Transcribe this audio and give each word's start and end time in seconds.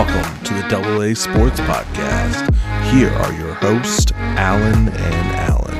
Welcome 0.00 0.44
to 0.44 0.54
the 0.54 0.66
Double 0.70 1.02
A 1.02 1.14
Sports 1.14 1.60
Podcast. 1.60 2.54
Here 2.90 3.10
are 3.10 3.34
your 3.34 3.52
hosts, 3.52 4.10
Alan 4.16 4.88
and 4.88 5.26
Alan. 5.36 5.76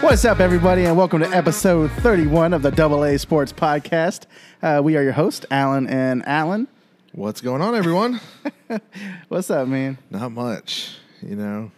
What's 0.00 0.24
up, 0.24 0.40
everybody, 0.40 0.86
and 0.86 0.96
welcome 0.96 1.20
to 1.20 1.28
episode 1.28 1.92
31 1.92 2.52
of 2.52 2.62
the 2.62 2.72
Double 2.72 3.04
A 3.04 3.16
Sports 3.16 3.52
Podcast. 3.52 4.24
Uh, 4.60 4.80
we 4.82 4.96
are 4.96 5.04
your 5.04 5.12
hosts, 5.12 5.46
Alan 5.52 5.86
and 5.86 6.26
Alan. 6.26 6.66
What's 7.12 7.40
going 7.40 7.62
on, 7.62 7.76
everyone? 7.76 8.20
What's 9.28 9.48
up, 9.48 9.68
man? 9.68 9.98
Not 10.10 10.32
much, 10.32 10.96
you 11.20 11.36
know. 11.36 11.70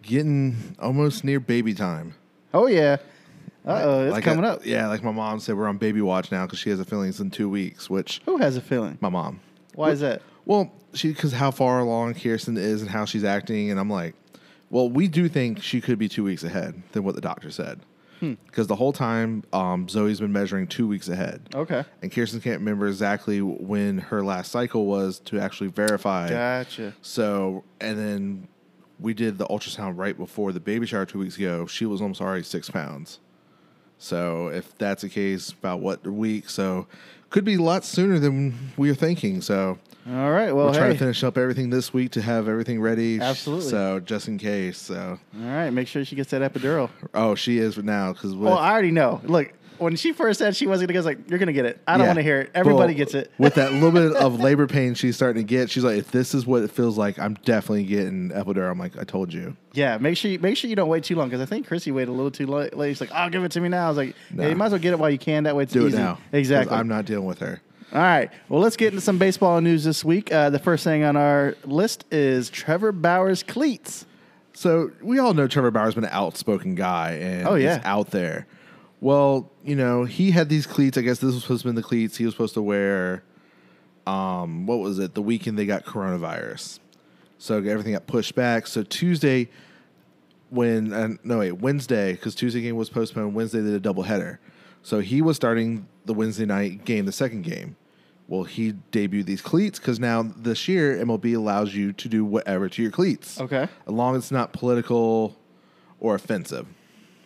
Getting 0.00 0.76
almost 0.78 1.24
near 1.24 1.40
baby 1.40 1.74
time. 1.74 2.14
Oh, 2.54 2.68
yeah. 2.68 2.96
Uh 3.66 3.80
oh, 3.84 4.04
it's 4.04 4.12
Like 4.12 4.24
coming 4.24 4.44
I- 4.44 4.48
up. 4.50 4.66
Yeah, 4.66 4.88
like 4.88 5.02
my 5.02 5.12
mom 5.12 5.40
said, 5.40 5.56
we're 5.56 5.68
on 5.68 5.78
baby 5.78 6.00
watch 6.02 6.30
now 6.30 6.44
because 6.46 6.58
she 6.58 6.70
has 6.70 6.80
a 6.80 6.84
feeling 6.84 7.08
it's 7.08 7.20
in 7.20 7.30
two 7.30 7.48
weeks. 7.48 7.88
Which 7.88 8.20
Who 8.26 8.36
has 8.38 8.56
a 8.56 8.60
feeling? 8.60 8.98
my 9.00 9.08
mom. 9.08 9.40
Why 9.74 9.90
is 9.90 10.00
that? 10.00 10.22
Well, 10.44 10.70
she 10.92 11.08
because 11.08 11.32
how 11.32 11.50
far 11.50 11.80
along 11.80 12.14
Kirsten 12.14 12.56
is 12.56 12.82
and 12.82 12.90
how 12.90 13.04
she's 13.06 13.24
acting, 13.24 13.70
and 13.70 13.80
I'm 13.80 13.88
like, 13.90 14.14
well, 14.70 14.88
we 14.88 15.08
do 15.08 15.28
think 15.28 15.62
she 15.62 15.80
could 15.80 15.98
be 15.98 16.08
two 16.08 16.24
weeks 16.24 16.44
ahead 16.44 16.82
than 16.92 17.04
what 17.04 17.14
the 17.14 17.20
doctor 17.20 17.50
said. 17.50 17.80
Hmm. 18.20 18.34
Because 18.46 18.66
the 18.68 18.76
whole 18.76 18.92
time, 18.92 19.42
um, 19.52 19.88
Zoe's 19.88 20.20
been 20.20 20.32
measuring 20.32 20.66
two 20.68 20.86
weeks 20.86 21.08
ahead. 21.08 21.48
Okay. 21.54 21.84
And 22.02 22.12
Kirsten 22.12 22.40
can't 22.40 22.60
remember 22.60 22.86
exactly 22.86 23.40
when 23.42 23.98
her 23.98 24.22
last 24.22 24.52
cycle 24.52 24.86
was 24.86 25.18
to 25.20 25.40
actually 25.40 25.68
verify. 25.70 26.28
Gotcha. 26.28 26.94
So, 27.02 27.64
and 27.80 27.98
then 27.98 28.48
we 29.00 29.14
did 29.14 29.38
the 29.38 29.46
ultrasound 29.46 29.94
right 29.96 30.16
before 30.16 30.52
the 30.52 30.60
baby 30.60 30.86
shower 30.86 31.06
two 31.06 31.18
weeks 31.18 31.36
ago. 31.36 31.66
She 31.66 31.86
was 31.86 32.00
almost 32.00 32.20
already 32.20 32.44
six 32.44 32.70
pounds. 32.70 33.18
So, 34.04 34.48
if 34.48 34.76
that's 34.76 35.00
the 35.02 35.08
case, 35.08 35.50
about 35.50 35.80
what 35.80 36.04
a 36.06 36.10
week? 36.10 36.50
So, 36.50 36.86
could 37.30 37.44
be 37.44 37.54
a 37.54 37.62
lot 37.62 37.84
sooner 37.84 38.18
than 38.18 38.54
we 38.76 38.88
were 38.88 38.94
thinking. 38.94 39.40
So, 39.40 39.78
All 40.06 40.30
right. 40.30 40.54
Well, 40.54 40.66
we're 40.66 40.74
trying 40.74 40.90
hey. 40.90 40.92
to 40.92 40.98
finish 40.98 41.24
up 41.24 41.38
everything 41.38 41.70
this 41.70 41.92
week 41.94 42.10
to 42.12 42.22
have 42.22 42.46
everything 42.46 42.80
ready. 42.82 43.18
Absolutely. 43.18 43.70
So, 43.70 44.00
just 44.00 44.28
in 44.28 44.36
case. 44.36 44.76
So, 44.76 45.18
All 45.40 45.46
right. 45.50 45.70
Make 45.70 45.88
sure 45.88 46.04
she 46.04 46.16
gets 46.16 46.30
that 46.32 46.42
epidural. 46.42 46.90
oh, 47.14 47.34
she 47.34 47.58
is 47.58 47.78
now 47.78 48.12
because 48.12 48.34
Well, 48.34 48.58
I 48.58 48.72
already 48.72 48.90
know. 48.90 49.22
Look, 49.24 49.52
when 49.78 49.96
she 49.96 50.12
first 50.12 50.38
said 50.38 50.54
she 50.56 50.66
wasn't 50.66 50.88
going 50.88 50.88
to 50.88 50.92
go, 50.94 50.98
I 50.98 51.00
was 51.00 51.06
like, 51.06 51.30
you're 51.30 51.38
going 51.38 51.46
to 51.48 51.52
get 51.52 51.64
it. 51.66 51.80
I 51.86 51.96
don't 51.96 52.06
want 52.06 52.18
to 52.18 52.22
hear 52.22 52.40
it. 52.40 52.50
Everybody 52.54 52.94
gets 52.94 53.14
it. 53.14 53.30
with 53.38 53.54
that 53.54 53.72
little 53.72 53.90
bit 53.92 54.12
of 54.14 54.40
labor 54.40 54.66
pain 54.66 54.94
she's 54.94 55.16
starting 55.16 55.42
to 55.42 55.46
get, 55.46 55.70
she's 55.70 55.84
like, 55.84 55.98
if 55.98 56.10
this 56.10 56.34
is 56.34 56.46
what 56.46 56.62
it 56.62 56.70
feels 56.70 56.96
like, 56.98 57.18
I'm 57.18 57.34
definitely 57.44 57.84
getting 57.84 58.30
epidural. 58.30 58.70
I'm 58.70 58.78
like, 58.78 58.96
I 58.98 59.04
told 59.04 59.32
you. 59.32 59.56
Yeah, 59.72 59.98
make 59.98 60.16
sure 60.16 60.30
you, 60.30 60.38
make 60.38 60.56
sure 60.56 60.70
you 60.70 60.76
don't 60.76 60.88
wait 60.88 61.04
too 61.04 61.16
long 61.16 61.28
because 61.28 61.40
I 61.40 61.46
think 61.46 61.66
Chrissy 61.66 61.90
waited 61.92 62.10
a 62.10 62.12
little 62.12 62.30
too 62.30 62.46
late. 62.46 62.72
She's 62.90 63.00
like, 63.00 63.10
"I'll 63.12 63.28
give 63.30 63.42
it 63.42 63.50
to 63.52 63.60
me 63.60 63.68
now." 63.68 63.86
I 63.86 63.88
was 63.88 63.96
like. 63.96 64.14
"Yeah, 64.32 64.48
you 64.48 64.54
might 64.56 64.66
as 64.66 64.72
well 64.72 64.80
get 64.80 64.92
it 64.92 64.98
while 65.00 65.10
you 65.10 65.18
can. 65.18 65.42
That 65.44 65.56
way 65.56 65.64
it's 65.64 65.72
Do 65.72 65.86
easy." 65.86 65.96
it 65.96 66.00
now. 66.00 66.14
'cause 66.14 66.22
Exactly. 66.32 66.76
I'm 66.76 66.86
not 66.86 67.06
dealing 67.06 67.26
with 67.26 67.40
her. 67.40 67.60
All 67.92 68.00
right. 68.00 68.30
Well, 68.48 68.60
let's 68.60 68.76
get 68.76 68.88
into 68.92 69.00
some 69.00 69.18
baseball 69.18 69.60
news 69.60 69.82
this 69.84 70.04
week. 70.04 70.32
Uh, 70.32 70.50
the 70.50 70.58
first 70.60 70.84
thing 70.84 71.02
on 71.04 71.16
our 71.16 71.56
list 71.64 72.04
is 72.12 72.50
Trevor 72.50 72.92
Bauer's 72.92 73.42
cleats. 73.42 74.06
So 74.52 74.92
we 75.02 75.18
all 75.18 75.34
know 75.34 75.48
Trevor 75.48 75.70
Bauer's 75.72 75.94
been 75.96 76.04
an 76.04 76.10
outspoken 76.12 76.76
guy 76.76 77.12
and 77.20 77.46
Oh, 77.48 77.54
yeah. 77.56 77.76
he's 77.78 77.84
out 77.84 78.10
there. 78.12 78.46
Well, 79.04 79.50
you 79.62 79.76
know, 79.76 80.04
he 80.04 80.30
had 80.30 80.48
these 80.48 80.66
cleats. 80.66 80.96
I 80.96 81.02
guess 81.02 81.18
this 81.18 81.34
was 81.34 81.42
supposed 81.42 81.60
to 81.64 81.68
be 81.68 81.74
the 81.76 81.82
cleats 81.82 82.16
he 82.16 82.24
was 82.24 82.32
supposed 82.32 82.54
to 82.54 82.62
wear. 82.62 83.22
Um, 84.06 84.64
what 84.64 84.78
was 84.78 84.98
it? 84.98 85.12
The 85.12 85.20
weekend 85.20 85.58
they 85.58 85.66
got 85.66 85.84
coronavirus, 85.84 86.78
so 87.36 87.56
everything 87.58 87.92
got 87.92 88.06
pushed 88.06 88.34
back. 88.34 88.66
So 88.66 88.82
Tuesday, 88.82 89.50
when 90.48 90.94
uh, 90.94 91.08
no 91.22 91.40
wait 91.40 91.52
Wednesday 91.52 92.12
because 92.12 92.34
Tuesday 92.34 92.62
game 92.62 92.76
was 92.76 92.88
postponed. 92.88 93.34
Wednesday 93.34 93.60
they 93.60 93.72
did 93.72 93.84
a 93.86 93.92
doubleheader, 93.92 94.38
so 94.82 95.00
he 95.00 95.20
was 95.20 95.36
starting 95.36 95.86
the 96.06 96.14
Wednesday 96.14 96.46
night 96.46 96.86
game, 96.86 97.04
the 97.04 97.12
second 97.12 97.42
game. 97.42 97.76
Well, 98.26 98.44
he 98.44 98.72
debuted 98.90 99.26
these 99.26 99.42
cleats 99.42 99.78
because 99.78 100.00
now 100.00 100.22
this 100.22 100.66
year 100.66 100.96
MLB 101.04 101.36
allows 101.36 101.74
you 101.74 101.92
to 101.92 102.08
do 102.08 102.24
whatever 102.24 102.70
to 102.70 102.80
your 102.80 102.90
cleats 102.90 103.38
Okay. 103.38 103.64
as 103.64 103.92
long 103.92 104.16
as 104.16 104.22
it's 104.22 104.32
not 104.32 104.54
political 104.54 105.36
or 106.00 106.14
offensive. 106.14 106.66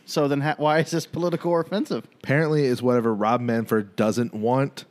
So 0.08 0.26
then, 0.26 0.40
ha- 0.40 0.54
why 0.56 0.78
is 0.78 0.90
this 0.90 1.04
political 1.04 1.52
or 1.52 1.60
offensive? 1.60 2.08
Apparently, 2.24 2.64
is 2.64 2.80
whatever 2.80 3.14
Rob 3.14 3.42
Manfred 3.42 3.94
doesn't 3.94 4.32
want. 4.32 4.86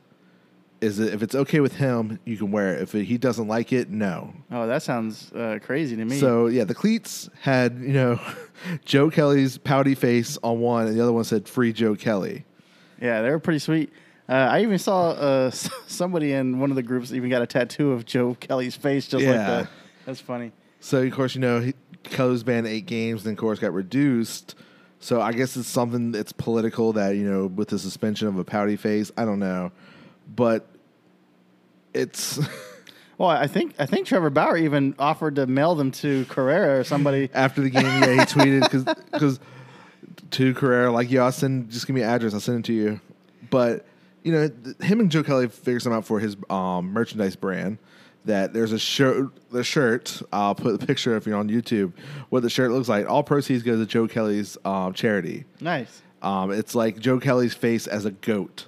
Is 0.80 0.98
that 0.98 1.12
if 1.12 1.24
it's 1.24 1.34
okay 1.34 1.58
with 1.58 1.74
him, 1.74 2.20
you 2.24 2.36
can 2.36 2.52
wear 2.52 2.74
it. 2.74 2.82
If 2.82 2.92
he 2.92 3.18
doesn't 3.18 3.48
like 3.48 3.72
it, 3.72 3.90
no. 3.90 4.32
Oh, 4.52 4.68
that 4.68 4.84
sounds 4.84 5.32
uh, 5.32 5.58
crazy 5.60 5.96
to 5.96 6.04
me. 6.04 6.20
So 6.20 6.46
yeah, 6.46 6.62
the 6.62 6.74
cleats 6.74 7.28
had 7.40 7.80
you 7.80 7.92
know 7.94 8.20
Joe 8.84 9.10
Kelly's 9.10 9.58
pouty 9.58 9.96
face 9.96 10.38
on 10.44 10.60
one, 10.60 10.86
and 10.86 10.96
the 10.96 11.02
other 11.02 11.12
one 11.12 11.24
said 11.24 11.48
"Free 11.48 11.72
Joe 11.72 11.96
Kelly." 11.96 12.44
yeah, 13.02 13.20
they 13.22 13.30
were 13.30 13.40
pretty 13.40 13.58
sweet. 13.58 13.92
Uh, 14.28 14.34
I 14.34 14.62
even 14.62 14.78
saw 14.78 15.10
uh, 15.10 15.50
somebody 15.88 16.32
in 16.32 16.60
one 16.60 16.70
of 16.70 16.76
the 16.76 16.82
groups 16.84 17.12
even 17.12 17.28
got 17.28 17.42
a 17.42 17.46
tattoo 17.46 17.90
of 17.90 18.06
Joe 18.06 18.36
Kelly's 18.38 18.76
face, 18.76 19.08
just 19.08 19.24
like 19.24 19.34
that. 19.34 19.68
That's 20.06 20.20
funny. 20.20 20.52
So 20.78 21.02
of 21.02 21.12
course 21.12 21.34
you 21.34 21.40
know 21.40 21.58
he, 21.58 21.74
Kelly 22.04 22.30
was 22.30 22.44
banned 22.44 22.68
eight 22.68 22.86
games, 22.86 23.24
then 23.24 23.32
of 23.32 23.38
course 23.40 23.58
got 23.58 23.72
reduced. 23.72 24.54
So 25.00 25.20
I 25.20 25.32
guess 25.32 25.56
it's 25.56 25.68
something 25.68 26.12
that's 26.12 26.32
political 26.32 26.92
that 26.94 27.16
you 27.16 27.28
know 27.28 27.46
with 27.46 27.68
the 27.68 27.78
suspension 27.78 28.28
of 28.28 28.38
a 28.38 28.44
pouty 28.44 28.76
face. 28.76 29.12
I 29.16 29.24
don't 29.24 29.38
know, 29.38 29.72
but 30.34 30.66
it's. 31.94 32.38
Well, 33.18 33.30
I 33.30 33.48
think 33.48 33.74
I 33.80 33.86
think 33.86 34.06
Trevor 34.06 34.30
Bauer 34.30 34.56
even 34.56 34.94
offered 34.96 35.34
to 35.34 35.46
mail 35.48 35.74
them 35.74 35.90
to 35.90 36.24
Correa 36.26 36.78
or 36.78 36.84
somebody. 36.84 37.28
after 37.34 37.60
the 37.60 37.68
game, 37.68 37.84
yeah, 37.84 38.12
he 38.12 38.20
tweeted 38.20 38.60
because 38.62 38.84
because 39.10 39.40
to 40.30 40.54
Correa 40.54 40.92
like, 40.92 41.10
yeah, 41.10 41.24
I'll 41.24 41.32
send 41.32 41.68
just 41.68 41.88
give 41.88 41.96
me 41.96 42.02
an 42.02 42.10
address, 42.10 42.32
I'll 42.32 42.38
send 42.38 42.60
it 42.60 42.66
to 42.66 42.72
you. 42.72 43.00
But 43.50 43.84
you 44.22 44.30
know, 44.30 44.48
th- 44.48 44.76
him 44.82 45.00
and 45.00 45.10
Joe 45.10 45.24
Kelly 45.24 45.48
figured 45.48 45.82
something 45.82 45.96
out 45.96 46.04
for 46.04 46.20
his 46.20 46.36
um, 46.48 46.92
merchandise 46.92 47.34
brand. 47.34 47.78
That 48.28 48.52
there's 48.52 48.72
a 48.72 48.78
shirt, 48.78 49.30
the 49.50 49.64
shirt. 49.64 50.20
I'll 50.32 50.54
put 50.54 50.78
the 50.78 50.86
picture 50.86 51.16
if 51.16 51.26
you're 51.26 51.36
on 51.38 51.48
YouTube. 51.48 51.94
What 52.28 52.42
the 52.42 52.50
shirt 52.50 52.70
looks 52.70 52.86
like. 52.88 53.08
All 53.08 53.22
proceeds 53.22 53.62
go 53.62 53.76
to 53.76 53.86
Joe 53.86 54.06
Kelly's 54.06 54.58
um, 54.66 54.92
charity. 54.92 55.46
Nice, 55.62 56.02
Um, 56.20 56.50
it's 56.50 56.74
like 56.74 56.98
Joe 56.98 57.18
Kelly's 57.20 57.54
face 57.54 57.86
as 57.86 58.04
a 58.04 58.10
goat. 58.10 58.66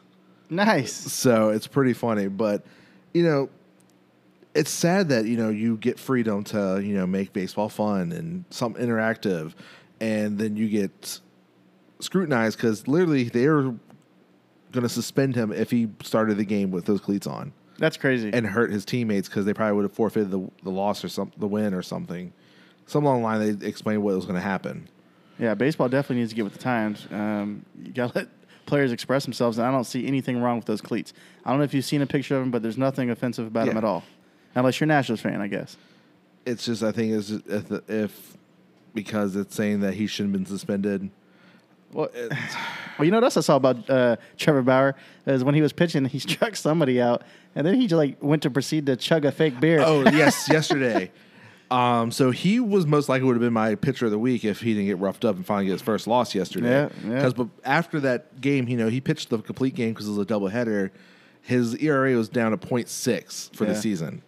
nice. 0.48 0.93
So 0.94 1.50
it's 1.50 1.66
pretty 1.66 1.93
funny, 1.93 2.28
but 2.28 2.65
you 3.12 3.22
know, 3.22 3.50
it's 4.54 4.71
sad 4.71 5.10
that 5.10 5.26
you 5.26 5.37
know 5.37 5.50
you 5.50 5.77
get 5.77 5.98
freedom 5.98 6.42
to 6.44 6.81
you 6.82 6.94
know 6.94 7.06
make 7.06 7.32
baseball 7.34 7.69
fun 7.69 8.12
and 8.12 8.44
some 8.50 8.75
interactive, 8.75 9.53
and 10.00 10.38
then 10.38 10.56
you 10.56 10.69
get 10.71 11.21
scrutinized 11.98 12.56
because 12.56 12.88
literally 12.88 13.25
they 13.25 13.47
were 13.47 13.75
going 14.72 14.82
to 14.84 14.88
suspend 14.88 15.37
him 15.37 15.53
if 15.53 15.71
he 15.71 15.88
started 16.03 16.38
the 16.38 16.44
game 16.44 16.71
with 16.71 16.87
those 16.87 17.00
cleats 17.00 17.27
on 17.27 17.53
That's 17.81 17.97
crazy. 17.97 18.31
and 18.33 18.47
hurt 18.47 18.71
his 18.71 18.85
teammates 18.85 19.29
because 19.29 19.45
they 19.47 19.53
probably 19.55 19.75
would 19.75 19.83
have 19.87 19.93
forfeited 19.93 20.31
the 20.31 20.49
the 20.63 20.71
loss 20.71 21.03
or 21.05 21.09
some 21.09 21.33
the 21.37 21.49
win 21.49 21.75
or 21.75 21.83
something. 21.83 22.33
Some 22.87 23.05
along 23.05 23.23
the 23.23 23.25
line 23.25 23.57
they 23.59 23.67
explained 23.67 24.03
what 24.05 24.15
was 24.15 24.25
going 24.27 24.37
to 24.37 24.41
happen. 24.41 24.89
yeah, 25.39 25.55
baseball 25.55 25.89
definitely 25.89 26.17
needs 26.17 26.31
to 26.31 26.37
get 26.37 26.45
with 26.45 26.53
the 26.53 26.59
times. 26.61 27.09
Um, 27.11 27.65
you 27.83 27.93
gotta 27.93 28.13
let 28.19 28.29
players 28.67 28.93
express 28.93 29.25
themselves, 29.25 29.59
and 29.59 29.67
I 29.67 29.73
don't 29.73 29.83
see 29.85 30.07
anything 30.07 30.41
wrong 30.41 30.57
with 30.59 30.67
those 30.67 30.81
cleats. 30.81 31.13
I 31.45 31.51
don't 31.51 31.59
know 31.59 31.65
if 31.65 31.75
you've 31.75 31.85
seen 31.85 32.03
a 32.03 32.07
picture 32.07 32.37
of 32.37 32.43
them, 32.43 32.51
but 32.53 32.63
there's 32.63 32.79
nothing 32.79 33.11
offensive 33.11 33.47
about 33.49 33.67
them 33.67 33.75
Yeah. 33.75 33.79
at 33.79 33.85
all, 33.85 34.05
unless 34.55 34.79
you're 34.79 34.85
a 34.87 34.89
Nationals 34.89 35.21
fan, 35.23 35.41
I 35.41 35.49
guess. 35.49 35.77
It's 36.47 36.65
just 36.67 36.83
I 36.83 36.93
think 36.93 37.13
is 37.13 37.31
if, 37.31 37.73
if 37.89 38.37
because 38.95 39.37
it's 39.37 39.55
saying 39.55 39.81
that 39.81 39.95
he 39.95 40.07
shouldn't 40.07 40.35
have 40.35 40.45
been 40.45 40.47
suspended. 40.47 41.11
Well, 41.93 42.09
well, 42.99 43.05
you 43.05 43.11
know 43.11 43.17
what 43.19 43.25
else 43.25 43.37
I 43.37 43.41
saw 43.41 43.56
about 43.56 43.89
uh, 43.91 44.17
Trevor 44.37 44.62
Bauer 44.62 44.97
is 45.27 45.43
when 45.45 45.55
he 45.55 45.62
was 45.62 45.73
pitching, 45.73 46.05
he 46.06 46.19
struck 46.28 46.56
somebody 46.56 47.01
out, 47.01 47.23
and 47.55 47.67
then 47.67 47.75
he 47.75 47.87
just 47.87 47.97
like 47.99 48.17
went 48.23 48.43
to 48.43 48.51
proceed 48.51 48.87
to 48.87 48.97
chug 48.97 49.25
a 49.25 49.33
fake 49.33 49.61
beer. 49.61 49.81
Oh 49.84 50.03
yes, 50.11 50.49
yesterday. 50.51 51.11
Um, 51.71 52.10
so 52.10 52.33
he 52.33 52.59
was 52.59 52.84
most 52.84 53.09
likely 53.09 53.27
would 53.28 53.34
have 53.37 53.41
been 53.42 53.53
my 53.53 53.77
pitcher 53.77 54.07
of 54.07 54.10
the 54.10 54.19
week 54.19 54.45
if 54.45 54.60
he 54.60 54.72
didn't 54.75 54.87
get 54.87 54.98
roughed 54.98 55.25
up 55.25 55.37
and 55.37 55.47
finally 55.47 55.66
get 55.66 55.72
his 55.72 55.83
first 55.83 56.09
loss 56.09 56.34
yesterday. 56.34 56.69
Yeah, 56.69 56.89
yeah. 57.07 57.15
Because 57.15 57.34
but 57.34 57.47
after 57.65 58.01
that 58.01 58.41
game, 58.41 58.66
you 58.69 58.77
know, 58.77 58.89
he 58.89 59.01
pitched 59.01 59.28
the 59.31 59.39
complete 59.39 59.77
game 59.77 59.91
because 59.92 60.09
it 60.09 60.10
was 60.10 60.19
a 60.19 60.25
doubleheader. 60.27 60.91
His 61.42 61.77
ERA 61.77 62.15
was 62.16 62.28
down 62.28 62.51
to 62.51 62.57
0.6 62.57 63.54
for 63.54 63.65
Yeah. 63.65 63.72
the 63.72 63.77
season, 63.81 64.22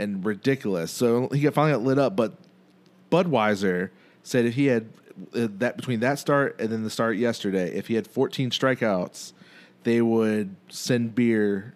and 0.00 0.24
ridiculous. 0.24 0.90
So 0.90 1.28
he 1.28 1.40
got 1.40 1.54
finally 1.54 1.72
got 1.72 1.82
lit 1.86 1.98
up. 2.00 2.16
But 2.16 2.34
Budweiser 3.12 3.90
said 4.24 4.44
if 4.44 4.54
he 4.54 4.66
had 4.66 4.88
Uh, 5.34 5.48
that 5.58 5.76
between 5.76 6.00
that 6.00 6.18
start 6.18 6.60
and 6.60 6.68
then 6.70 6.84
the 6.84 6.90
start 6.90 7.16
yesterday, 7.16 7.74
if 7.74 7.86
he 7.86 7.94
had 7.94 8.06
14 8.06 8.50
strikeouts, 8.50 9.32
they 9.84 10.02
would 10.02 10.54
send 10.68 11.14
beer 11.14 11.74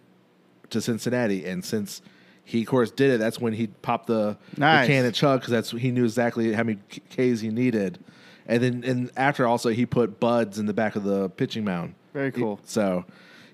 to 0.70 0.80
Cincinnati. 0.80 1.46
And 1.46 1.64
since 1.64 2.02
he, 2.44 2.62
of 2.62 2.66
course, 2.68 2.90
did 2.90 3.10
it, 3.12 3.18
that's 3.18 3.38
when 3.38 3.52
he 3.54 3.68
popped 3.68 4.08
the, 4.08 4.36
Nice. 4.56 4.86
the 4.86 4.92
can 4.92 5.04
and 5.04 5.14
chug 5.14 5.40
because 5.40 5.52
that's 5.52 5.70
he 5.70 5.90
knew 5.90 6.04
exactly 6.04 6.52
how 6.52 6.64
many 6.64 6.78
Ks 7.10 7.40
he 7.40 7.48
needed. 7.48 7.98
And 8.46 8.62
then 8.62 8.84
and 8.84 9.10
after 9.16 9.46
also 9.46 9.70
he 9.70 9.86
put 9.86 10.20
buds 10.20 10.58
in 10.58 10.66
the 10.66 10.74
back 10.74 10.96
of 10.96 11.04
the 11.04 11.28
pitching 11.30 11.64
mound. 11.64 11.94
Very 12.12 12.32
cool. 12.32 12.60
So, 12.64 13.04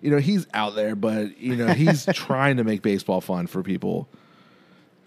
you 0.01 0.11
know, 0.11 0.19
he's 0.19 0.47
out 0.55 0.75
there, 0.75 0.97
but 0.97 1.39
you 1.39 1.55
know, 1.55 1.69
he's 1.69 2.07
trying 2.15 2.57
to 2.57 2.65
make 2.65 2.83
baseball 2.83 3.21
fun 3.21 3.47
for 3.47 3.63
people. 3.63 4.09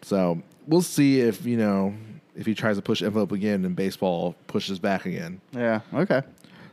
So 0.04 0.42
we'll 0.68 0.82
see 0.84 1.20
if, 1.20 1.46
you 1.46 1.58
know, 1.58 1.96
if 2.39 2.45
he 2.45 2.56
tries 2.56 2.77
to 2.77 2.81
push 2.81 3.03
envelope 3.03 3.33
again 3.33 3.65
and 3.65 3.75
baseball 3.75 4.33
pushes 4.47 4.80
back 4.80 5.06
again. 5.06 5.41
Yeah. 5.51 5.81
Okay. 5.94 6.21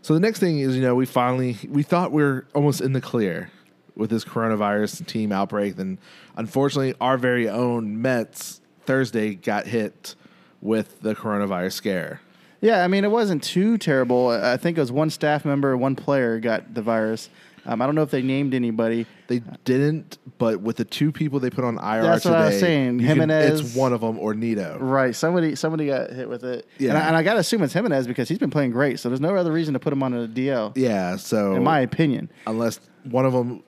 So 0.00 0.14
the 0.14 0.20
next 0.20 0.38
thing 0.38 0.60
is, 0.60 0.76
you 0.76 0.82
know, 0.82 0.94
we 0.94 1.06
finally 1.06 1.58
we 1.68 1.82
thought 1.82 2.12
we 2.12 2.22
are 2.22 2.46
almost 2.54 2.80
in 2.80 2.92
the 2.92 3.00
clear 3.00 3.50
with 3.96 4.08
this 4.08 4.24
coronavirus 4.24 5.04
team 5.06 5.32
outbreak. 5.32 5.74
Then, 5.74 5.98
unfortunately, 6.36 6.94
our 7.00 7.18
very 7.18 7.48
own 7.48 8.00
Mets 8.00 8.60
Thursday 8.84 9.34
got 9.34 9.66
hit 9.66 10.14
with 10.60 11.00
the 11.00 11.16
coronavirus 11.16 11.72
scare. 11.72 12.20
Yeah, 12.60 12.84
I 12.84 12.86
mean, 12.86 13.04
it 13.04 13.10
wasn't 13.10 13.42
too 13.42 13.76
terrible. 13.76 14.28
I 14.28 14.56
think 14.56 14.78
it 14.78 14.80
was 14.80 14.92
one 14.92 15.10
staff 15.10 15.44
member, 15.44 15.76
one 15.76 15.96
player 15.96 16.38
got 16.38 16.74
the 16.74 16.82
virus. 16.82 17.28
Um, 17.66 17.82
I 17.82 17.86
don't 17.86 17.94
know 17.96 18.02
if 18.02 18.10
they 18.10 18.22
named 18.22 18.54
anybody. 18.54 19.06
They 19.26 19.40
didn't, 19.64 20.18
but 20.38 20.60
with 20.60 20.76
the 20.76 20.84
two 20.84 21.10
people 21.10 21.40
they 21.40 21.50
put 21.50 21.64
on 21.64 21.74
IR 21.78 22.02
That's 22.02 22.22
today, 22.22 22.34
what 22.34 22.42
I 22.42 22.46
was 22.46 22.60
saying. 22.60 23.00
you 23.00 23.06
can- 23.06 23.18
Jimenez- 23.20 23.60
it's 23.60 23.74
one 23.76 23.92
of 23.92 24.00
them 24.02 24.18
or 24.18 24.34
Nido. 24.34 24.78
Right, 24.80 25.14
somebody 25.16 25.56
somebody 25.56 25.86
got 25.88 26.10
hit 26.10 26.28
with 26.28 26.44
it. 26.44 26.66
Yeah. 26.78 26.90
and 26.90 26.98
I, 26.98 27.06
and 27.08 27.16
I 27.16 27.22
got 27.24 27.34
to 27.34 27.40
assume 27.40 27.62
it's 27.62 27.72
Jimenez 27.72 28.06
because 28.06 28.28
he's 28.28 28.38
been 28.38 28.50
playing 28.50 28.70
great. 28.70 29.00
So 29.00 29.08
there's 29.08 29.20
no 29.20 29.34
other 29.34 29.50
reason 29.52 29.74
to 29.74 29.80
put 29.80 29.92
him 29.92 30.02
on 30.02 30.14
a 30.14 30.28
DL, 30.28 30.72
Yeah, 30.76 31.16
so 31.16 31.54
in 31.56 31.64
my 31.64 31.80
opinion. 31.80 32.30
unless 32.46 32.78
one 33.04 33.26
of 33.26 33.32
them 33.32 33.62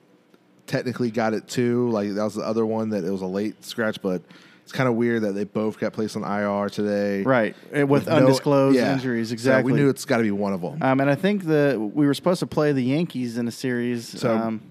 technically 0.65 1.11
got 1.11 1.33
it 1.33 1.47
too, 1.47 1.89
like 1.89 2.13
that 2.13 2.23
was 2.23 2.35
the 2.35 2.43
other 2.43 2.65
one 2.65 2.89
that 2.91 3.03
it 3.03 3.11
was 3.11 3.21
a 3.21 3.25
late 3.27 3.63
scratch, 3.65 4.01
but 4.01 4.21
it's 4.69 4.77
kind 4.77 4.87
of 4.87 4.93
weird 4.93 5.23
that 5.23 5.31
they 5.31 5.45
both 5.45 5.79
got 5.79 5.93
placed 5.93 6.15
on 6.15 6.23
IR 6.23 6.69
today. 6.69 7.23
Right, 7.23 7.55
with, 7.87 8.05
no- 8.05 8.17
undisclosed 8.17 8.75
yeah. 8.77 8.93
injuries. 8.93 9.29
So 9.29 9.33
Exactly. 9.33 9.73
we 9.73 9.79
knew 9.79 9.89
it's 9.89 10.05
got 10.05 10.17
to 10.17 10.23
be 10.23 10.29
one 10.29 10.53
of 10.53 10.61
them. 10.61 10.77
Um, 10.83 10.99
and 10.99 11.09
I 11.09 11.15
think 11.15 11.45
the 11.45 11.75
we 11.79 12.05
were 12.05 12.13
supposed 12.13 12.39
to 12.41 12.45
play 12.45 12.71
the 12.71 12.83
Yankees 12.83 13.39
in 13.39 13.47
a 13.47 13.51
series. 13.51 14.07
So- 14.07 14.37
um, 14.37 14.61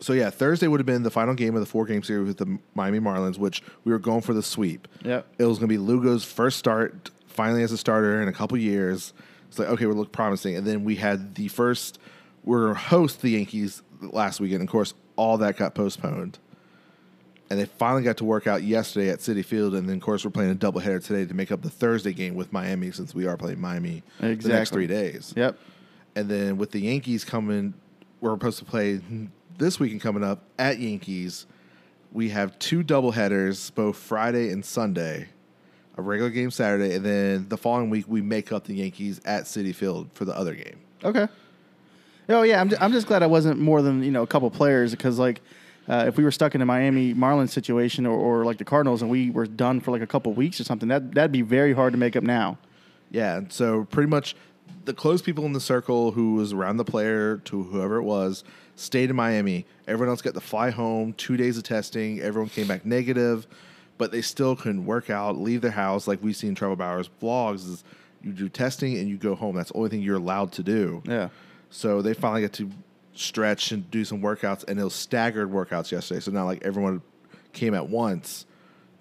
So 0.00 0.14
yeah, 0.14 0.30
Thursday 0.30 0.66
would 0.66 0.80
have 0.80 0.86
been 0.86 1.02
the 1.02 1.10
final 1.10 1.34
game 1.34 1.54
of 1.54 1.60
the 1.60 1.66
four 1.66 1.84
game 1.84 2.02
series 2.02 2.26
with 2.26 2.38
the 2.38 2.58
Miami 2.74 3.00
Marlins, 3.00 3.36
which 3.36 3.62
we 3.84 3.92
were 3.92 3.98
going 3.98 4.22
for 4.22 4.32
the 4.32 4.42
sweep. 4.42 4.88
Yep. 5.04 5.26
It 5.38 5.44
was 5.44 5.58
going 5.58 5.68
to 5.68 5.74
be 5.74 5.76
Lugo's 5.78 6.24
first 6.24 6.56
start, 6.58 7.10
finally 7.26 7.62
as 7.62 7.70
a 7.70 7.76
starter 7.76 8.22
in 8.22 8.28
a 8.28 8.32
couple 8.32 8.56
years. 8.56 9.12
It's 9.48 9.58
like 9.58 9.68
okay, 9.68 9.84
we 9.84 9.92
look 9.92 10.10
promising, 10.10 10.56
and 10.56 10.66
then 10.66 10.84
we 10.84 10.96
had 10.96 11.34
the 11.34 11.48
first. 11.48 11.98
We're 12.44 12.72
host 12.72 13.20
the 13.20 13.30
Yankees 13.32 13.82
last 14.00 14.40
weekend. 14.40 14.62
Of 14.62 14.68
course, 14.70 14.94
all 15.16 15.36
that 15.38 15.58
got 15.58 15.74
postponed, 15.74 16.38
and 17.50 17.58
they 17.58 17.64
finally 17.64 18.02
got 18.02 18.18
to 18.18 18.24
work 18.24 18.46
out 18.46 18.62
yesterday 18.62 19.10
at 19.10 19.20
Citi 19.20 19.44
Field, 19.44 19.74
and 19.74 19.88
then 19.88 19.96
of 19.96 20.02
course 20.02 20.24
we're 20.24 20.30
playing 20.30 20.52
a 20.52 20.54
doubleheader 20.54 21.04
today 21.04 21.24
to 21.24 21.34
make 21.34 21.50
up 21.50 21.62
the 21.62 21.70
Thursday 21.70 22.12
game 22.12 22.34
with 22.34 22.52
Miami 22.52 22.90
since 22.90 23.14
we 23.14 23.26
are 23.26 23.36
playing 23.36 23.60
Miami 23.60 24.02
the 24.20 24.36
next 24.48 24.70
three 24.70 24.86
days. 24.86 25.32
yep. 25.36 25.58
And 26.14 26.28
then 26.28 26.58
with 26.58 26.72
the 26.72 26.80
Yankees 26.80 27.24
coming, 27.24 27.74
we're 28.20 28.32
supposed 28.32 28.58
to 28.58 28.64
play 28.64 29.00
this 29.56 29.78
weekend 29.78 30.00
coming 30.00 30.24
up 30.24 30.42
at 30.58 30.78
Yankees. 30.78 31.46
We 32.12 32.30
have 32.30 32.58
two 32.58 32.82
doubleheaders, 32.82 33.72
both 33.74 33.96
Friday 33.96 34.50
and 34.50 34.64
Sunday, 34.64 35.28
a 35.96 36.02
regular 36.02 36.30
game 36.30 36.50
Saturday, 36.50 36.94
and 36.94 37.04
then 37.04 37.48
the 37.48 37.56
following 37.56 37.90
week 37.90 38.06
we 38.08 38.20
make 38.20 38.50
up 38.50 38.64
the 38.64 38.74
Yankees 38.74 39.20
at 39.24 39.44
Citi 39.44 39.74
Field 39.74 40.10
for 40.14 40.24
the 40.24 40.36
other 40.36 40.54
game. 40.54 40.78
Okay. 41.04 41.28
Oh 42.30 42.42
yeah, 42.42 42.60
I'm 42.60 42.68
just, 42.68 42.82
I'm 42.82 42.92
just 42.92 43.06
glad 43.06 43.22
I 43.22 43.26
wasn't 43.26 43.58
more 43.58 43.80
than 43.80 44.02
you 44.02 44.10
know 44.10 44.22
a 44.22 44.26
couple 44.26 44.50
players 44.50 44.90
because 44.90 45.18
like 45.18 45.40
uh, 45.88 46.04
if 46.06 46.16
we 46.16 46.24
were 46.24 46.30
stuck 46.30 46.54
in 46.54 46.60
a 46.60 46.66
Miami 46.66 47.14
Marlins 47.14 47.50
situation 47.50 48.06
or, 48.06 48.18
or 48.18 48.44
like 48.44 48.58
the 48.58 48.64
Cardinals 48.64 49.00
and 49.02 49.10
we 49.10 49.30
were 49.30 49.46
done 49.46 49.80
for 49.80 49.90
like 49.90 50.02
a 50.02 50.06
couple 50.06 50.32
weeks 50.32 50.60
or 50.60 50.64
something, 50.64 50.88
that 50.88 51.14
that'd 51.14 51.32
be 51.32 51.42
very 51.42 51.72
hard 51.72 51.92
to 51.92 51.98
make 51.98 52.14
up 52.14 52.22
now. 52.22 52.58
Yeah, 53.10 53.40
so 53.48 53.84
pretty 53.84 54.10
much 54.10 54.36
the 54.84 54.92
close 54.92 55.22
people 55.22 55.46
in 55.46 55.54
the 55.54 55.60
circle 55.60 56.12
who 56.12 56.34
was 56.34 56.52
around 56.52 56.76
the 56.76 56.84
player 56.84 57.38
to 57.38 57.62
whoever 57.62 57.96
it 57.96 58.02
was 58.02 58.44
stayed 58.76 59.10
in 59.10 59.16
Miami. 59.16 59.66
Everyone 59.86 60.10
else 60.10 60.22
got 60.22 60.34
to 60.34 60.40
fly 60.40 60.70
home, 60.70 61.14
two 61.14 61.36
days 61.36 61.56
of 61.56 61.64
testing. 61.64 62.20
Everyone 62.20 62.48
came 62.48 62.66
back 62.66 62.84
negative, 62.84 63.46
but 63.96 64.12
they 64.12 64.20
still 64.22 64.54
couldn't 64.54 64.84
work 64.86 65.10
out, 65.10 65.38
leave 65.38 65.62
their 65.62 65.70
house. 65.70 66.06
Like 66.06 66.22
we 66.22 66.32
see 66.32 66.48
in 66.48 66.54
Trevor 66.54 66.76
Bauer's 66.76 67.10
vlogs, 67.20 67.66
is 67.66 67.84
you 68.22 68.32
do 68.32 68.48
testing 68.48 68.96
and 68.98 69.08
you 69.08 69.16
go 69.16 69.34
home. 69.34 69.56
That's 69.56 69.70
the 69.70 69.78
only 69.78 69.90
thing 69.90 70.02
you're 70.02 70.16
allowed 70.16 70.52
to 70.52 70.62
do. 70.62 71.02
Yeah. 71.06 71.28
So 71.70 72.02
they 72.02 72.14
finally 72.14 72.42
got 72.42 72.52
to 72.54 72.70
stretch 73.14 73.72
and 73.72 73.90
do 73.90 74.04
some 74.04 74.20
workouts, 74.20 74.64
and 74.68 74.78
it 74.78 74.84
was 74.84 74.94
staggered 74.94 75.50
workouts 75.50 75.90
yesterday. 75.90 76.20
So 76.20 76.30
not 76.30 76.44
like 76.44 76.64
everyone 76.64 77.02
came 77.52 77.74
at 77.74 77.88
once 77.88 78.46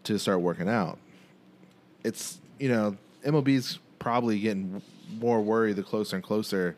to 0.05 0.17
start 0.17 0.41
working 0.41 0.69
out. 0.69 0.97
It's 2.03 2.39
you 2.59 2.69
know 2.69 2.97
MLB's 3.25 3.79
probably 3.99 4.39
getting 4.39 4.81
more 5.19 5.41
worried 5.41 5.75
the 5.75 5.83
closer 5.83 6.15
and 6.15 6.23
closer 6.23 6.75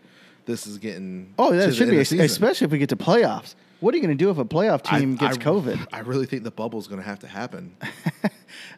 this 0.50 0.66
is 0.66 0.78
getting. 0.80 1.34
Oh, 1.38 1.52
to 1.52 1.58
it 1.58 1.76
should 1.76 1.90
be, 1.90 1.96
of 1.96 2.00
the 2.00 2.06
season. 2.06 2.26
especially 2.26 2.66
if 2.66 2.72
we 2.72 2.80
get 2.80 2.90
to 2.90 2.96
playoffs. 2.96 3.56
What 3.80 3.94
are 3.94 3.98
you 3.98 4.04
going 4.04 4.18
to 4.18 4.22
do 4.24 4.30
if 4.30 4.38
a 4.38 4.46
playoff 4.46 4.82
I- 4.86 5.00
team 5.00 5.16
gets 5.16 5.38
I- 5.38 5.42
COVID? 5.42 5.88
I 5.94 6.00
really 6.00 6.26
think 6.26 6.44
the 6.44 6.52
bubble's 6.52 6.88
going 6.88 7.02
to 7.02 7.08
have 7.08 7.20
to 7.20 7.28
happen. 7.28 7.76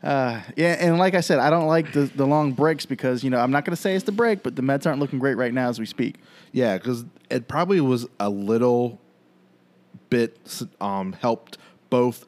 Uh, 0.03 0.42
yeah, 0.56 0.75
and 0.80 0.98
like 0.98 1.13
I 1.13 1.21
said, 1.21 1.39
I 1.39 1.50
don't 1.50 1.68
like 1.68 1.94
the, 1.94 2.01
the 2.01 2.25
long 2.25 2.53
breaks 2.53 2.86
because 2.86 3.24
you 3.24 3.30
know 3.30 3.38
I'm 3.39 3.51
not 3.51 3.65
going 3.65 3.75
to 3.75 3.81
say 3.81 3.95
it's 3.95 4.03
the 4.03 4.12
break, 4.12 4.42
but 4.44 4.56
the 4.56 4.62
Mets 4.62 4.86
aren't 4.86 5.00
looking 5.00 5.19
great 5.19 5.36
right 5.36 5.53
now 5.53 5.69
as 5.69 5.80
we 5.80 5.86
speak. 5.86 6.15
Yeah, 6.51 6.77
because 6.77 7.06
it 7.30 7.48
probably 7.48 7.80
was 7.81 8.07
a 8.19 8.30
little 8.30 9.00
bit 10.09 10.63
um, 10.81 11.13
helped 11.13 11.57
both 11.89 12.25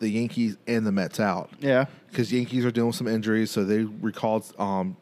the 0.00 0.08
Yankees 0.08 0.56
and 0.66 0.86
the 0.86 0.92
Mets 0.92 1.20
out. 1.20 1.50
Yeah, 1.60 1.86
because 2.10 2.32
Yankees 2.32 2.64
are 2.64 2.70
dealing 2.70 2.88
with 2.88 2.96
some 2.96 3.08
injuries, 3.08 3.50
so 3.50 3.64
they 3.64 3.84
recalled. 3.84 4.52
Um, 4.58 4.96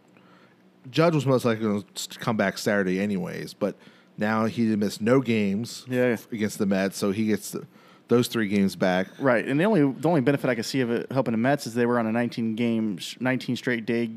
Judge 0.91 1.15
was 1.15 1.27
most 1.27 1.45
likely 1.45 1.65
going 1.65 1.85
to 1.95 2.19
come 2.19 2.37
back 2.37 2.59
Saturday, 2.59 3.01
anyways, 3.01 3.55
but 3.55 3.77
now 4.21 4.45
he 4.45 4.67
did 4.69 4.79
miss 4.79 5.01
no 5.01 5.21
games 5.21 5.85
Yeah. 5.89 6.17
against 6.31 6.59
the 6.59 6.67
Mets, 6.67 6.97
so 6.99 7.11
he 7.11 7.27
gets 7.27 7.51
the, 7.53 7.67
those 8.09 8.29
three 8.29 8.49
games 8.49 8.77
back. 8.77 9.09
right. 9.19 9.45
And 9.47 9.59
the 9.59 9.65
only 9.65 9.81
the 10.01 10.09
only 10.09 10.21
benefit 10.21 10.49
I 10.51 10.55
could 10.55 10.65
see 10.67 10.81
of 10.83 10.91
it 10.91 11.11
helping 11.11 11.33
the 11.33 11.39
Mets 11.39 11.67
is 11.67 11.75
they 11.75 11.87
were 11.87 11.99
on 11.99 12.07
a 12.07 12.13
19 12.13 12.55
game, 12.55 12.99
19 13.19 13.57
straight 13.57 13.87
day 13.87 14.11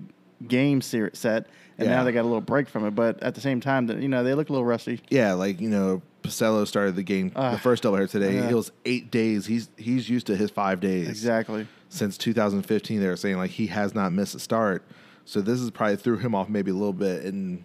game 0.47 0.81
set, 0.81 1.47
and 1.77 1.87
Yeah. 1.87 1.95
now 1.95 2.03
they 2.03 2.11
got 2.11 2.21
a 2.21 2.27
little 2.27 2.41
break 2.41 2.67
from 2.67 2.85
it. 2.85 2.91
But 2.91 3.23
at 3.23 3.33
the 3.35 3.41
same 3.41 3.61
time, 3.61 3.87
that 3.87 3.99
you 4.01 4.09
know 4.09 4.23
they 4.23 4.33
look 4.33 4.49
a 4.49 4.51
little 4.51 4.65
rusty. 4.65 4.99
Yeah, 5.09 5.33
like 5.33 5.61
you 5.61 5.69
know, 5.69 6.01
Porcello 6.23 6.67
started 6.67 6.95
the 6.95 7.03
game, 7.03 7.31
Ah, 7.35 7.51
the 7.51 7.57
first 7.59 7.83
doubleheader 7.83 8.09
today. 8.09 8.35
yeah. 8.35 8.49
It 8.49 8.53
was 8.55 8.71
eight 8.85 9.09
days. 9.11 9.45
He's 9.45 9.69
he's 9.77 10.09
used 10.09 10.27
to 10.27 10.35
his 10.35 10.49
five 10.51 10.79
days 10.79 11.07
Exactly. 11.07 11.67
since 11.89 12.17
2015. 12.17 12.99
They 12.99 13.07
were 13.07 13.15
saying 13.15 13.37
like 13.37 13.51
he 13.51 13.67
has 13.67 13.93
not 13.95 14.11
missed 14.11 14.35
a 14.35 14.39
start, 14.39 14.83
so 15.23 15.39
this 15.39 15.59
is 15.61 15.69
probably 15.71 15.95
threw 15.97 16.17
him 16.17 16.33
off 16.35 16.49
maybe 16.49 16.71
a 16.71 16.75
little 16.75 16.93
bit, 16.93 17.23
and 17.25 17.63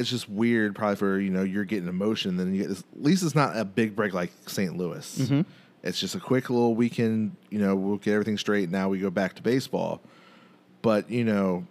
it's 0.00 0.10
just 0.10 0.28
weird 0.28 0.74
probably 0.74 0.96
for 0.96 1.20
you 1.20 1.30
know 1.30 1.42
you're 1.42 1.64
getting 1.64 1.88
emotion. 1.88 2.36
Then 2.36 2.54
you 2.54 2.62
get 2.62 2.68
this, 2.68 2.80
at 2.80 3.02
least 3.02 3.22
it's 3.22 3.34
not 3.34 3.56
a 3.56 3.64
big 3.64 3.94
break 3.94 4.12
like 4.12 4.32
St. 4.46 4.76
Louis. 4.76 5.18
Mm-hmm. 5.18 5.42
It's 5.82 5.98
just 5.98 6.14
a 6.14 6.20
quick 6.20 6.50
little 6.50 6.74
weekend. 6.74 7.36
You 7.50 7.58
know, 7.58 7.76
we'll 7.76 7.96
get 7.96 8.12
everything 8.14 8.38
straight. 8.38 8.70
Now 8.70 8.88
we 8.88 8.98
go 8.98 9.10
back 9.10 9.34
to 9.34 9.42
baseball, 9.42 10.00
but 10.82 11.10
you 11.10 11.24
know. 11.24 11.66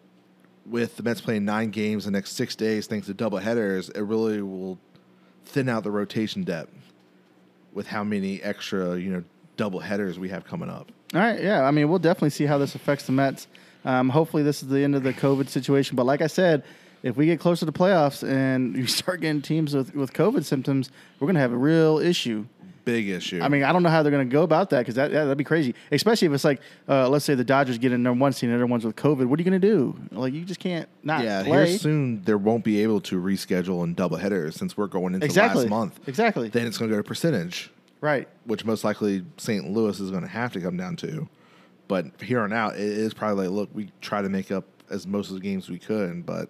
With 0.66 0.98
the 0.98 1.04
Mets 1.04 1.20
playing 1.20 1.46
nine 1.46 1.72
games 1.72 2.06
the 2.06 2.12
next 2.12 2.34
six 2.34 2.56
days, 2.56 2.86
thanks 2.86 3.08
to 3.08 3.14
double 3.16 3.40
headers, 3.40 3.90
it 3.90 4.02
really 4.02 4.40
will 4.44 4.78
thin 5.44 5.68
out 5.68 5.84
the 5.84 5.90
rotation 5.90 6.44
depth 6.44 6.94
with 7.74 7.88
how 7.88 8.04
many 8.04 8.40
extra 8.44 8.96
you 8.98 9.10
know 9.10 9.24
double 9.58 9.80
headers 9.80 10.20
we 10.20 10.30
have 10.30 10.46
coming 10.46 10.70
up. 10.70 10.92
All 11.14 11.22
right, 11.22 11.42
yeah. 11.42 11.64
I 11.64 11.72
mean, 11.72 11.90
we'll 11.90 12.00
definitely 12.00 12.30
see 12.30 12.46
how 12.46 12.58
this 12.58 12.76
affects 12.76 13.06
the 13.06 13.12
Mets. 13.12 13.48
Um, 13.84 14.10
hopefully, 14.10 14.44
this 14.44 14.62
is 14.62 14.70
the 14.70 14.84
end 14.84 14.96
of 14.96 15.04
the 15.04 15.14
COVID 15.14 15.50
situation. 15.50 15.96
But 15.96 16.06
like 16.06 16.22
I 16.22 16.28
said, 16.28 16.64
if 17.04 17.16
we 17.16 17.26
get 17.26 17.40
closer 17.40 17.66
to 17.66 17.72
playoffs 17.72 18.28
and 18.28 18.76
you 18.76 18.88
start 18.88 19.22
getting 19.22 19.42
teams 19.42 19.76
with, 19.76 19.96
with 19.96 20.14
COVID 20.14 20.44
symptoms, 20.44 20.90
we're 21.20 21.26
going 21.26 21.36
to 21.36 21.42
have 21.42 21.54
a 21.54 21.58
real 21.58 22.00
issue. 22.00 22.46
Big 22.86 23.10
issue. 23.10 23.40
I 23.42 23.50
mean, 23.50 23.64
I 23.64 23.72
don't 23.72 23.84
know 23.84 23.90
how 23.90 24.02
they're 24.02 24.12
going 24.12 24.28
to 24.28 24.34
go 24.34 24.42
about 24.42 24.72
that 24.72 24.80
because 24.80 24.96
that, 24.96 25.12
yeah, 25.12 25.24
that'd 25.24 25.38
be 25.38 25.44
crazy. 25.44 25.76
Especially 25.92 26.28
if 26.28 26.34
it's 26.34 26.44
like, 26.44 26.60
uh, 26.88 27.08
let's 27.08 27.24
say 27.24 27.36
the 27.36 27.44
Dodgers 27.44 27.78
get 27.78 27.92
in 27.92 28.02
number 28.02 28.20
one 28.20 28.34
seed 28.34 28.50
and 28.50 28.54
the 28.54 28.64
other 28.64 28.66
one's 28.66 28.84
with 28.84 28.96
COVID. 28.96 29.26
What 29.28 29.40
are 29.40 29.44
you 29.44 29.50
going 29.50 29.62
to 29.62 29.68
do? 29.68 30.00
Like, 30.12 30.34
you 30.34 30.44
just 30.44 30.60
can't 30.60 30.90
not 31.04 31.24
yeah, 31.24 31.44
play. 31.44 31.68
here 31.68 31.78
soon 31.78 32.24
there 32.24 32.38
won't 32.38 32.64
be 32.64 32.82
able 32.82 33.00
to 33.02 33.22
reschedule 33.22 33.84
and 33.84 33.96
double 33.96 34.18
headers 34.18 34.56
since 34.56 34.76
we're 34.76 34.88
going 34.88 35.14
into 35.14 35.26
exactly. 35.26 35.64
last 35.64 35.70
month. 35.70 36.08
Exactly. 36.08 36.50
Then 36.50 36.66
it's 36.66 36.78
going 36.78 36.90
to 36.90 36.96
go 36.96 37.02
to 37.02 37.08
percentage, 37.08 37.70
right. 38.02 38.28
which 38.46 38.66
most 38.66 38.84
likely 38.84 39.24
St. 39.38 39.70
Louis 39.70 40.00
is 40.00 40.10
going 40.10 40.24
to 40.24 40.30
have 40.30 40.54
to 40.54 40.62
come 40.62 40.78
down 40.78 40.96
to. 40.98 41.28
But 41.88 42.06
here 42.22 42.42
on 42.42 42.54
out, 42.54 42.76
it 42.76 42.82
is 42.82 43.14
probably 43.14 43.48
like, 43.48 43.54
look, 43.54 43.70
we 43.74 43.92
try 44.02 44.22
to 44.22 44.30
make 44.30 44.52
up 44.52 44.66
as 44.90 45.06
most 45.06 45.30
of 45.30 45.36
the 45.36 45.42
games 45.42 45.70
we 45.70 45.80
could, 45.80 46.26
but 46.26 46.50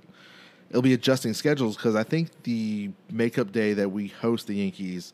it'll 0.70 0.82
be 0.82 0.94
adjusting 0.94 1.34
schedules 1.34 1.76
because 1.76 1.96
I 1.96 2.04
think 2.04 2.30
the 2.44 2.92
makeup 3.12 3.52
day 3.52 3.74
that 3.74 3.90
we 3.92 4.08
host 4.08 4.48
the 4.48 4.56
Yankees, 4.56 5.14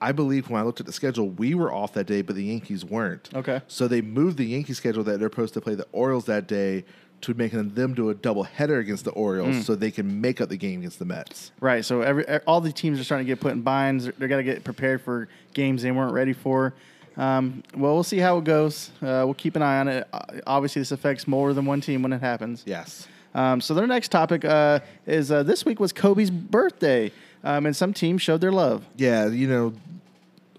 I 0.00 0.12
believe 0.12 0.48
when 0.50 0.60
I 0.60 0.64
looked 0.64 0.80
at 0.80 0.86
the 0.86 0.92
schedule, 0.92 1.28
we 1.30 1.54
were 1.54 1.72
off 1.72 1.92
that 1.94 2.06
day, 2.06 2.22
but 2.22 2.34
the 2.36 2.44
Yankees 2.44 2.84
weren't. 2.84 3.28
Okay. 3.34 3.60
So 3.68 3.86
they 3.88 4.00
moved 4.00 4.36
the 4.38 4.46
Yankee 4.46 4.72
schedule 4.74 5.04
that 5.04 5.18
they're 5.20 5.30
supposed 5.30 5.54
to 5.54 5.60
play 5.60 5.74
the 5.74 5.86
Orioles 5.92 6.24
that 6.26 6.46
day 6.46 6.84
to 7.22 7.34
making 7.34 7.74
them 7.74 7.92
do 7.92 8.08
a 8.08 8.14
double 8.14 8.44
header 8.44 8.78
against 8.78 9.04
the 9.04 9.10
Orioles 9.10 9.56
Hmm. 9.56 9.60
so 9.60 9.74
they 9.74 9.90
can 9.90 10.22
make 10.22 10.40
up 10.40 10.48
the 10.48 10.56
game 10.56 10.80
against 10.80 10.98
the 10.98 11.04
Mets. 11.04 11.52
Right. 11.60 11.84
So 11.84 12.00
every 12.00 12.24
all 12.46 12.62
the 12.62 12.72
teams 12.72 12.98
are 12.98 13.04
starting 13.04 13.26
to 13.26 13.30
get 13.30 13.40
put 13.40 13.52
in 13.52 13.60
binds. 13.60 14.08
They're, 14.16 14.26
got 14.28 14.38
to 14.38 14.42
get 14.42 14.64
prepared 14.64 15.02
for 15.02 15.28
games 15.52 15.82
they 15.82 15.90
weren't 15.90 16.14
ready 16.14 16.32
for. 16.32 16.72
Um, 17.18 17.62
well, 17.76 17.92
we'll 17.92 18.02
see 18.04 18.16
how 18.18 18.38
it 18.38 18.44
goes. 18.44 18.88
Uh, 19.02 19.20
we'll 19.26 19.34
keep 19.34 19.54
an 19.54 19.60
eye 19.60 19.80
on 19.80 19.88
it. 19.88 20.08
Uh, 20.10 20.20
Obviously, 20.46 20.80
this 20.80 20.92
affects 20.92 21.28
more 21.28 21.52
than 21.52 21.66
one 21.66 21.82
team 21.82 22.02
when 22.02 22.14
it 22.14 22.22
happens. 22.22 22.62
Yes. 22.64 23.06
Um, 23.34 23.60
so 23.60 23.74
their 23.74 23.86
next 23.86 24.08
topic 24.08 24.44
uh, 24.44 24.80
is 25.06 25.30
uh, 25.30 25.42
this 25.42 25.64
week 25.64 25.78
was 25.80 25.92
Kobe's 25.92 26.30
birthday, 26.30 27.12
um, 27.44 27.66
and 27.66 27.76
some 27.76 27.92
teams 27.92 28.22
showed 28.22 28.40
their 28.40 28.52
love. 28.52 28.84
Yeah, 28.96 29.28
you 29.28 29.46
know, 29.46 29.72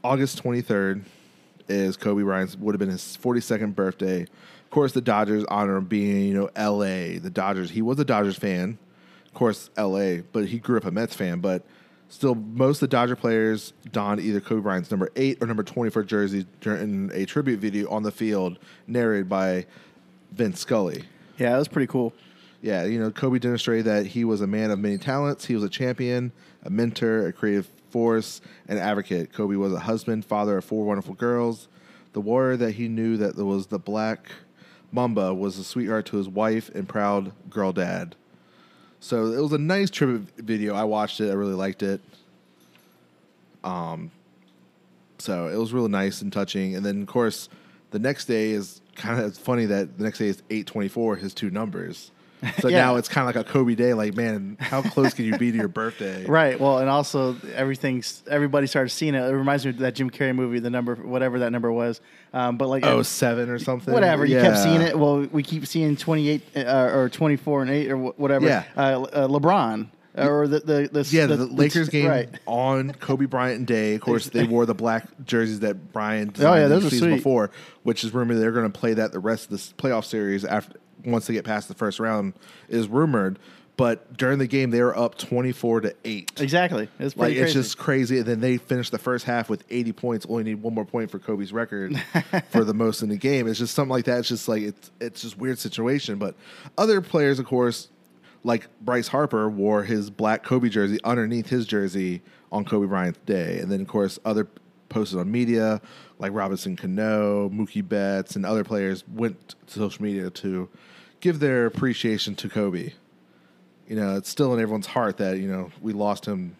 August 0.03 0.41
23rd 0.41 1.03
is 1.67 1.97
Kobe 1.97 2.23
Bryant's 2.23 2.57
would 2.57 2.73
have 2.73 2.79
been 2.79 2.89
his 2.89 3.17
42nd 3.21 3.75
birthday. 3.75 4.21
Of 4.21 4.69
course, 4.69 4.93
the 4.93 5.01
Dodgers 5.01 5.43
honor 5.49 5.77
him 5.77 5.85
being, 5.85 6.27
you 6.27 6.33
know, 6.33 6.49
LA. 6.57 7.19
The 7.19 7.31
Dodgers, 7.31 7.71
he 7.71 7.81
was 7.81 7.99
a 7.99 8.05
Dodgers 8.05 8.37
fan. 8.37 8.77
Of 9.25 9.33
course, 9.33 9.69
LA, 9.77 10.17
but 10.31 10.45
he 10.45 10.59
grew 10.59 10.77
up 10.77 10.85
a 10.85 10.91
Mets 10.91 11.15
fan, 11.15 11.39
but 11.39 11.63
Still, 12.11 12.35
most 12.35 12.81
of 12.81 12.89
the 12.89 12.93
Dodger 12.93 13.15
players 13.15 13.71
donned 13.89 14.19
either 14.19 14.41
Kobe 14.41 14.61
Bryant's 14.61 14.91
number 14.91 15.09
eight 15.15 15.37
or 15.41 15.47
number 15.47 15.63
twenty-four 15.63 16.03
jersey 16.03 16.45
during 16.59 17.09
a 17.13 17.25
tribute 17.25 17.61
video 17.61 17.89
on 17.89 18.03
the 18.03 18.11
field, 18.11 18.59
narrated 18.85 19.29
by 19.29 19.65
Vince 20.33 20.59
Scully. 20.59 21.05
Yeah, 21.37 21.51
that 21.51 21.57
was 21.57 21.69
pretty 21.69 21.87
cool. 21.87 22.11
Yeah, 22.61 22.85
you 22.85 22.99
know, 22.99 23.09
Kobe 23.09 23.39
demonstrated 23.39 23.85
that 23.85 24.05
he 24.05 24.23
was 24.23 24.41
a 24.41 24.47
man 24.47 24.69
of 24.69 24.77
many 24.77 24.99
talents. 24.99 25.45
He 25.45 25.55
was 25.55 25.63
a 25.63 25.69
champion, 25.69 26.31
a 26.63 26.69
mentor, 26.69 27.27
a 27.27 27.33
creative 27.33 27.67
force, 27.89 28.39
an 28.67 28.77
advocate. 28.77 29.33
Kobe 29.33 29.55
was 29.55 29.73
a 29.73 29.79
husband, 29.79 30.25
father 30.25 30.57
of 30.59 30.65
four 30.65 30.85
wonderful 30.85 31.15
girls. 31.15 31.67
The 32.13 32.21
warrior 32.21 32.57
that 32.57 32.73
he 32.73 32.87
knew 32.87 33.17
that 33.17 33.35
was 33.35 33.67
the 33.67 33.79
black 33.79 34.31
Mamba 34.91 35.33
was 35.33 35.57
a 35.57 35.63
sweetheart 35.63 36.05
to 36.07 36.17
his 36.17 36.27
wife 36.27 36.69
and 36.75 36.87
proud 36.87 37.31
girl 37.49 37.71
dad. 37.71 38.15
So 38.99 39.27
it 39.27 39.41
was 39.41 39.53
a 39.53 39.57
nice 39.57 39.89
tribute 39.89 40.27
video. 40.37 40.75
I 40.75 40.83
watched 40.83 41.19
it. 41.19 41.31
I 41.31 41.33
really 41.33 41.55
liked 41.55 41.81
it. 41.81 42.01
Um, 43.63 44.11
so 45.17 45.47
it 45.47 45.55
was 45.55 45.73
really 45.73 45.89
nice 45.89 46.21
and 46.21 46.31
touching. 46.31 46.75
And 46.75 46.85
then, 46.85 47.01
of 47.01 47.07
course, 47.07 47.49
the 47.91 47.99
next 47.99 48.25
day 48.25 48.51
is 48.51 48.81
kind 48.95 49.19
of 49.19 49.35
funny 49.37 49.65
that 49.65 49.97
the 49.97 50.03
next 50.03 50.19
day 50.19 50.27
is 50.27 50.43
eight 50.49 50.67
twenty 50.67 50.89
four. 50.89 51.15
His 51.15 51.33
two 51.33 51.49
numbers. 51.49 52.11
So 52.59 52.67
Yeah. 52.69 52.77
now 52.81 52.95
it's 52.95 53.07
kind 53.07 53.27
of 53.29 53.35
like 53.35 53.45
a 53.45 53.49
Kobe 53.49 53.75
day. 53.75 53.93
Like, 53.93 54.15
man, 54.15 54.57
how 54.59 54.81
close 54.81 55.13
can 55.13 55.25
you 55.25 55.37
be 55.37 55.51
to 55.51 55.57
your 55.57 55.67
birthday? 55.67 56.25
Right. 56.27 56.59
Well, 56.59 56.79
and 56.79 56.89
also 56.89 57.35
everything's 57.55 58.23
everybody 58.29 58.67
started 58.67 58.89
seeing 58.89 59.15
it. 59.15 59.19
It 59.19 59.33
reminds 59.33 59.65
me 59.65 59.71
of 59.71 59.77
that 59.79 59.95
Jim 59.95 60.09
Carrey 60.09 60.33
movie, 60.35 60.59
the 60.59 60.69
number, 60.69 60.95
whatever 60.95 61.39
that 61.39 61.51
number 61.51 61.71
was. 61.71 62.01
Um, 62.33 62.57
but 62.57 62.67
like, 62.67 62.85
Oh, 62.85 63.01
seven 63.03 63.49
or 63.49 63.59
something. 63.59 63.93
whatever 63.93 64.25
you 64.25 64.39
kept 64.39 64.57
seeing 64.57 64.81
it. 64.81 64.97
Well, 64.97 65.27
we 65.31 65.43
keep 65.43 65.65
seeing 65.67 65.95
twenty 65.97 66.29
eight 66.29 66.41
uh, 66.55 66.89
or 66.93 67.09
twenty 67.09 67.35
four 67.35 67.61
and 67.61 67.69
eight 67.71 67.91
or 67.91 67.97
whatever. 67.97 68.45
Yeah. 68.47 68.63
Uh, 68.75 69.01
uh, 69.01 69.27
LeBron 69.27 69.87
or 70.17 70.47
the 70.47 70.59
the, 70.59 70.89
the 70.91 71.07
Yeah, 71.15 71.25
the, 71.27 71.37
Lakers 71.37 71.87
game 71.89 72.07
Right. 72.07 72.29
on 72.45 72.91
Kobe 72.93 73.25
Bryant 73.27 73.65
Day. 73.65 73.95
Of 73.95 74.01
course, 74.01 74.27
they 74.29 74.43
wore 74.45 74.65
the 74.65 74.73
black 74.75 75.05
jerseys 75.25 75.61
that 75.61 75.93
Bryant 75.93 76.37
Oh, 76.41 76.53
yeah, 76.53 76.67
those 76.67 76.89
the 76.89 76.95
are 76.97 76.99
sweet. 76.99 77.15
before, 77.15 77.49
which 77.83 78.03
is 78.03 78.13
rumored 78.13 78.37
they're 78.37 78.51
going 78.51 78.69
to 78.69 78.77
play 78.79 78.93
that 78.95 79.11
the 79.13 79.19
rest 79.19 79.45
of 79.45 79.51
this 79.51 79.73
playoff 79.77 80.03
series 80.05 80.43
after 80.43 80.77
once 81.05 81.27
they 81.27 81.33
get 81.33 81.45
past 81.45 81.67
the 81.67 81.73
first 81.73 81.99
round 81.99 82.33
is 82.69 82.87
rumored. 82.87 83.39
But 83.77 84.15
during 84.15 84.37
the 84.37 84.47
game, 84.47 84.69
they 84.69 84.81
were 84.81 84.95
up 84.95 85.17
twenty 85.17 85.51
four 85.51 85.81
to 85.81 85.95
eight. 86.05 86.39
Exactly. 86.39 86.87
It's 86.99 87.17
Like 87.17 87.27
pretty 87.29 87.39
it's 87.39 87.53
just 87.53 87.77
crazy. 87.77 88.17
And 88.19 88.27
then 88.27 88.39
they 88.39 88.57
finished 88.57 88.91
the 88.91 88.99
first 88.99 89.25
half 89.25 89.49
with 89.49 89.63
80 89.71 89.93
points. 89.93 90.25
Only 90.29 90.43
need 90.43 90.61
one 90.61 90.75
more 90.75 90.85
point 90.85 91.09
for 91.09 91.17
Kobe's 91.17 91.51
record 91.51 91.99
for 92.51 92.63
the 92.63 92.73
most 92.75 93.01
in 93.01 93.09
the 93.09 93.17
game. 93.17 93.47
It's 93.47 93.57
just 93.57 93.73
something 93.73 93.89
like 93.89 94.05
that. 94.05 94.19
It's 94.19 94.27
just 94.27 94.47
like 94.47 94.61
it's 94.61 94.91
it's 94.99 95.21
just 95.21 95.37
weird 95.37 95.57
situation. 95.57 96.19
But 96.19 96.35
other 96.77 97.01
players, 97.01 97.39
of 97.39 97.45
course, 97.45 97.87
like 98.43 98.67
Bryce 98.81 99.07
Harper 99.07 99.49
wore 99.49 99.83
his 99.83 100.11
black 100.11 100.43
Kobe 100.43 100.69
jersey 100.69 100.99
underneath 101.03 101.49
his 101.49 101.65
jersey 101.65 102.21
on 102.51 102.65
Kobe 102.65 102.85
Bryant's 102.87 103.19
day. 103.25 103.57
And 103.59 103.71
then 103.71 103.81
of 103.81 103.87
course 103.87 104.19
other 104.25 104.47
posted 104.89 105.17
on 105.17 105.31
media 105.31 105.81
like 106.19 106.33
Robinson 106.33 106.75
Cano, 106.75 107.49
Mookie 107.49 107.87
Betts, 107.87 108.35
and 108.35 108.45
other 108.45 108.63
players 108.63 109.03
went 109.07 109.55
to 109.67 109.79
social 109.79 110.03
media 110.03 110.29
to 110.29 110.69
give 111.21 111.39
their 111.39 111.65
appreciation 111.65 112.35
to 112.35 112.49
Kobe 112.49 112.91
you 113.91 113.97
know, 113.97 114.15
it's 114.15 114.29
still 114.29 114.53
in 114.53 114.61
everyone's 114.61 114.87
heart 114.87 115.17
that, 115.17 115.37
you 115.37 115.49
know, 115.49 115.69
we 115.81 115.91
lost 115.91 116.25
him 116.25 116.55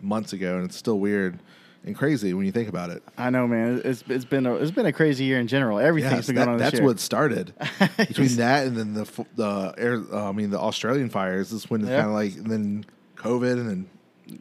months 0.00 0.32
ago 0.32 0.54
and 0.54 0.64
it's 0.64 0.76
still 0.76 1.00
weird 1.00 1.36
and 1.84 1.96
crazy 1.96 2.32
when 2.32 2.46
you 2.46 2.52
think 2.52 2.68
about 2.68 2.90
it. 2.90 3.02
I 3.18 3.28
know, 3.30 3.48
man. 3.48 3.82
It's 3.84 4.04
it's 4.08 4.24
been 4.24 4.46
a, 4.46 4.54
it's 4.54 4.70
been 4.70 4.86
a 4.86 4.92
crazy 4.92 5.24
year 5.24 5.40
in 5.40 5.48
general. 5.48 5.80
Everything's 5.80 6.12
Yes, 6.12 6.26
been 6.28 6.36
that- 6.36 6.44
going 6.44 6.54
on 6.54 6.58
this 6.58 6.70
that's 6.70 6.80
what 6.84 7.00
started. 7.00 7.52
Between 7.96 8.36
that 8.36 8.68
and 8.68 8.76
then 8.76 8.94
the 8.94 9.26
the 9.34 9.74
air, 9.76 10.00
uh, 10.12 10.28
I 10.28 10.32
mean 10.32 10.50
the 10.50 10.60
Australian 10.60 11.10
fires 11.10 11.50
is 11.50 11.68
when 11.68 11.80
it's 11.80 11.90
Yeah. 11.90 12.02
kind 12.02 12.08
of 12.10 12.14
like 12.14 12.36
and 12.36 12.46
then 12.46 12.86
COVID 13.16 13.52
and 13.54 13.68
then 13.68 13.88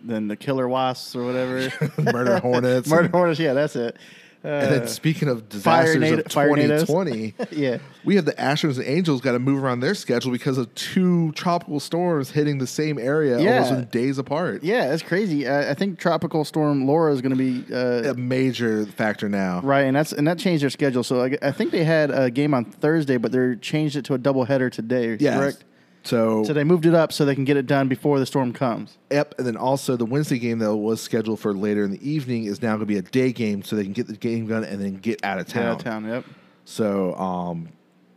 then 0.04 0.28
the 0.28 0.36
killer 0.36 0.68
wasps 0.68 1.16
or 1.16 1.26
whatever. 1.26 1.72
murder 2.14 2.38
hornets. 2.38 2.88
Murder 2.92 3.06
and, 3.06 3.12
hornets. 3.12 3.40
Yeah, 3.40 3.54
that's 3.54 3.76
it. 3.76 3.98
Uh, 4.46 4.48
and 4.48 4.72
then 4.74 4.88
speaking 4.88 5.28
of 5.28 5.50
disasters 5.50 5.98
nat- 5.98 6.20
of 6.20 6.28
2020, 6.30 7.34
yeah. 7.52 7.80
we 8.04 8.16
have 8.16 8.26
the 8.26 8.34
Astros 8.34 8.78
and 8.78 8.86
Angels 8.86 9.22
got 9.22 9.32
to 9.32 9.40
move 9.40 9.64
around 9.64 9.80
their 9.80 9.96
schedule 9.96 10.32
because 10.32 10.58
of 10.60 10.74
two 10.76 11.32
tropical 11.32 11.80
storms 11.80 12.30
hitting 12.30 12.60
the 12.60 12.68
same 12.68 13.00
area 13.00 13.40
Yeah. 13.40 13.56
almost 13.64 13.72
in 13.74 13.86
days 13.86 14.18
apart. 14.20 14.64
Yeah, 14.64 14.88
that's 14.90 15.02
crazy. 15.02 15.48
Uh, 15.48 15.72
I 15.72 15.74
think 15.74 15.98
Tropical 16.00 16.46
Storm 16.46 16.86
Laura 16.86 17.12
is 17.14 17.22
going 17.22 17.36
to 17.36 17.64
be 17.66 17.74
uh, 17.74 18.12
A 18.12 18.14
major 18.14 18.86
factor 18.86 19.28
now. 19.28 19.62
right, 19.62 19.82
and 19.84 19.96
that's 19.96 20.12
and 20.14 20.28
that 20.28 20.38
changed 20.38 20.62
their 20.64 20.70
schedule. 20.70 21.04
So 21.04 21.24
I, 21.24 21.38
I 21.42 21.52
think 21.52 21.72
they 21.72 21.84
had 21.84 22.12
a 22.12 22.30
game 22.30 22.54
on 22.54 22.66
Thursday, 22.66 23.18
but 23.18 23.32
they 23.32 23.56
changed 23.56 23.96
it 23.96 24.06
to 24.06 24.14
a 24.14 24.20
doubleheader 24.20 24.72
today. 24.72 25.18
Yes. 25.20 25.38
Correct. 25.40 25.64
So, 26.06 26.44
So 26.44 26.54
they 26.54 26.64
moved 26.64 26.86
it 26.86 26.94
up 26.94 27.12
so 27.12 27.26
they 27.26 27.34
can 27.34 27.46
get 27.46 27.58
it 27.58 27.66
done 27.66 27.88
before 27.88 28.20
the 28.20 28.26
storm 28.28 28.54
comes. 28.54 28.98
Yep, 29.12 29.36
and 29.40 29.48
then 29.48 29.58
also 29.58 29.98
the 29.98 30.06
Wednesday 30.06 30.38
game 30.38 30.60
that 30.60 30.76
was 30.76 31.02
scheduled 31.02 31.40
for 31.40 31.54
later 31.54 31.84
in 31.84 31.92
the 31.92 32.10
evening 32.10 32.46
is 32.46 32.62
now 32.62 32.70
going 32.70 32.82
to 32.82 32.86
be 32.86 32.98
a 32.98 33.02
day 33.02 33.32
game, 33.34 33.64
so 33.64 33.76
they 33.76 33.84
can 33.84 33.94
get 33.94 34.06
the 34.08 34.16
game 34.16 34.48
done 34.48 34.64
and 34.64 34.80
then 34.80 34.98
get 34.98 35.24
out 35.26 35.40
of 35.40 35.48
Get 35.48 35.54
town. 35.54 35.66
out 35.66 35.78
of 35.78 35.84
town. 35.84 36.06
Yep. 36.06 36.26
So 36.66 37.16
um, 37.16 37.70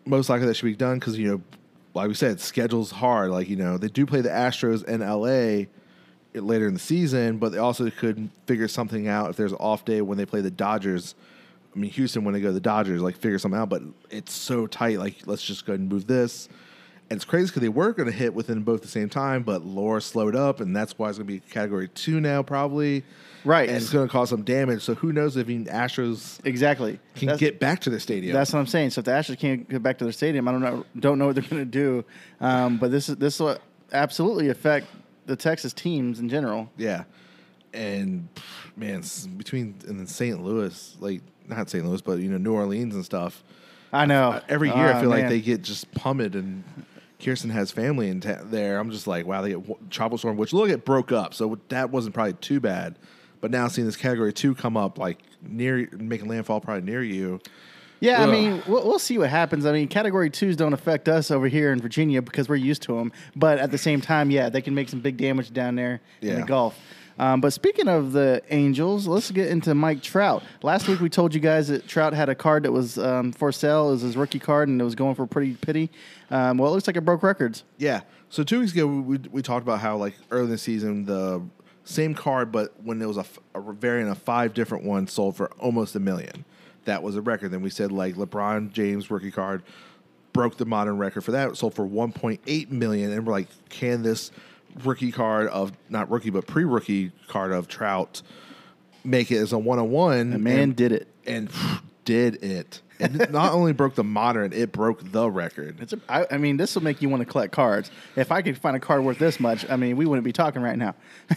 most 0.04 0.28
likely 0.28 0.46
that 0.46 0.54
should 0.54 0.66
be 0.66 0.76
done 0.76 0.98
because 0.98 1.18
you 1.18 1.28
know, 1.30 1.42
like 1.94 2.08
we 2.08 2.14
said, 2.14 2.40
schedule's 2.40 2.90
hard. 2.90 3.30
Like 3.30 3.48
you 3.48 3.56
know, 3.56 3.78
they 3.78 3.88
do 3.88 4.04
play 4.06 4.20
the 4.20 4.28
Astros 4.28 4.84
in 4.84 5.00
LA 5.00 5.66
later 6.38 6.68
in 6.68 6.74
the 6.74 6.80
season, 6.80 7.38
but 7.38 7.52
they 7.52 7.58
also 7.58 7.90
could 7.90 8.28
figure 8.46 8.68
something 8.68 9.08
out 9.08 9.30
if 9.30 9.36
there's 9.36 9.52
an 9.52 9.58
off 9.58 9.84
day 9.84 10.02
when 10.02 10.18
they 10.18 10.26
play 10.26 10.40
the 10.42 10.50
Dodgers. 10.50 11.14
I 11.74 11.78
mean, 11.78 11.90
Houston 11.92 12.24
when 12.24 12.34
they 12.34 12.40
go 12.40 12.48
to 12.48 12.52
the 12.52 12.60
Dodgers, 12.60 13.00
like 13.00 13.16
figure 13.16 13.38
something 13.38 13.58
out. 13.58 13.68
But 13.70 13.82
it's 14.10 14.32
so 14.32 14.66
tight. 14.66 14.98
Like 14.98 15.26
let's 15.26 15.42
just 15.42 15.64
go 15.64 15.72
ahead 15.72 15.80
and 15.80 15.88
move 15.88 16.06
this. 16.06 16.48
And 17.10 17.16
it's 17.16 17.24
crazy 17.24 17.46
because 17.46 17.62
they 17.62 17.70
were 17.70 17.92
going 17.92 18.10
to 18.10 18.14
hit 18.14 18.34
within 18.34 18.62
both 18.62 18.82
the 18.82 18.88
same 18.88 19.08
time, 19.08 19.42
but 19.42 19.64
Laura 19.64 20.00
slowed 20.02 20.36
up, 20.36 20.60
and 20.60 20.76
that's 20.76 20.98
why 20.98 21.08
it's 21.08 21.16
going 21.16 21.26
to 21.26 21.32
be 21.32 21.40
category 21.40 21.88
two 21.88 22.20
now, 22.20 22.42
probably. 22.42 23.02
Right. 23.46 23.66
And 23.68 23.78
it's 23.78 23.88
going 23.90 24.06
to 24.06 24.12
cause 24.12 24.28
some 24.28 24.42
damage. 24.42 24.82
So 24.82 24.94
who 24.94 25.10
knows 25.12 25.36
if 25.38 25.48
even 25.48 25.64
Astros 25.72 26.38
Exactly. 26.44 26.98
can 27.14 27.26
That's- 27.28 27.40
get 27.40 27.58
back 27.60 27.80
to 27.80 27.90
the 27.90 27.98
stadium? 27.98 28.34
That's 28.34 28.52
what 28.52 28.58
I'm 28.58 28.66
saying. 28.66 28.90
So 28.90 28.98
if 28.98 29.06
the 29.06 29.12
Astros 29.12 29.38
can't 29.38 29.66
get 29.68 29.82
back 29.82 29.96
to 29.98 30.04
their 30.04 30.12
stadium, 30.12 30.48
I 30.48 30.52
don't 30.52 30.60
know 30.60 30.84
don't 30.98 31.18
know 31.18 31.26
what 31.26 31.36
they're 31.36 31.44
going 31.48 31.62
to 31.62 31.64
do. 31.64 32.04
Um, 32.40 32.76
but 32.76 32.90
this 32.90 33.08
is 33.08 33.16
this 33.16 33.40
will 33.40 33.56
absolutely 33.92 34.50
affect 34.50 34.88
the 35.24 35.36
Texas 35.36 35.72
teams 35.72 36.18
in 36.20 36.28
general. 36.28 36.68
Yeah, 36.76 37.04
and 37.72 38.28
man, 38.76 39.02
between 39.38 39.76
and 39.86 39.98
then 39.98 40.06
St. 40.06 40.42
Louis, 40.42 40.96
like 41.00 41.22
not 41.46 41.70
St. 41.70 41.86
Louis, 41.86 42.02
but 42.02 42.18
you 42.18 42.28
know 42.28 42.38
New 42.38 42.52
Orleans 42.52 42.94
and 42.94 43.04
stuff. 43.04 43.42
I 43.92 44.04
know. 44.04 44.32
Uh, 44.32 44.40
every 44.50 44.68
year, 44.68 44.92
I 44.92 44.98
Oh, 44.98 45.00
feel 45.00 45.10
like 45.10 45.28
they 45.28 45.40
get 45.40 45.62
just 45.62 45.90
pummeled, 45.94 46.34
and 46.34 46.64
Kirsten 47.22 47.50
has 47.50 47.70
family 47.70 48.08
in 48.08 48.20
ta- 48.20 48.42
there. 48.44 48.78
I'm 48.78 48.90
just 48.90 49.06
like, 49.06 49.26
wow, 49.26 49.42
they 49.42 49.50
get 49.50 49.66
w- 49.66 49.78
tropical 49.90 50.18
storm, 50.18 50.36
which 50.36 50.52
look 50.52 50.70
it 50.70 50.84
broke 50.84 51.10
up, 51.12 51.34
so 51.34 51.58
that 51.68 51.90
wasn't 51.90 52.14
probably 52.14 52.34
too 52.34 52.60
bad. 52.60 52.96
But 53.40 53.50
now 53.50 53.68
seeing 53.68 53.86
this 53.86 53.96
category 53.96 54.32
two 54.32 54.54
come 54.54 54.76
up, 54.76 54.98
like 54.98 55.18
near 55.42 55.88
making 55.92 56.28
landfall, 56.28 56.60
probably 56.60 56.82
near 56.82 57.02
you. 57.02 57.40
Yeah, 58.00 58.22
Ugh. 58.22 58.28
I 58.28 58.32
mean, 58.32 58.62
we'll, 58.68 58.84
we'll 58.86 58.98
see 59.00 59.18
what 59.18 59.28
happens. 59.30 59.66
I 59.66 59.72
mean, 59.72 59.88
Category 59.88 60.30
twos 60.30 60.54
don't 60.54 60.72
affect 60.72 61.08
us 61.08 61.32
over 61.32 61.48
here 61.48 61.72
in 61.72 61.80
Virginia 61.80 62.22
because 62.22 62.48
we're 62.48 62.54
used 62.56 62.82
to 62.82 62.94
them. 62.96 63.10
But 63.34 63.58
at 63.58 63.72
the 63.72 63.78
same 63.78 64.00
time, 64.00 64.30
yeah, 64.30 64.48
they 64.48 64.62
can 64.62 64.74
make 64.74 64.88
some 64.88 65.00
big 65.00 65.16
damage 65.16 65.52
down 65.52 65.74
there 65.74 66.00
in 66.22 66.28
the 66.40 66.46
Gulf. 66.46 66.78
Um, 67.18 67.40
but 67.40 67.52
speaking 67.52 67.88
of 67.88 68.12
the 68.12 68.42
Angels, 68.50 69.06
let's 69.06 69.30
get 69.30 69.48
into 69.48 69.74
Mike 69.74 70.02
Trout. 70.02 70.42
Last 70.62 70.88
week 70.88 71.00
we 71.00 71.08
told 71.08 71.34
you 71.34 71.40
guys 71.40 71.68
that 71.68 71.88
Trout 71.88 72.12
had 72.12 72.28
a 72.28 72.34
card 72.34 72.62
that 72.62 72.72
was 72.72 72.98
um, 72.98 73.32
for 73.32 73.50
sale. 73.50 73.88
It 73.88 73.92
was 73.92 74.02
his 74.02 74.16
rookie 74.16 74.38
card, 74.38 74.68
and 74.68 74.80
it 74.80 74.84
was 74.84 74.94
going 74.94 75.14
for 75.14 75.26
pretty 75.26 75.54
pity. 75.54 75.90
Um, 76.30 76.58
well, 76.58 76.70
it 76.70 76.74
looks 76.74 76.86
like 76.86 76.96
it 76.96 77.04
broke 77.04 77.22
records. 77.22 77.64
Yeah. 77.76 78.02
So 78.28 78.42
two 78.42 78.60
weeks 78.60 78.72
ago, 78.72 78.86
we, 78.86 79.18
we 79.30 79.42
talked 79.42 79.62
about 79.62 79.80
how 79.80 79.96
like 79.96 80.14
early 80.30 80.44
in 80.44 80.50
the 80.50 80.58
season, 80.58 81.04
the 81.04 81.42
same 81.84 82.14
card, 82.14 82.52
but 82.52 82.74
when 82.82 82.98
there 82.98 83.08
was 83.08 83.16
a 83.16 83.24
variant 83.54 84.10
of 84.10 84.18
five 84.18 84.54
different 84.54 84.84
ones 84.84 85.12
sold 85.12 85.36
for 85.36 85.50
almost 85.58 85.96
a 85.96 86.00
million, 86.00 86.44
that 86.84 87.02
was 87.02 87.16
a 87.16 87.22
record. 87.22 87.50
Then 87.50 87.62
we 87.62 87.70
said 87.70 87.90
like 87.90 88.14
LeBron 88.14 88.72
James 88.72 89.10
rookie 89.10 89.30
card 89.30 89.62
broke 90.32 90.56
the 90.56 90.66
modern 90.66 90.98
record 90.98 91.22
for 91.22 91.32
that. 91.32 91.48
It 91.48 91.56
sold 91.56 91.74
for 91.74 91.86
1.8 91.86 92.70
million, 92.70 93.12
and 93.12 93.26
we're 93.26 93.32
like, 93.32 93.48
can 93.70 94.02
this 94.02 94.30
rookie 94.84 95.12
card 95.12 95.48
of 95.48 95.72
not 95.88 96.10
rookie 96.10 96.30
but 96.30 96.46
pre-rookie 96.46 97.12
card 97.26 97.52
of 97.52 97.68
Trout 97.68 98.22
make 99.04 99.30
it 99.30 99.36
as 99.38 99.52
a 99.52 99.58
one 99.58 99.78
on 99.78 99.90
one? 99.90 100.30
The 100.30 100.38
man 100.38 100.72
did 100.72 100.92
it. 100.92 101.08
and 101.26 101.50
did 102.04 102.42
it. 102.42 102.80
And 103.00 103.30
not 103.30 103.52
only 103.52 103.72
broke 103.72 103.94
the 103.94 104.02
modern, 104.04 104.52
it 104.52 104.72
broke 104.72 105.12
the 105.12 105.30
record. 105.30 105.78
It's 105.80 105.92
a, 105.92 106.00
I, 106.08 106.26
I 106.32 106.36
mean, 106.38 106.56
this 106.56 106.74
will 106.74 106.82
make 106.82 107.00
you 107.00 107.08
want 107.08 107.20
to 107.20 107.26
collect 107.26 107.52
cards. 107.52 107.90
If 108.16 108.32
I 108.32 108.42
could 108.42 108.58
find 108.58 108.76
a 108.76 108.80
card 108.80 109.04
worth 109.04 109.18
this 109.18 109.38
much, 109.38 109.68
I 109.70 109.76
mean, 109.76 109.96
we 109.96 110.04
wouldn't 110.06 110.24
be 110.24 110.32
talking 110.32 110.62
right 110.62 110.78
now. 110.78 110.94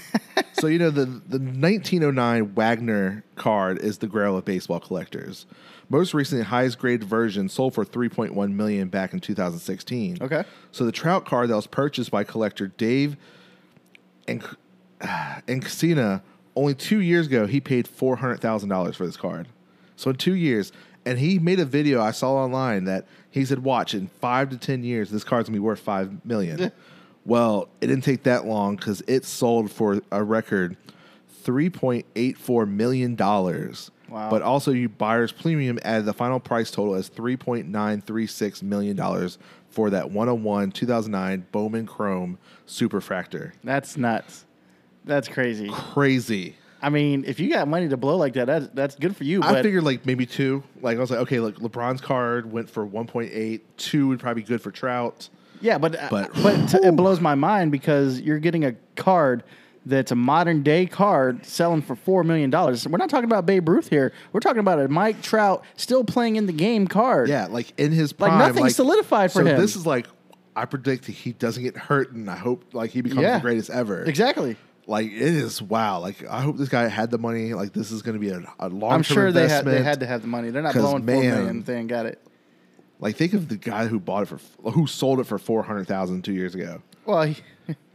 So 0.53 0.67
you 0.67 0.77
know 0.77 0.91
the 0.91 1.05
the 1.05 1.39
1909 1.39 2.53
Wagner 2.53 3.23
card 3.35 3.79
is 3.79 3.97
the 3.97 4.05
grail 4.05 4.37
of 4.37 4.45
baseball 4.45 4.79
collectors. 4.79 5.47
Most 5.91 6.13
recently, 6.13 6.45
highest 6.45 6.79
grade 6.79 7.03
version 7.03 7.49
sold 7.49 7.73
for 7.73 7.83
3.1 7.83 8.53
million 8.53 8.87
back 8.87 9.11
in 9.11 9.19
2016. 9.19 10.19
Okay. 10.21 10.45
So 10.71 10.85
the 10.85 10.91
Trout 10.93 11.25
card 11.25 11.49
that 11.49 11.55
was 11.57 11.67
purchased 11.67 12.09
by 12.09 12.23
collector 12.23 12.67
Dave 12.67 13.17
and 14.25 14.41
and 15.01 15.01
ah, 15.01 15.41
Casina 15.47 16.23
only 16.55 16.75
two 16.75 16.99
years 16.99 17.27
ago, 17.27 17.45
he 17.45 17.59
paid 17.59 17.87
four 17.87 18.15
hundred 18.17 18.39
thousand 18.39 18.69
dollars 18.69 18.95
for 18.95 19.05
this 19.05 19.17
card. 19.17 19.49
So 19.97 20.11
in 20.11 20.15
two 20.15 20.35
years, 20.35 20.71
and 21.05 21.19
he 21.19 21.39
made 21.39 21.59
a 21.59 21.65
video 21.65 22.01
I 22.01 22.11
saw 22.11 22.35
online 22.35 22.85
that 22.85 23.05
he 23.29 23.43
said, 23.43 23.63
"Watch 23.63 23.93
in 23.93 24.07
five 24.21 24.49
to 24.51 24.57
ten 24.57 24.83
years, 24.83 25.09
this 25.09 25.23
card's 25.23 25.49
gonna 25.49 25.55
be 25.57 25.59
worth 25.59 25.79
five 25.79 26.25
million. 26.25 26.71
well, 27.25 27.67
it 27.81 27.87
didn't 27.87 28.03
take 28.03 28.23
that 28.23 28.45
long 28.45 28.77
because 28.77 29.01
it 29.07 29.25
sold 29.25 29.71
for 29.71 30.01
a 30.11 30.23
record 30.23 30.77
three 31.43 31.69
point 31.69 32.05
eight 32.15 32.37
four 32.37 32.65
million 32.65 33.15
dollars. 33.15 33.91
Wow. 34.11 34.29
But 34.29 34.41
also, 34.41 34.71
you 34.71 34.89
buyer's 34.89 35.31
premium 35.31 35.79
added 35.83 36.05
the 36.05 36.13
final 36.13 36.39
price 36.39 36.69
total 36.69 36.95
as 36.95 37.07
three 37.07 37.37
point 37.37 37.67
nine 37.69 38.01
three 38.01 38.27
six 38.27 38.61
million 38.61 38.95
dollars 38.97 39.37
for 39.69 39.89
that 39.91 40.11
101 40.11 40.71
2009 40.73 41.45
Bowman 41.53 41.85
Chrome 41.87 42.37
Superfractor. 42.67 43.53
That's 43.63 43.95
nuts. 43.97 44.45
That's 45.05 45.27
crazy. 45.27 45.69
Crazy. 45.71 46.55
I 46.81 46.89
mean, 46.89 47.23
if 47.25 47.39
you 47.39 47.49
got 47.49 47.67
money 47.67 47.87
to 47.89 47.95
blow 47.97 48.17
like 48.17 48.33
that, 48.33 48.47
that's, 48.47 48.67
that's 48.73 48.95
good 48.95 49.15
for 49.15 49.23
you. 49.23 49.41
I 49.43 49.61
figured 49.61 49.83
like 49.83 50.05
maybe 50.05 50.25
two. 50.25 50.63
Like 50.81 50.97
I 50.97 50.99
was 50.99 51.11
like, 51.11 51.19
okay, 51.21 51.39
look, 51.39 51.57
LeBron's 51.59 52.01
card 52.01 52.51
went 52.51 52.69
for 52.69 52.85
1.8. 52.85 53.61
Two 53.77 54.07
would 54.09 54.19
probably 54.19 54.41
be 54.41 54.47
good 54.47 54.61
for 54.61 54.71
Trout. 54.71 55.29
yeah, 55.61 55.77
but 55.77 55.93
But- 56.09 56.33
but, 56.33 56.43
but 56.43 56.67
t- 56.69 56.79
it 56.85 56.95
blows 56.95 57.21
my 57.21 57.35
mind 57.35 57.71
because 57.71 58.19
you're 58.19 58.39
getting 58.39 58.65
a 58.65 58.73
card 58.95 59.43
that's 59.85 60.11
a 60.11 60.15
modern 60.15 60.61
day 60.63 60.85
card 60.85 61.45
selling 61.45 61.81
for 61.81 61.95
four 61.95 62.23
million 62.23 62.49
dollars. 62.49 62.87
We're 62.87 62.97
not 62.97 63.09
talking 63.09 63.25
about 63.25 63.45
Babe 63.45 63.67
Ruth 63.67 63.89
here. 63.89 64.13
We're 64.33 64.39
talking 64.39 64.59
about 64.59 64.79
a 64.79 64.87
Mike 64.87 65.21
Trout 65.21 65.63
still 65.75 66.03
playing 66.03 66.35
in 66.35 66.45
the 66.45 66.53
game 66.53 66.87
card. 66.87 67.29
Yeah, 67.29 67.47
like 67.49 67.73
in 67.79 67.91
his 67.91 68.13
prime. 68.13 68.31
Like, 68.31 68.39
nothing 68.39 68.55
nothing's 68.57 68.75
solidified 68.75 69.31
for 69.31 69.41
so 69.41 69.45
him. 69.45 69.57
So 69.57 69.61
this 69.61 69.75
is 69.75 69.85
like 69.85 70.07
I 70.55 70.65
predict 70.65 71.05
he 71.05 71.33
doesn't 71.33 71.63
get 71.63 71.77
hurt, 71.77 72.11
and 72.11 72.29
I 72.29 72.35
hope 72.35 72.73
like 72.73 72.91
he 72.91 73.01
becomes 73.01 73.21
Yeah. 73.21 73.37
the 73.37 73.41
greatest 73.41 73.69
ever. 73.69 74.03
exactly. 74.03 74.55
Like 74.87 75.07
it 75.07 75.13
is 75.21 75.61
wow. 75.61 75.99
Like 75.99 76.27
I 76.27 76.41
hope 76.41 76.57
this 76.57 76.69
guy 76.69 76.87
had 76.87 77.11
the 77.11 77.17
money. 77.17 77.53
Like 77.53 77.71
this 77.71 77.91
is 77.91 78.01
going 78.01 78.13
to 78.15 78.19
be 78.19 78.29
a, 78.29 78.41
a 78.59 78.67
long. 78.67 78.91
I'm 78.91 79.03
sure 79.03 79.31
they 79.31 79.47
had 79.47 79.63
they 79.65 79.81
had 79.81 80.01
to 80.01 80.05
have 80.05 80.21
the 80.21 80.27
money. 80.27 80.49
They're 80.49 80.61
not 80.61 80.73
blowing 80.73 81.05
four 81.05 81.15
man, 81.15 81.35
million 81.35 81.59
if 81.59 81.65
they 81.65 81.81
got 81.83 82.05
it. 82.05 82.21
Like 82.99 83.15
think 83.15 83.33
of 83.33 83.47
the 83.47 83.57
guy 83.57 83.87
who 83.87 83.99
bought 83.99 84.23
it 84.23 84.25
for 84.27 84.39
who 84.71 84.85
sold 84.87 85.19
it 85.19 85.25
for 85.25 85.37
four 85.39 85.63
hundred 85.63 85.87
thousand 85.87 86.23
two 86.23 86.33
years 86.33 86.53
ago. 86.55 86.81
Well, 87.05 87.23
he, 87.23 87.35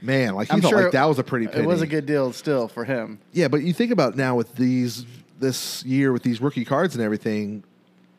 Man, 0.01 0.35
like 0.35 0.49
he 0.51 0.55
I'm 0.55 0.61
thought 0.61 0.69
sure 0.71 0.83
like 0.85 0.93
that 0.93 1.05
was 1.05 1.19
a 1.19 1.25
pretty. 1.25 1.47
Penny. 1.47 1.65
it 1.65 1.67
was 1.67 1.83
a 1.83 1.87
good 1.87 2.07
deal 2.07 2.33
still 2.33 2.69
for 2.69 2.85
him. 2.85 3.19
Yeah, 3.33 3.49
but 3.49 3.63
you 3.63 3.73
think 3.73 3.91
about 3.93 4.17
now 4.17 4.35
with 4.37 4.55
these 4.57 5.05
this 5.39 5.85
year 5.85 6.13
with 6.13 6.23
these 6.23 6.41
rookie 6.41 6.65
cards 6.65 6.95
and 6.95 7.03
everything. 7.05 7.65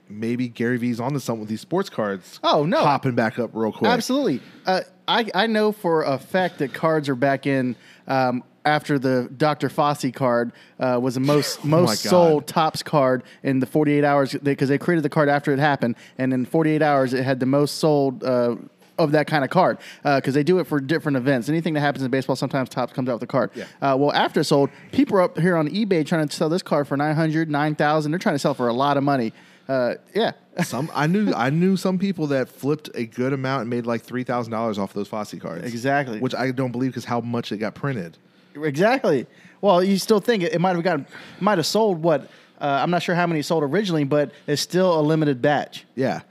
Maybe 0.10 0.48
Gary 0.48 0.78
V's 0.78 1.02
onto 1.02 1.20
something 1.20 1.42
with 1.42 1.50
these 1.50 1.60
sports 1.60 1.90
cards. 1.90 2.40
Oh, 2.42 2.64
no. 2.64 2.78
hopping 2.82 3.14
back 3.14 3.38
up 3.40 3.50
real 3.54 3.74
quick. 3.74 3.92
Absolutely. 3.92 4.40
Uh, 4.66 4.80
I 5.06 5.30
I 5.36 5.48
know 5.48 5.74
for 5.74 6.04
a 6.04 6.18
fact 6.18 6.60
that 6.60 6.74
cards 6.74 7.10
are 7.10 7.16
back 7.16 7.46
in 7.46 7.76
um, 8.08 8.42
after 8.64 8.98
the 8.98 9.30
Dr. 9.36 9.68
Fauci 9.68 10.14
card 10.14 10.54
uh, 10.80 10.98
was 11.02 11.16
the 11.16 11.20
most 11.34 11.60
Oh 11.64 11.68
most 11.68 12.04
God. 12.06 12.10
sold 12.10 12.48
Topps 12.48 12.84
card 12.84 13.24
in 13.44 13.60
the 13.60 13.66
48 13.66 14.06
hours 14.06 14.34
because 14.36 14.70
they, 14.70 14.78
created 14.78 15.04
the 15.04 15.10
card 15.10 15.28
after 15.28 15.52
it 15.52 15.60
happened, 15.60 15.96
and 16.18 16.32
in 16.34 16.46
48 16.46 16.82
hours 16.82 17.14
it 17.14 17.24
had 17.24 17.42
the 17.42 17.46
most 17.46 17.76
sold. 17.76 18.24
Uh, 18.24 18.56
of 18.98 19.12
that 19.12 19.28
kind 19.28 19.44
of 19.44 19.50
card, 19.50 19.78
because 20.04 20.34
they 20.34 20.44
do 20.44 20.60
it 20.60 20.68
for 20.68 20.80
different 20.80 21.18
events. 21.18 21.50
Anything 21.50 21.74
that 21.76 21.82
happens 21.82 22.04
in 22.04 22.12
baseball, 22.12 22.36
sometimes 22.36 22.70
Topps 22.70 22.94
comes 22.94 23.10
out 23.10 23.14
with 23.14 23.22
the 23.22 23.28
card. 23.28 23.52
Yeah. 23.56 23.66
Uh, 23.82 23.96
well, 23.98 24.12
after 24.14 24.42
it 24.42 24.46
sold, 24.46 24.70
people 24.92 25.18
are 25.18 25.22
up 25.22 25.38
here 25.38 25.56
on 25.56 25.68
eBay 25.70 26.06
trying 26.06 26.28
to 26.28 26.36
sell 26.36 26.50
this 26.50 26.64
card 26.64 26.88
for 26.88 26.98
900, 26.98 27.50
9,000. 27.50 28.12
They're 28.12 28.20
trying 28.20 28.36
to 28.36 28.40
sell 28.40 28.54
for 28.54 28.68
a 28.68 28.74
lot 28.74 28.98
of 28.98 29.04
money. 29.04 29.34
Uh, 29.68 29.96
yeah, 30.16 30.32
Some 30.64 30.90
I 30.96 31.08
knew 31.08 31.34
I 31.34 31.50
knew 31.50 31.76
some 31.76 32.00
people 32.00 32.28
that 32.28 32.48
flipped 32.48 32.90
a 32.96 33.06
good 33.06 33.34
amount 33.34 33.62
and 33.62 33.70
made 33.70 33.86
like 33.86 34.02
three 34.02 34.24
thousand 34.24 34.52
dollars 34.52 34.80
off 34.80 34.94
those 34.94 35.10
Fauci 35.10 35.40
cards. 35.42 35.66
Exactly. 35.66 36.20
Which 36.20 36.34
I 36.34 36.52
don't 36.52 36.72
believe 36.72 36.92
because 36.92 37.04
how 37.06 37.20
much 37.20 37.52
it 37.52 37.58
got 37.58 37.76
printed. 37.76 38.18
Exactly. 38.56 39.28
Well, 39.62 39.84
you 39.84 39.98
still 39.98 40.20
think 40.20 40.44
it, 40.44 40.54
it 40.54 40.60
might 40.62 40.76
have 40.76 40.84
gotten, 40.84 41.06
might 41.40 41.58
have 41.58 41.66
sold 41.68 42.02
what? 42.02 42.30
Uh, 42.60 42.80
I'm 42.82 42.90
not 42.90 43.04
sure 43.04 43.14
how 43.14 43.28
many 43.28 43.42
sold 43.42 43.64
originally, 43.64 44.04
but 44.04 44.32
it's 44.48 44.62
still 44.62 45.00
a 45.00 45.02
limited 45.02 45.42
batch. 45.42 45.86
Yeah. 45.96 46.22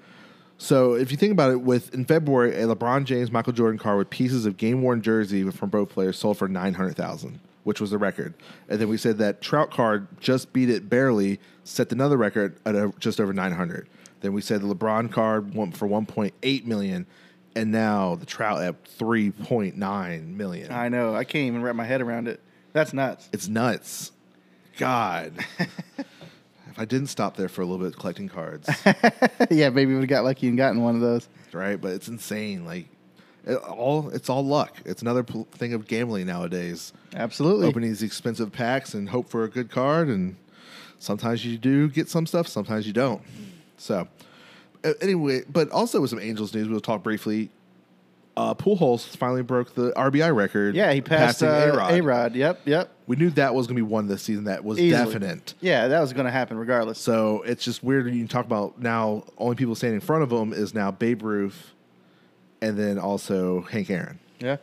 So 0.59 0.95
if 0.95 1.11
you 1.11 1.17
think 1.17 1.33
about 1.33 1.51
it, 1.51 1.61
with 1.61 1.93
in 1.95 2.05
February, 2.05 2.55
a 2.55 2.67
LeBron 2.67 3.05
James, 3.05 3.31
Michael 3.31 3.53
Jordan 3.53 3.79
card 3.79 3.99
with 3.99 4.11
pieces 4.11 4.47
of 4.47 4.57
game 4.57 4.83
worn 4.83 5.03
jersey 5.03 5.49
from 5.51 5.69
both 5.71 5.91
players 5.91 6.19
sold 6.19 6.39
for 6.39 6.49
nine 6.49 6.75
hundred 6.75 6.97
thousand, 6.97 7.41
which 7.65 7.81
was 7.81 7.91
the 7.91 7.99
record. 7.99 8.35
And 8.69 8.81
then 8.81 8.89
we 8.89 8.97
said 8.97 9.19
that 9.19 9.43
Trout 9.43 9.71
card 9.71 10.07
just 10.21 10.53
beat 10.53 10.71
it 10.71 10.89
barely, 10.89 11.41
set 11.65 11.93
another 11.93 12.17
record 12.17 12.57
at 12.65 12.99
just 12.99 13.21
over 13.21 13.33
nine 13.33 13.53
hundred. 13.53 13.89
Then 14.21 14.33
we 14.33 14.41
said 14.41 14.63
the 14.63 14.75
LeBron 14.75 15.13
card 15.13 15.55
went 15.55 15.77
for 15.77 15.87
one 15.87 16.07
point 16.07 16.33
eight 16.43 16.67
million, 16.67 17.07
and 17.55 17.71
now 17.71 18.15
the 18.15 18.27
Trout 18.27 18.63
at 18.63 18.83
three 18.87 19.31
point 19.31 19.77
nine 19.77 20.37
million. 20.39 20.73
I 20.73 20.89
know. 20.89 21.15
I 21.15 21.25
can't 21.25 21.47
even 21.47 21.63
wrap 21.63 21.77
my 21.77 21.85
head 21.85 22.01
around 22.01 22.29
it. 22.29 22.41
That's 22.73 22.95
nuts. 22.95 23.29
It's 23.33 23.49
nuts. 23.49 24.13
God. 24.79 25.33
if 26.77 26.83
I 26.83 26.85
didn't 26.85 27.07
stop 27.07 27.37
there 27.39 27.49
for 27.49 27.63
a 27.63 27.65
little 27.65 27.83
bit 27.87 27.99
collecting 27.99 28.29
cards, 28.29 28.69
yeah, 29.51 29.71
maybe 29.71 29.87
we 29.87 29.95
would 29.95 30.03
have 30.03 30.09
got 30.09 30.25
lucky 30.25 30.47
and 30.49 30.59
gotten 30.59 30.83
one 30.83 30.95
of 30.95 31.01
those. 31.01 31.27
right? 31.53 31.81
But 31.81 31.93
it's 31.93 32.07
insane. 32.07 32.67
Like 32.67 32.87
it 33.47 33.55
all 33.57 34.11
it's 34.11 34.29
all 34.29 34.45
luck. 34.45 34.77
It's 34.85 35.01
another 35.01 35.23
pl- 35.23 35.49
thing 35.53 35.73
of 35.73 35.87
gambling 35.87 36.27
nowadays. 36.27 36.93
Absolutely. 37.15 37.67
Opening 37.67 37.89
these 37.89 38.03
expensive 38.03 38.53
packs 38.53 38.93
and 38.93 39.09
hope 39.09 39.31
for 39.31 39.45
a 39.45 39.49
good 39.49 39.71
card 39.71 40.09
and 40.09 40.37
sometimes 40.99 41.47
you 41.47 41.57
do 41.57 41.89
get 41.89 42.11
some 42.11 42.27
stuff, 42.27 42.47
sometimes 42.47 42.87
you 42.87 42.93
don't. 42.93 43.23
So 43.79 44.07
uh, 44.85 44.93
anyway, 45.01 45.45
but 45.49 45.71
also 45.71 46.03
with 46.03 46.11
some 46.11 46.21
Angels 46.21 46.53
news, 46.53 46.69
we'll 46.69 46.81
talk 46.81 47.03
briefly. 47.03 47.51
Uh, 48.37 48.55
Pujols 48.55 49.17
finally 49.17 49.43
broke 49.43 49.75
the 49.75 49.93
RBI 49.93 50.35
record. 50.35 50.75
Yeah, 50.75 50.93
he 50.93 51.01
passed 51.01 51.43
uh, 51.43 51.47
A-Rod. 51.47 51.93
A-Rod. 51.95 52.35
Yep, 52.35 52.61
yep. 52.67 52.91
We 53.07 53.17
knew 53.17 53.31
that 53.31 53.55
was 53.55 53.67
going 53.67 53.77
to 53.77 53.83
be 53.83 53.91
one 53.91 54.09
this 54.09 54.23
season. 54.23 54.45
That 54.45 54.63
was 54.63 54.79
Easily. 54.79 55.05
definite. 55.13 55.55
Yeah, 55.61 55.89
that 55.89 56.01
was 56.01 56.13
going 56.13 56.27
to 56.27 56.31
happen 56.31 56.59
regardless. 56.59 56.99
So 56.99 57.43
it's 57.43 57.65
just 57.65 57.83
weird 57.83 58.05
when 58.05 58.15
you 58.15 58.27
talk 58.27 58.45
about 58.45 58.79
now 58.79 59.25
only 59.39 59.57
people 59.57 59.75
standing 59.75 59.95
in 59.97 60.01
front 60.03 60.23
of 60.23 60.31
him 60.31 60.53
is 60.53 60.75
now 60.75 60.91
Babe 60.91 61.23
Ruth 61.23 61.73
and 62.61 62.79
then 62.79 62.99
also 62.99 63.63
Hank 63.63 63.89
Aaron. 63.89 64.19
Yeah, 64.39 64.57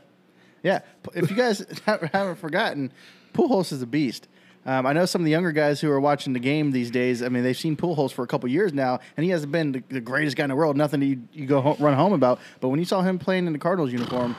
yeah. 0.61 0.79
If 1.15 1.31
you 1.31 1.35
guys 1.35 1.65
haven't 1.85 2.35
forgotten, 2.37 2.91
Pujols 3.33 3.71
is 3.71 3.81
a 3.81 3.87
beast. 3.87 4.27
Um, 4.65 4.85
I 4.85 4.93
know 4.93 5.05
some 5.05 5.21
of 5.21 5.25
the 5.25 5.31
younger 5.31 5.51
guys 5.51 5.81
who 5.81 5.91
are 5.91 5.99
watching 5.99 6.31
the 6.33 6.39
game 6.39 6.71
these 6.71 6.89
days. 6.89 7.21
I 7.21 7.27
mean, 7.29 7.43
they've 7.43 7.57
seen 7.57 7.75
Pujols 7.75 8.11
for 8.13 8.23
a 8.23 8.27
couple 8.27 8.47
years 8.49 8.73
now, 8.73 8.99
and 9.17 9.23
he 9.25 9.29
hasn't 9.31 9.51
been 9.51 9.73
the, 9.73 9.83
the 9.89 9.99
greatest 10.01 10.37
guy 10.37 10.45
in 10.45 10.49
the 10.49 10.55
world. 10.55 10.77
Nothing 10.77 11.01
you, 11.01 11.21
you 11.33 11.45
go 11.45 11.59
ho- 11.59 11.75
run 11.79 11.95
home 11.95 12.13
about. 12.13 12.39
But 12.61 12.69
when 12.69 12.79
you 12.79 12.85
saw 12.85 13.01
him 13.01 13.19
playing 13.19 13.45
in 13.47 13.51
the 13.53 13.59
Cardinals 13.59 13.91
uniform, 13.91 14.35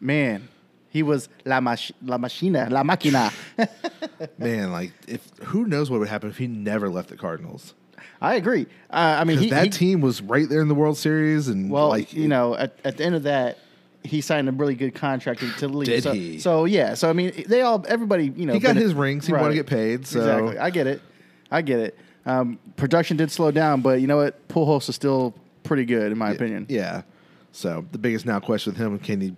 man, 0.00 0.48
he 0.90 1.02
was 1.02 1.28
la, 1.44 1.60
mach- 1.60 1.90
la 2.02 2.18
machina, 2.18 2.68
la 2.70 2.82
máquina. 2.82 3.32
Man, 4.38 4.72
like 4.72 4.92
if 5.06 5.28
who 5.44 5.66
knows 5.66 5.90
what 5.90 6.00
would 6.00 6.08
happen 6.08 6.30
if 6.30 6.38
he 6.38 6.46
never 6.46 6.88
left 6.88 7.08
the 7.08 7.16
Cardinals? 7.16 7.74
I 8.20 8.34
agree. 8.36 8.66
Uh, 8.90 9.16
I 9.20 9.24
mean, 9.24 9.38
he, 9.38 9.50
that 9.50 9.64
he- 9.64 9.70
team 9.70 10.00
was 10.00 10.20
right 10.22 10.48
there 10.48 10.60
in 10.62 10.68
the 10.68 10.74
World 10.74 10.96
Series, 10.96 11.48
and 11.48 11.70
Well, 11.70 11.88
like 11.88 12.12
you 12.12 12.26
know, 12.28 12.54
at, 12.56 12.78
at 12.84 12.96
the 12.96 13.04
end 13.04 13.14
of 13.16 13.24
that, 13.24 13.58
he 14.04 14.20
signed 14.20 14.48
a 14.48 14.52
really 14.52 14.74
good 14.74 14.94
contract 14.94 15.40
to, 15.40 15.50
to 15.52 15.68
leave. 15.68 15.86
Did 15.86 16.02
so, 16.02 16.12
he? 16.12 16.38
So 16.38 16.64
yeah. 16.64 16.94
So 16.94 17.10
I 17.10 17.12
mean, 17.12 17.44
they 17.46 17.62
all, 17.62 17.84
everybody, 17.88 18.32
you 18.36 18.46
know, 18.46 18.54
he 18.54 18.60
got 18.60 18.74
bene- 18.74 18.82
his 18.82 18.94
rings. 18.94 19.26
He 19.26 19.32
wanted 19.32 19.48
to 19.48 19.54
get 19.54 19.66
paid. 19.66 20.06
So 20.06 20.20
exactly. 20.20 20.58
I 20.58 20.70
get 20.70 20.86
it. 20.86 21.02
I 21.50 21.62
get 21.62 21.80
it. 21.80 21.98
Um, 22.26 22.58
production 22.76 23.16
did 23.16 23.30
slow 23.30 23.50
down, 23.50 23.80
but 23.80 24.00
you 24.00 24.06
know 24.06 24.18
what? 24.18 24.48
Pujols 24.48 24.88
is 24.88 24.94
still 24.94 25.34
pretty 25.62 25.84
good 25.84 26.12
in 26.12 26.18
my 26.18 26.30
opinion. 26.30 26.66
yeah. 26.68 27.02
So 27.52 27.84
the 27.92 27.98
biggest 27.98 28.26
now 28.26 28.40
question 28.40 28.72
with 28.72 28.80
him 28.80 28.98
can 28.98 29.20
he, 29.20 29.36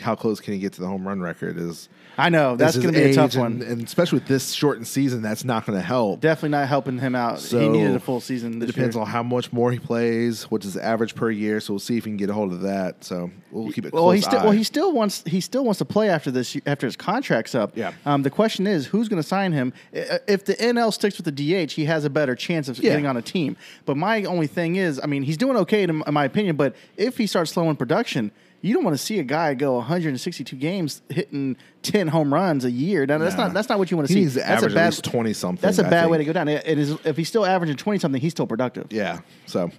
how 0.00 0.14
close 0.14 0.40
can 0.40 0.52
he 0.52 0.58
get 0.58 0.72
to 0.74 0.80
the 0.80 0.86
home 0.86 1.06
run 1.06 1.20
record? 1.20 1.56
Is 1.56 1.88
I 2.18 2.30
know 2.30 2.56
that's 2.56 2.76
going 2.76 2.92
to 2.92 3.00
be 3.00 3.10
a 3.10 3.14
tough 3.14 3.36
one. 3.36 3.62
and, 3.62 3.82
especially 3.86 4.18
with 4.18 4.28
this 4.28 4.52
shortened 4.52 4.88
season, 4.88 5.22
that's 5.22 5.44
not 5.44 5.64
going 5.64 5.78
to 5.78 5.84
help. 5.84 6.20
Definitely 6.20 6.48
not 6.50 6.66
helping 6.68 6.98
him 6.98 7.14
out. 7.14 7.40
he 7.40 7.68
needed 7.68 7.94
a 7.94 8.00
full 8.00 8.20
season. 8.20 8.60
It 8.60 8.66
depends 8.66 8.96
year. 8.96 9.02
on 9.02 9.08
how 9.08 9.22
much 9.22 9.52
more 9.52 9.70
he 9.70 9.78
plays, 9.78 10.42
what's 10.50 10.64
his 10.64 10.76
average 10.76 11.14
per 11.14 11.30
year. 11.30 11.60
So 11.60 11.74
we'll 11.74 11.78
see 11.80 11.96
if 11.96 12.04
we 12.04 12.10
can 12.10 12.16
get 12.16 12.28
a 12.28 12.32
hold 12.32 12.52
of 12.52 12.62
that. 12.62 13.04
So 13.04 13.30
we'll 13.52 13.70
keep 13.70 13.86
it. 13.86 13.92
Well, 13.92 14.02
close 14.04 14.16
he 14.16 14.20
still 14.22 14.42
well 14.42 14.50
he 14.50 14.64
still 14.64 14.92
wants 14.92 15.22
he 15.26 15.40
still 15.40 15.64
wants 15.64 15.78
to 15.78 15.84
play 15.84 16.10
after 16.10 16.30
this 16.32 16.56
after 16.66 16.86
his 16.86 16.96
contract's 16.96 17.54
up. 17.54 17.76
Yeah. 17.76 17.92
Um, 18.04 18.22
the 18.22 18.30
question 18.30 18.66
is 18.66 18.86
who's 18.86 19.08
going 19.08 19.22
to 19.22 19.28
sign 19.28 19.52
him? 19.52 19.72
If 19.92 20.44
the 20.44 20.54
NL 20.54 20.92
sticks 20.92 21.18
with 21.18 21.24
the 21.24 21.66
DH, 21.66 21.72
he 21.72 21.84
has 21.84 22.04
a 22.04 22.10
better 22.10 22.34
chance 22.34 22.68
of 22.68 22.78
Yeah. 22.78 22.90
getting 22.90 23.06
on 23.06 23.16
a 23.16 23.22
team. 23.22 23.56
But 23.86 23.96
my 23.96 24.24
only 24.24 24.48
thing 24.48 24.74
is, 24.76 25.00
I 25.02 25.06
mean, 25.06 25.22
he's 25.22 25.36
doing 25.36 25.56
okay 25.58 25.84
in, 25.84 26.02
in 26.06 26.14
my 26.14 26.24
opinion. 26.24 26.56
But 26.56 26.74
if 26.96 27.16
he 27.16 27.26
starts 27.28 27.52
slowing 27.52 27.76
production, 27.76 28.32
you 28.60 28.74
don't 28.74 28.82
want 28.84 28.96
to 28.96 29.02
see 29.02 29.18
a 29.18 29.22
guy 29.22 29.54
go 29.54 29.74
162 29.76 30.56
games 30.56 31.00
hitting 31.08 31.56
10 31.82 32.08
home 32.08 32.34
runs 32.34 32.64
a 32.64 32.70
year. 32.70 33.06
Now, 33.06 33.18
that's 33.18 33.36
Nah. 33.36 33.44
not 33.44 33.54
that's 33.54 33.68
not 33.68 33.78
what 33.78 33.90
you 33.90 33.96
want 33.96 34.08
to 34.08 34.14
He 34.14 34.20
see. 34.20 34.24
needs 34.24 34.32
to 34.34 34.40
that's 34.40 34.50
average 34.62 34.74
at 34.74 34.86
least 34.86 35.04
20 35.04 35.32
something, 35.32 35.60
That's 35.62 35.78
a 35.78 35.86
I 35.86 35.90
bad 35.90 36.10
way 36.10 36.18
to 36.18 36.24
go 36.24 36.32
down. 36.32 36.48
It 36.48 36.66
is, 36.78 36.96
if 37.04 37.16
he's 37.16 37.28
still 37.28 37.46
averaging 37.46 37.76
20 37.76 37.98
something, 37.98 38.20
he's 38.20 38.32
still 38.32 38.46
productive. 38.46 38.88
Yeah. 38.90 39.20
So 39.46 39.70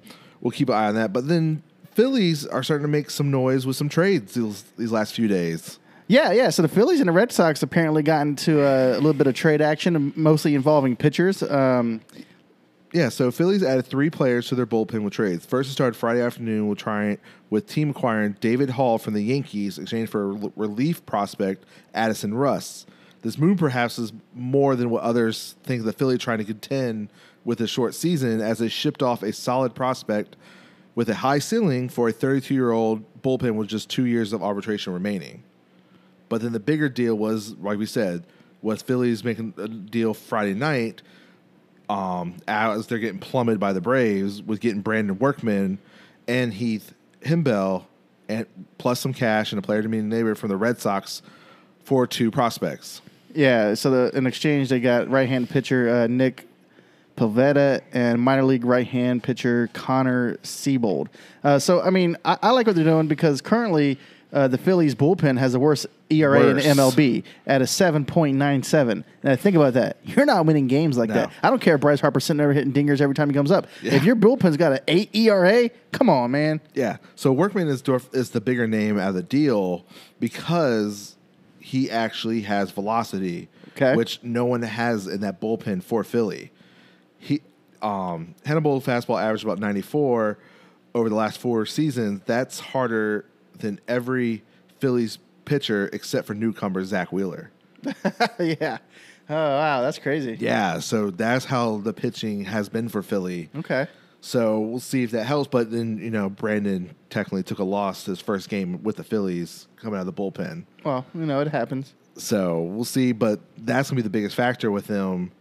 we'll 0.42 0.52
keep 0.52 0.70
an 0.70 0.76
eye 0.76 0.88
on 0.88 0.96
that. 0.96 1.12
But 1.12 1.28
then 1.28 1.62
Phillies 1.92 2.46
are 2.46 2.63
starting 2.63 2.86
to 2.86 2.92
make 2.92 3.10
some 3.10 3.30
noise 3.30 3.65
with 3.65 3.76
some 3.76 3.89
trades 3.89 4.34
these, 4.36 4.63
these 4.78 4.92
last 4.92 5.13
few 5.13 5.28
days. 5.28 5.78
Yeah, 6.08 6.32
yeah. 6.32 6.50
So 6.50 6.62
the 6.62 6.68
Phillies 6.70 7.02
and 7.02 7.10
the 7.10 7.13
Red 7.13 7.32
Sox 7.32 7.62
apparently 7.62 8.02
got 8.02 8.22
into 8.22 8.65
a, 8.65 8.96
little 8.96 9.13
bit 9.13 9.28
of 9.28 9.36
trade 9.36 9.62
action, 9.62 10.13
mostly 10.15 10.56
involving 10.56 10.96
pitchers. 10.96 11.44
Um, 11.44 12.02
Yeah, 12.91 13.10
so 13.10 13.30
Phillies 13.30 13.62
added 13.62 13.86
three 13.86 14.10
players 14.10 14.47
to 14.47 14.56
their 14.56 14.65
bullpen 14.65 15.04
with 15.04 15.13
trades. 15.13 15.45
First, 15.45 15.69
it 15.69 15.73
started 15.73 15.95
Friday 15.95 16.21
afternoon 16.21 16.67
with 16.67 16.80
trying 16.80 17.19
with 17.52 17.67
team 17.67 17.91
acquiring 17.91 18.36
David 18.41 18.71
Hall 18.71 18.97
from 18.97 19.13
the 19.13 19.21
Yankees, 19.21 19.78
exchanged 19.78 20.12
for 20.12 20.34
relief 20.56 21.06
prospect 21.06 21.65
Addison 21.93 22.34
Russ. 22.34 22.88
This 23.21 23.38
move 23.38 23.60
perhaps 23.60 23.99
is 23.99 24.12
more 24.34 24.75
than 24.75 24.89
what 24.89 25.04
others 25.04 25.56
think 25.63 25.84
the 25.84 25.93
Phillies 25.93 26.19
trying 26.19 26.39
to 26.39 26.43
contend 26.43 27.10
with 27.45 27.62
a 27.62 27.67
short 27.67 27.93
season, 27.93 28.41
as 28.41 28.58
they 28.58 28.69
shipped 28.69 29.04
off 29.04 29.21
a 29.21 29.34
solid 29.34 29.75
prospect 29.75 30.36
with 30.95 31.10
a 31.10 31.15
high 31.15 31.39
ceiling 31.39 31.89
for 31.89 32.10
a 32.10 32.12
32 32.12 32.54
year 32.54 32.71
old 32.71 33.04
bullpen 33.21 33.54
with 33.56 33.67
just 33.67 33.89
two 33.89 34.06
years 34.06 34.34
of 34.34 34.41
arbitration 34.41 34.93
remaining. 34.93 35.43
But 36.28 36.41
then 36.41 36.54
the 36.54 36.60
bigger 36.60 36.89
deal 36.89 37.15
was, 37.15 37.56
like 37.58 37.78
we 37.78 37.86
said, 37.86 38.25
with 38.62 38.82
Phillies 38.82 39.23
making 39.23 39.54
a 39.58 39.67
deal 39.67 40.13
Friday 40.13 40.54
night, 40.54 41.02
um, 41.89 42.36
as 42.47 42.88
they're 42.88 42.99
getting 42.99 43.19
plummeted 43.19 43.60
by 43.60 43.73
the 43.73 43.82
Braves, 43.82 44.41
was 44.43 44.60
getting 44.60 44.82
Brandon 44.82 45.17
Workman 45.17 45.80
and 46.28 46.54
Heath 46.54 46.93
Hembree, 47.21 47.84
and 48.30 48.45
plus 48.78 48.99
some 48.99 49.13
cash 49.13 49.52
and 49.52 49.60
a 49.60 49.62
player 49.62 49.82
to 49.82 49.89
meet 49.89 49.99
a 49.99 50.04
neighbor 50.04 50.36
from 50.36 50.49
the 50.49 50.58
Red 50.58 50.80
Sox 50.80 51.21
for 51.84 52.06
two 52.06 52.30
prospects. 52.30 53.02
Yeah, 53.34 53.73
so 53.73 53.89
the, 53.89 54.17
in 54.17 54.28
exchange 54.28 54.69
they 54.69 54.80
got 54.80 55.10
right-hand 55.10 55.49
pitcher 55.49 55.89
uh, 55.89 56.08
Nick 56.08 56.47
Pivetta 57.17 57.82
and 57.91 58.21
minor 58.21 58.43
league 58.43 58.63
right-hand 58.63 59.23
pitcher 59.23 59.69
Connor 59.73 60.38
Seabold. 60.38 61.08
Uh, 61.43 61.60
so 61.60 61.82
I 61.82 61.89
mean, 61.89 62.17
I, 62.23 62.38
I 62.41 62.52
like 62.52 62.67
what 62.67 62.75
they're 62.75 62.86
doing 62.86 63.08
because 63.08 63.41
currently 63.41 63.99
uh, 64.32 64.48
the 64.48 64.58
Phillies 64.60 64.94
bullpen 64.96 65.39
has 65.39 65.54
the 65.54 65.60
worst 65.60 65.88
ERA 66.12 66.39
Worse. 66.39 66.65
in 66.65 66.78
MLB 66.78 67.24
at 67.48 67.62
a 67.62 67.68
seven 67.68 68.06
point 68.06 68.38
nine 68.38 68.62
seven. 68.63 69.04
Now 69.24 69.36
think 69.36 69.56
about 69.56 69.74
that. 69.74 69.98
You're 70.04 70.26
not 70.26 70.46
winning 70.46 70.68
games 70.68 70.98
like 70.98 71.10
No. 71.10 71.15
that. 71.15 71.32
I 71.42 71.50
don't 71.50 71.60
care 71.62 71.76
if 71.76 71.82
Bryce 71.82 72.00
Harper's 72.00 72.26
sitting 72.26 72.38
there 72.38 72.54
hitting 72.54 72.72
dingers 72.74 73.02
every 73.02 73.15
time 73.15 73.30
he 73.30 73.34
comes 73.34 73.50
up. 73.52 73.65
Yeah. 73.82 73.96
If 73.96 74.04
your 74.04 74.15
bullpen's 74.15 74.58
got 74.58 74.72
an 74.74 74.80
eight 74.88 75.15
ERA, 75.15 75.70
come 75.92 76.10
on, 76.10 76.32
man. 76.32 76.62
Yeah. 76.76 76.98
So 77.15 77.32
Workman 77.34 77.68
is 77.68 77.82
is 78.13 78.30
the 78.32 78.42
bigger 78.42 78.68
name 78.68 79.00
out 79.00 79.10
of 79.10 79.15
the 79.15 79.24
deal 79.24 79.86
because 80.20 81.15
he 81.60 81.89
actually 81.89 82.42
has 82.42 82.72
velocity, 82.72 83.48
Okay. 83.76 83.96
which 83.96 84.20
no 84.24 84.46
one 84.46 84.62
has 84.62 85.08
in 85.08 85.22
that 85.22 85.42
bullpen 85.42 85.82
for 85.84 86.04
Philly. 86.04 86.52
He 87.18 87.42
um 87.82 88.36
Hannibal 88.46 88.80
fastball 88.82 89.22
averaged 89.22 89.44
about 89.44 89.60
94 89.60 90.38
over 90.96 91.10
the 91.10 91.15
last 91.15 91.39
four 91.39 91.65
seasons. 91.65 92.22
That's 92.26 92.60
harder 92.60 93.26
than 93.60 93.80
every 93.88 94.43
Phillies 94.80 95.19
pitcher 95.45 95.89
except 95.93 96.28
for 96.28 96.34
newcomer 96.34 96.84
Zack 96.84 97.12
Wheeler. 97.12 97.52
yeah. 98.39 98.78
Oh 99.30 99.36
wow, 99.36 99.82
that's 99.82 100.00
crazy. 100.00 100.38
Yeah, 100.39 100.80
so 100.80 101.12
that's 101.12 101.45
how 101.45 101.78
the 101.78 101.93
pitching 101.93 102.45
has 102.45 102.67
been 102.67 102.89
for 102.89 103.04
Philly. 103.04 103.50
Okay. 103.56 103.88
So 104.22 104.60
we'll 104.60 104.80
see 104.80 105.04
if 105.04 105.12
that 105.12 105.26
helps. 105.26 105.48
But 105.48 105.72
then, 105.72 105.98
you 105.98 106.10
know, 106.10 106.30
Brandon 106.30 106.93
technically 107.10 107.43
took 107.43 107.60
a 107.60 107.63
loss 107.63 108.06
his 108.06 108.19
first 108.19 108.50
game 108.50 108.84
with 108.84 108.98
the 108.98 109.04
Phillies 109.04 109.67
coming 109.78 109.98
out 110.00 110.08
of 110.08 110.13
the 110.13 110.22
bullpen. 110.22 110.65
Well, 110.84 111.06
you 111.13 111.26
know 111.26 111.39
it 111.39 111.48
happens. 111.48 111.93
So 112.17 112.62
we'll 112.62 112.84
see. 112.86 113.12
But 113.12 113.39
that's 113.58 113.89
going 113.89 113.98
to 113.98 114.04
be 114.04 114.08
the 114.08 114.10
biggest 114.10 114.36
factor 114.36 114.72
with 114.72 114.88
him 114.88 115.32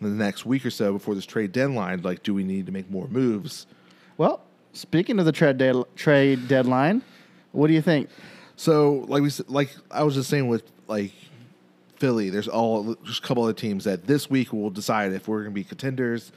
in 0.00 0.18
the 0.18 0.24
next 0.24 0.44
week 0.44 0.66
or 0.66 0.70
so 0.70 0.92
before 0.92 1.14
this 1.14 1.24
trade 1.24 1.52
deadline. 1.52 2.02
Like, 2.02 2.22
do 2.22 2.34
we 2.34 2.44
need 2.44 2.66
to 2.66 2.72
make 2.72 2.90
more 2.90 3.08
moves? 3.08 3.66
Well, 4.18 4.42
speaking 4.72 5.18
of 5.18 5.24
the 5.24 5.32
trade 5.32 5.56
de- 5.58 5.86
trade 5.96 6.46
deadline, 6.46 7.02
what 7.54 7.68
do 7.68 7.72
you 7.74 7.82
think? 7.82 8.08
So, 8.56 9.04
like 9.08 9.22
we 9.22 9.30
said, 9.30 9.48
like 9.48 9.74
I 9.90 10.02
was 10.02 10.14
just 10.14 10.28
saying 10.28 10.48
with 10.48 10.64
like 10.86 11.12
Philly, 11.96 12.30
there's 12.30 12.48
all 12.48 12.94
just 13.04 13.24
a 13.24 13.26
couple 13.26 13.42
other 13.44 13.52
teams 13.52 13.84
that 13.84 14.06
this 14.06 14.28
week 14.28 14.52
will 14.52 14.70
decide 14.70 15.12
if 15.12 15.26
we're 15.28 15.42
going 15.42 15.52
to 15.52 15.54
be 15.54 15.64
contenders, 15.64 16.32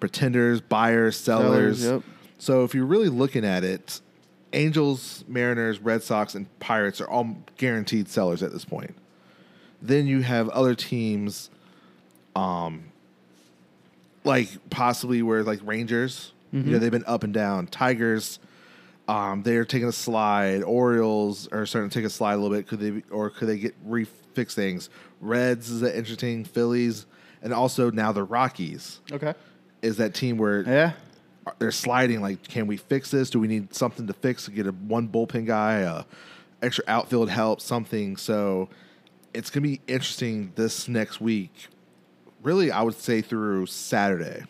pretenders, 0.00 0.60
buyers, 0.60 1.16
sellers. 1.16 1.82
Sellers, 1.82 2.04
yep. 2.06 2.14
So, 2.38 2.64
if 2.64 2.74
you're 2.74 2.86
really 2.86 3.08
looking 3.08 3.44
at 3.44 3.64
it, 3.64 4.00
Angels, 4.52 5.24
Mariners, 5.28 5.80
Red 5.80 6.02
Sox, 6.02 6.34
and 6.34 6.46
Pirates 6.58 7.00
are 7.00 7.08
all 7.08 7.36
guaranteed 7.56 8.08
sellers 8.08 8.42
at 8.42 8.52
this 8.52 8.64
point. 8.64 8.94
Then 9.80 10.06
you 10.06 10.22
have 10.22 10.48
other 10.50 10.74
teams, 10.74 11.50
um, 12.34 12.84
like 14.24 14.48
possibly 14.70 15.22
where 15.22 15.42
like 15.42 15.60
Rangers, 15.64 16.32
you 16.50 16.72
know, 16.72 16.78
they've 16.78 16.90
been 16.90 17.04
up 17.06 17.24
and 17.24 17.32
down. 17.34 17.66
Tigers, 17.66 18.38
um, 19.08 19.42
they're 19.42 19.64
taking 19.64 19.88
a 19.88 19.92
slide. 19.92 20.62
Orioles 20.62 21.48
are 21.48 21.66
starting 21.66 21.90
to 21.90 21.98
take 21.98 22.04
a 22.06 22.10
slide 22.10 22.34
a 22.34 22.36
little 22.36 22.56
bit. 22.56 22.66
Could 22.68 22.78
they, 22.80 22.90
be- 22.90 23.04
or 23.10 23.30
could 23.30 23.48
they 23.48 23.58
get 23.58 23.74
refix 23.88 24.52
things? 24.54 24.90
Reds 25.20 25.70
is 25.70 25.82
an 25.82 25.92
interesting. 25.92 26.44
Phillies, 26.44 27.06
and 27.42 27.52
also 27.52 27.90
now 27.90 28.12
the 28.12 28.22
Rockies 28.22 29.00
Okay. 29.10 29.34
is 29.82 29.96
that 29.96 30.14
team 30.14 30.36
where 30.38 30.62
Yeah. 30.62 30.92
they're 31.58 31.70
sliding. 31.72 32.20
Like, 32.20 32.42
can 32.44 32.66
we 32.66 32.76
fix 32.76 33.10
this? 33.10 33.30
Do 33.30 33.40
we 33.40 33.48
need 33.48 33.74
something 33.74 34.06
to 34.06 34.12
fix 34.12 34.44
to 34.44 34.50
get 34.50 34.66
a 34.66 34.72
one 34.72 35.08
bullpen 35.08 35.46
guy, 35.46 35.82
uh, 35.82 36.02
extra 36.62 36.84
outfield 36.86 37.30
help, 37.30 37.60
something? 37.60 38.16
So 38.16 38.68
it's 39.32 39.48
gonna 39.50 39.62
be 39.66 39.80
interesting 39.86 40.52
this 40.54 40.86
next 40.88 41.20
week. 41.20 41.68
Really, 42.42 42.70
I 42.70 42.82
would 42.82 42.94
say 42.94 43.20
through 43.22 43.66
Saturday, 43.66 44.44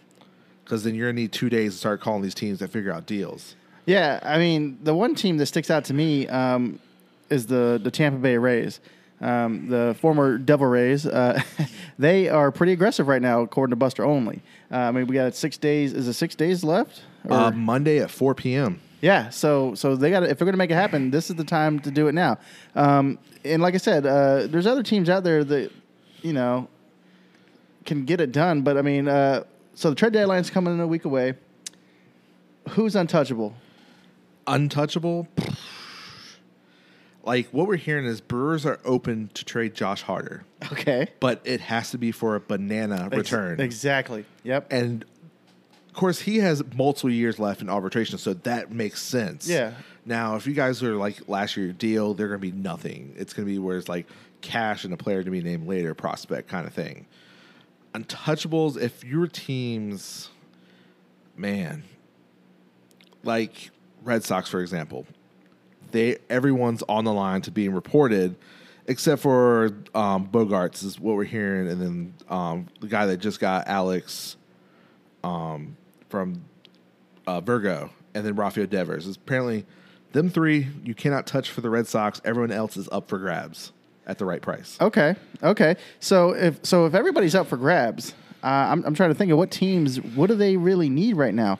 because 0.64 0.82
then 0.84 0.94
you're 0.94 1.08
gonna 1.08 1.20
need 1.20 1.32
two 1.32 1.48
days 1.48 1.72
to 1.72 1.78
start 1.78 2.00
calling 2.00 2.22
these 2.22 2.34
teams 2.34 2.58
to 2.58 2.68
figure 2.68 2.92
out 2.92 3.06
deals. 3.06 3.54
Yeah, 3.88 4.20
I 4.22 4.36
mean, 4.36 4.78
the 4.82 4.94
one 4.94 5.14
team 5.14 5.38
that 5.38 5.46
sticks 5.46 5.70
out 5.70 5.86
to 5.86 5.94
me 5.94 6.28
um, 6.28 6.78
is 7.30 7.46
the 7.46 7.80
the 7.82 7.90
Tampa 7.90 8.18
Bay 8.18 8.36
Rays. 8.36 8.80
Um, 9.18 9.68
the 9.68 9.96
former 9.98 10.36
Devil 10.36 10.66
Rays, 10.66 11.06
uh, 11.06 11.40
they 11.98 12.28
are 12.28 12.52
pretty 12.52 12.72
aggressive 12.72 13.08
right 13.08 13.22
now, 13.22 13.40
according 13.40 13.70
to 13.70 13.76
Buster 13.76 14.04
Olney. 14.04 14.42
Uh, 14.70 14.76
I 14.76 14.90
mean, 14.92 15.06
we 15.06 15.14
got 15.14 15.34
six 15.34 15.56
days. 15.56 15.94
Is 15.94 16.06
it 16.06 16.12
six 16.12 16.34
days 16.34 16.62
left? 16.62 17.02
Uh, 17.28 17.50
Monday 17.50 17.98
at 17.98 18.10
4 18.10 18.34
p.m. 18.34 18.78
yeah, 19.00 19.30
so 19.30 19.74
so 19.74 19.96
they 19.96 20.10
got 20.10 20.22
if 20.22 20.36
they're 20.36 20.44
going 20.44 20.52
to 20.52 20.58
make 20.58 20.70
it 20.70 20.74
happen, 20.74 21.10
this 21.10 21.30
is 21.30 21.36
the 21.36 21.44
time 21.44 21.78
to 21.80 21.90
do 21.90 22.08
it 22.08 22.12
now. 22.12 22.36
Um, 22.74 23.18
and 23.42 23.62
like 23.62 23.72
I 23.72 23.78
said, 23.78 24.04
uh, 24.04 24.48
there's 24.48 24.66
other 24.66 24.82
teams 24.82 25.08
out 25.08 25.24
there 25.24 25.44
that 25.44 25.72
you 26.20 26.34
know 26.34 26.68
can 27.86 28.04
get 28.04 28.20
it 28.20 28.32
done. 28.32 28.60
But 28.60 28.76
I 28.76 28.82
mean, 28.82 29.08
uh, 29.08 29.44
so 29.72 29.88
the 29.88 29.96
trade 29.96 30.12
deadline's 30.12 30.50
coming 30.50 30.74
in 30.74 30.80
a 30.80 30.86
week 30.86 31.06
away. 31.06 31.36
Who's 32.70 32.94
untouchable? 32.94 33.54
Untouchable. 34.48 35.28
Like 37.24 37.48
what 37.50 37.66
we're 37.66 37.76
hearing 37.76 38.06
is 38.06 38.20
Brewers 38.20 38.64
are 38.64 38.80
open 38.84 39.30
to 39.34 39.44
trade 39.44 39.74
Josh 39.74 40.04
Hader, 40.04 40.42
Okay. 40.72 41.08
but 41.20 41.40
it 41.44 41.60
has 41.60 41.90
to 41.90 41.98
be 41.98 42.10
for 42.10 42.34
a 42.36 42.40
banana 42.40 43.06
Ex- 43.12 43.16
return. 43.16 43.60
exactly. 43.60 44.24
Yep. 44.44 44.72
and 44.72 45.04
of 45.88 45.94
course 45.94 46.20
he 46.20 46.38
has 46.38 46.62
multiple 46.74 47.10
years 47.10 47.38
left 47.38 47.60
in 47.60 47.68
arbitration, 47.68 48.18
so 48.18 48.32
that 48.34 48.70
makes 48.72 49.02
sense. 49.02 49.48
Yeah. 49.48 49.74
Now, 50.06 50.36
if 50.36 50.46
you 50.46 50.54
guys 50.54 50.82
are 50.82 50.94
like 50.96 51.28
last 51.28 51.56
year 51.56 51.72
deal, 51.72 52.14
they're 52.14 52.28
going 52.28 52.40
to 52.40 52.46
be 52.52 52.56
nothing. 52.56 53.14
It's 53.18 53.34
going 53.34 53.46
to 53.46 53.52
be 53.52 53.58
where 53.58 53.76
it's 53.76 53.88
like 53.88 54.06
cash 54.40 54.84
and 54.84 54.94
a 54.94 54.96
player 54.96 55.22
to 55.22 55.30
be 55.30 55.42
named 55.42 55.66
later, 55.66 55.94
prospect 55.94 56.48
kind 56.48 56.66
of 56.66 56.72
thing. 56.72 57.04
Untouchables, 57.94 58.80
if 58.80 59.02
your 59.04 59.26
teams, 59.26 60.30
man, 61.36 61.82
like 63.24 63.70
Red 64.08 64.24
Sox, 64.24 64.48
for 64.48 64.60
example, 64.60 65.06
they 65.90 66.16
everyone's 66.30 66.82
on 66.88 67.04
the 67.04 67.12
line 67.12 67.42
to 67.42 67.50
being 67.50 67.74
reported, 67.74 68.36
except 68.86 69.22
for 69.22 69.66
um, 69.94 70.28
Bogaerts 70.28 70.82
is 70.82 70.98
what 70.98 71.14
we're 71.16 71.24
hearing, 71.24 71.68
and 71.68 71.80
then 71.80 72.14
um, 72.28 72.66
the 72.80 72.86
guy 72.86 73.06
that 73.06 73.18
just 73.18 73.38
got 73.38 73.68
Alex 73.68 74.36
um, 75.22 75.76
from 76.08 76.42
uh, 77.26 77.40
Verdugo, 77.40 77.90
and 78.14 78.24
then 78.24 78.34
Rafael 78.34 78.66
Devers. 78.66 79.06
Is 79.06 79.16
apparently 79.16 79.66
them 80.12 80.30
three 80.30 80.68
you 80.82 80.94
cannot 80.94 81.26
touch 81.26 81.50
for 81.50 81.60
the 81.60 81.70
Red 81.70 81.86
Sox. 81.86 82.20
Everyone 82.24 82.50
else 82.50 82.76
is 82.76 82.88
up 82.90 83.08
for 83.08 83.18
grabs 83.18 83.72
at 84.06 84.18
the 84.18 84.24
right 84.24 84.40
price. 84.40 84.78
Okay. 84.80 85.14
Okay. 85.42 85.76
So 86.00 86.34
if 86.34 86.64
so, 86.64 86.86
if 86.86 86.94
everybody's 86.94 87.34
up 87.34 87.46
for 87.46 87.58
grabs, 87.58 88.14
uh, 88.42 88.46
I'm 88.46 88.84
I'm 88.84 88.94
trying 88.94 89.10
to 89.10 89.14
think 89.14 89.30
of 89.30 89.38
what 89.38 89.50
teams. 89.50 90.00
What 90.00 90.28
do 90.28 90.34
they 90.34 90.56
really 90.56 90.88
need 90.88 91.16
right 91.16 91.34
now? 91.34 91.58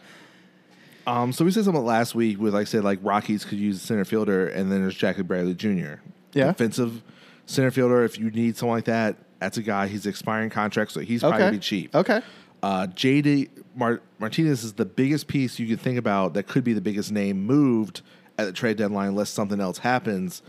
Um, 1.09 1.33
so 1.33 1.42
we 1.44 1.51
said 1.51 1.64
something 1.64 1.85
last 1.85 2.14
week 2.14 2.38
with 2.38 2.53
like 2.53 2.62
I 2.62 2.64
said 2.64 2.85
like 2.85 2.99
Rockies 3.03 3.44
could 3.44 3.59
use 3.59 3.83
a 3.83 3.87
center 3.87 4.05
fielder, 4.05 4.47
and 4.49 4.71
then 4.71 4.83
there's 4.83 4.94
Jackie 4.94 5.23
Bradley 5.23 5.55
Jr. 5.55 6.01
Yeah. 6.35 6.49
defensive 6.49 7.03
center 7.47 7.71
fielder. 7.71 8.05
If 8.05 8.18
you 8.18 8.31
need 8.31 8.57
someone 8.59 8.77
like 8.79 8.85
that, 8.85 9.16
that's 9.38 9.57
a 9.57 9.62
guy. 9.62 9.87
He's 9.87 10.05
expiring 10.05 10.51
contract, 10.51 10.92
so 10.92 11.01
he's 11.01 11.21
probably 11.21 11.42
Okay. 11.44 11.51
be 11.53 11.59
cheap. 11.61 11.94
Okay. 11.94 12.21
Uh, 12.62 12.87
JD 12.88 13.49
Mar- 13.75 14.03
Martinez 14.18 14.64
is 14.64 14.75
the 14.75 14.85
biggest 14.85 15.29
piece 15.29 15.59
you 15.59 15.66
could 15.66 15.81
think 15.81 15.97
about 15.99 16.35
that 16.35 16.47
could 16.47 16.64
be 16.64 16.73
the 16.75 16.81
biggest 16.81 17.11
name 17.11 17.47
moved 17.47 18.03
at 18.37 18.44
the 18.47 18.53
trade 18.53 18.77
deadline 18.77 19.09
unless 19.09 19.31
something 19.31 19.61
else 19.61 19.79
happens. 19.79 20.42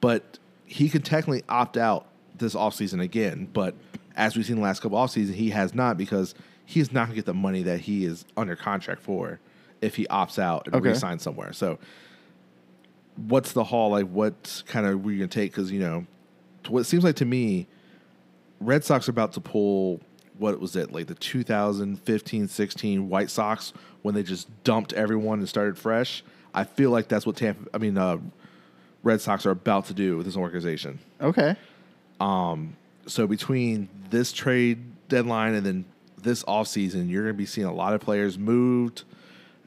But 0.00 0.38
he 0.66 0.88
could 0.88 1.04
technically 1.04 1.44
opt 1.48 1.76
out 1.76 2.06
this 2.38 2.54
offseason 2.56 3.00
again. 3.00 3.48
But 3.52 3.74
as 4.16 4.34
we've 4.34 4.44
seen 4.46 4.56
the 4.56 4.62
last 4.62 4.80
couple 4.82 4.98
offseasons, 4.98 5.34
he 5.34 5.50
has 5.50 5.74
not 5.74 5.96
because 5.96 6.34
he's 6.66 6.90
not 6.92 7.06
going 7.06 7.10
to 7.10 7.16
get 7.16 7.26
the 7.26 7.34
money 7.34 7.62
that 7.62 7.80
he 7.80 8.04
is 8.04 8.24
under 8.36 8.56
contract 8.56 9.00
for 9.02 9.38
if 9.82 9.96
he 9.96 10.06
opts 10.06 10.38
out 10.38 10.66
and 10.66 10.74
Okay. 10.76 10.88
resigns 10.88 11.22
somewhere. 11.22 11.52
So 11.52 11.78
what's 13.16 13.52
the 13.52 13.64
haul? 13.64 13.90
Like, 13.90 14.06
what 14.08 14.62
kind 14.66 14.86
of 14.86 15.04
were 15.04 15.10
you 15.12 15.18
going 15.18 15.28
to 15.28 15.34
take? 15.40 15.50
Because, 15.50 15.70
you 15.70 15.80
know, 15.80 16.06
what 16.68 16.80
it 16.80 16.84
seems 16.84 17.04
like 17.04 17.16
to 17.16 17.24
me, 17.26 17.66
Red 18.60 18.84
Sox 18.84 19.08
are 19.08 19.10
about 19.10 19.32
to 19.34 19.40
pull 19.40 20.00
what 20.38 20.58
was 20.60 20.76
it 20.76 20.92
like 20.92 21.08
the 21.08 21.14
2015-16 21.14 23.06
White 23.08 23.30
Sox 23.30 23.72
when 24.02 24.14
they 24.14 24.22
just 24.22 24.48
dumped 24.64 24.92
everyone 24.94 25.38
and 25.40 25.48
started 25.48 25.76
fresh. 25.78 26.24
I 26.54 26.64
feel 26.64 26.90
like 26.90 27.08
that's 27.08 27.26
what 27.26 27.36
Tampa. 27.36 27.68
I 27.74 27.78
mean, 27.78 27.96
uh, 27.96 28.18
Red 29.02 29.20
Sox 29.20 29.46
are 29.46 29.50
about 29.50 29.86
to 29.86 29.94
do 29.94 30.16
with 30.16 30.26
this 30.26 30.36
organization. 30.36 30.98
Okay. 31.20 31.56
Um. 32.20 32.76
So 33.06 33.26
between 33.26 33.88
this 34.10 34.32
trade 34.32 34.78
deadline 35.08 35.54
and 35.54 35.66
then 35.66 35.84
this 36.22 36.44
offseason, 36.44 37.08
you're 37.10 37.24
going 37.24 37.34
to 37.34 37.38
be 37.38 37.46
seeing 37.46 37.66
a 37.66 37.72
lot 37.74 37.94
of 37.94 38.00
players 38.00 38.38
moved, 38.38 39.02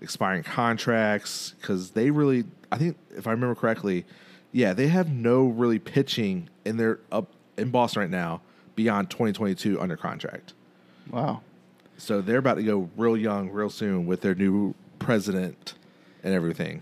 expiring 0.01 0.43
contracts 0.43 1.53
because 1.59 1.91
they 1.91 2.11
really. 2.11 2.45
I 2.71 2.77
think 2.77 2.97
if 3.15 3.27
I 3.27 3.31
remember 3.31 3.55
correctly, 3.55 4.05
yeah, 4.51 4.73
they 4.73 4.87
have 4.87 5.11
no 5.11 5.45
really 5.45 5.79
pitching 5.79 6.49
in 6.65 6.77
their 6.77 6.99
up 7.11 7.27
in 7.57 7.69
Boston 7.69 8.01
right 8.01 8.09
now 8.09 8.41
beyond 8.75 9.09
2022 9.09 9.79
under 9.79 9.95
contract. 9.95 10.53
Wow. 11.09 11.41
So 11.97 12.21
they're 12.21 12.39
about 12.39 12.55
to 12.55 12.63
go 12.63 12.89
real 12.97 13.15
young, 13.15 13.49
real 13.49 13.69
soon 13.69 14.05
with 14.05 14.21
their 14.21 14.35
new 14.35 14.75
president 14.99 15.75
and 16.23 16.33
everything. 16.33 16.81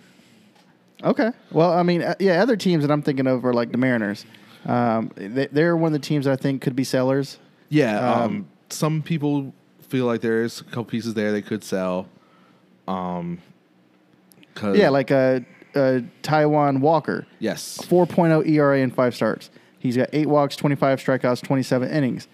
Okay. 1.04 1.32
Well, 1.52 1.72
I 1.72 1.84
mean, 1.84 2.02
uh, 2.02 2.16
yeah, 2.20 2.42
other 2.42 2.56
teams 2.56 2.84
that 2.84 2.92
I'm 2.92 3.02
thinking 3.02 3.28
of 3.28 3.46
are 3.46 3.54
like 3.54 3.72
the 3.72 3.78
Mariners. 3.78 4.26
Um, 4.66 5.12
they, 5.16 5.48
they're 5.48 5.76
one 5.76 5.94
of 5.94 6.02
the 6.02 6.06
teams 6.06 6.26
I 6.26 6.36
think 6.36 6.62
could 6.62 6.76
be 6.76 6.84
sellers. 6.84 7.38
Yeah, 7.70 8.00
um, 8.00 8.22
Um, 8.22 8.48
some 8.70 9.02
people 9.02 9.54
feel 9.82 10.06
like 10.06 10.22
there's 10.22 10.62
a 10.62 10.64
couple 10.64 10.86
pieces 10.86 11.14
there 11.14 11.32
they 11.32 11.42
could 11.42 11.64
sell. 11.64 12.08
Um, 12.88 13.40
cause 14.56 14.78
Yeah, 14.78 14.90
like 14.90 15.12
a, 15.12 15.46
uh, 15.76 16.02
Taijuan 16.22 16.80
Walker, 16.82 17.26
yes, 17.40 17.80
4.0 17.84 18.48
ERA 18.48 18.80
in 18.80 18.92
five 18.92 19.16
starts. 19.16 19.50
He's 19.80 19.98
got 19.98 20.10
eight 20.14 20.28
walks, 20.28 20.56
25 20.56 21.00
strikeouts, 21.00 21.42
27 21.42 21.90
innings. 21.90 22.28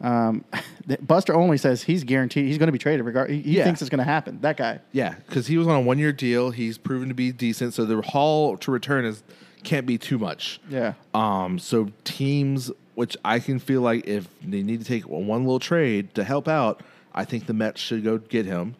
Um, 0.00 0.44
Buster 1.02 1.34
Olney 1.34 1.56
says 1.58 1.82
he's 1.82 2.04
guaranteed 2.04 2.46
he's 2.46 2.58
going 2.58 2.66
to 2.68 2.72
be 2.72 2.78
traded. 2.78 3.04
Regard 3.06 3.30
he, 3.30 3.40
he 3.42 3.56
Yeah. 3.58 3.64
thinks 3.64 3.80
it's 3.80 3.90
going 3.90 3.98
to 3.98 4.04
happen. 4.04 4.38
That 4.40 4.56
guy. 4.56 4.80
yeah, 4.92 5.14
because 5.26 5.46
he 5.46 5.56
was 5.58 5.66
on 5.68 5.76
a 5.76 5.80
one 5.80 5.98
year 5.98 6.12
deal. 6.12 6.50
He's 6.50 6.78
proven 6.78 7.08
to 7.08 7.14
be 7.14 7.32
decent, 7.32 7.74
so 7.74 7.84
the 7.84 8.00
haul 8.02 8.56
to 8.58 8.70
return 8.70 9.04
is 9.04 9.22
can't 9.62 9.86
be 9.86 9.98
too 9.98 10.18
much. 10.18 10.58
Yeah. 10.70 10.94
Um, 11.14 11.58
so 11.58 11.90
teams, 12.04 12.70
which 12.94 13.16
I 13.24 13.38
can 13.38 13.58
feel 13.58 13.82
like 13.82 14.06
if 14.06 14.26
they 14.42 14.62
need 14.62 14.80
to 14.80 14.86
take 14.86 15.06
one 15.06 15.44
little 15.44 15.58
trade 15.60 16.14
to 16.14 16.24
help 16.24 16.48
out, 16.48 16.82
I 17.14 17.24
think 17.26 17.46
the 17.46 17.52
Mets 17.54 17.80
should 17.80 18.02
go 18.02 18.16
get 18.18 18.46
him. 18.46 18.74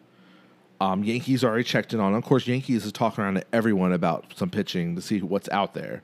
Um, 0.81 1.03
Yankees 1.03 1.43
already 1.43 1.63
checked 1.63 1.93
in 1.93 1.99
on. 1.99 2.13
him. 2.13 2.17
Of 2.17 2.23
course, 2.23 2.47
Yankees 2.47 2.87
is 2.87 2.91
talking 2.91 3.23
around 3.23 3.35
to 3.35 3.43
everyone 3.53 3.93
about 3.93 4.25
some 4.35 4.49
pitching 4.49 4.95
to 4.95 5.01
see 5.01 5.21
what's 5.21 5.47
out 5.49 5.75
there 5.75 6.01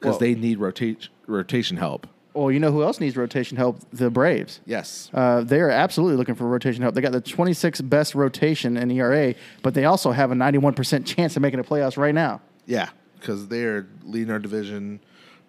because 0.00 0.18
they 0.18 0.34
need 0.34 0.58
rotate 0.58 1.08
rotation 1.26 1.76
help. 1.76 2.06
Well, 2.32 2.50
you 2.50 2.58
know 2.58 2.72
who 2.72 2.82
else 2.82 2.98
needs 2.98 3.14
rotation 3.14 3.58
help? 3.58 3.78
The 3.92 4.08
Braves. 4.08 4.60
Yes. 4.64 5.10
Uh, 5.12 5.42
they 5.42 5.60
are 5.60 5.68
absolutely 5.68 6.16
looking 6.16 6.34
for 6.34 6.46
rotation 6.46 6.80
help. 6.80 6.94
They 6.94 7.02
got 7.02 7.12
the 7.12 7.20
26th 7.20 7.86
best 7.90 8.14
rotation 8.14 8.78
in 8.78 8.90
ERA, 8.90 9.34
but 9.62 9.74
they 9.74 9.84
also 9.84 10.12
have 10.12 10.32
a 10.32 10.34
91% 10.34 11.04
chance 11.04 11.36
of 11.36 11.42
making 11.42 11.60
the 11.60 11.66
playoffs 11.66 11.98
right 11.98 12.14
now. 12.14 12.40
Yeah, 12.64 12.88
because 13.20 13.48
they're 13.48 13.86
leading 14.02 14.30
our 14.30 14.38
division 14.38 15.00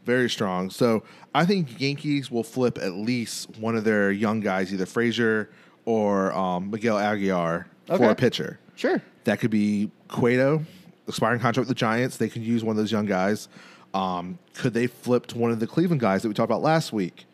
very 0.03 0.29
strong. 0.29 0.69
So 0.69 1.03
I 1.33 1.45
think 1.45 1.79
Yankees 1.79 2.29
will 2.29 2.43
flip 2.43 2.77
at 2.81 2.93
least 2.93 3.57
one 3.59 3.77
of 3.77 3.85
their 3.85 4.11
young 4.11 4.41
guys, 4.41 4.73
either 4.73 4.85
Frazier 4.85 5.49
or 5.85 6.33
um, 6.33 6.69
Miguel 6.71 6.97
Aguilar, 6.97 7.67
for 7.87 8.09
a 8.09 8.15
pitcher. 8.15 8.59
Sure. 8.75 9.01
That 9.23 9.39
could 9.39 9.51
be 9.51 9.89
Cueto, 10.09 10.63
expiring 11.07 11.39
contract 11.39 11.67
with 11.67 11.67
the 11.69 11.75
Giants. 11.75 12.17
They 12.17 12.29
could 12.29 12.43
use 12.43 12.63
one 12.63 12.71
of 12.71 12.77
those 12.77 12.91
young 12.91 13.05
guys. 13.05 13.47
Um, 13.93 14.37
could 14.53 14.73
they 14.73 14.87
flip 14.87 15.25
to 15.27 15.37
one 15.37 15.51
of 15.51 15.59
the 15.59 15.67
Cleveland 15.67 15.99
guys 16.01 16.21
that 16.21 16.27
we 16.27 16.33
talked 16.33 16.49
about 16.49 16.61
last 16.61 16.91
week? 16.93 17.25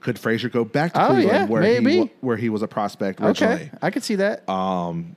Could 0.00 0.18
Frazier 0.18 0.48
go 0.48 0.64
back 0.64 0.92
to 0.94 1.02
Oh, 1.02 1.06
Cleveland 1.08 1.28
yeah, 1.28 1.44
where 1.46 1.62
he 1.62 1.80
maybe. 1.80 2.00
wa- 2.00 2.08
where 2.20 2.36
he 2.36 2.48
was 2.48 2.62
a 2.62 2.68
prospect 2.68 3.20
originally? 3.20 3.54
Okay. 3.54 3.70
I 3.80 3.90
could 3.90 4.02
see 4.02 4.16
that. 4.16 4.48
Um, 4.48 5.16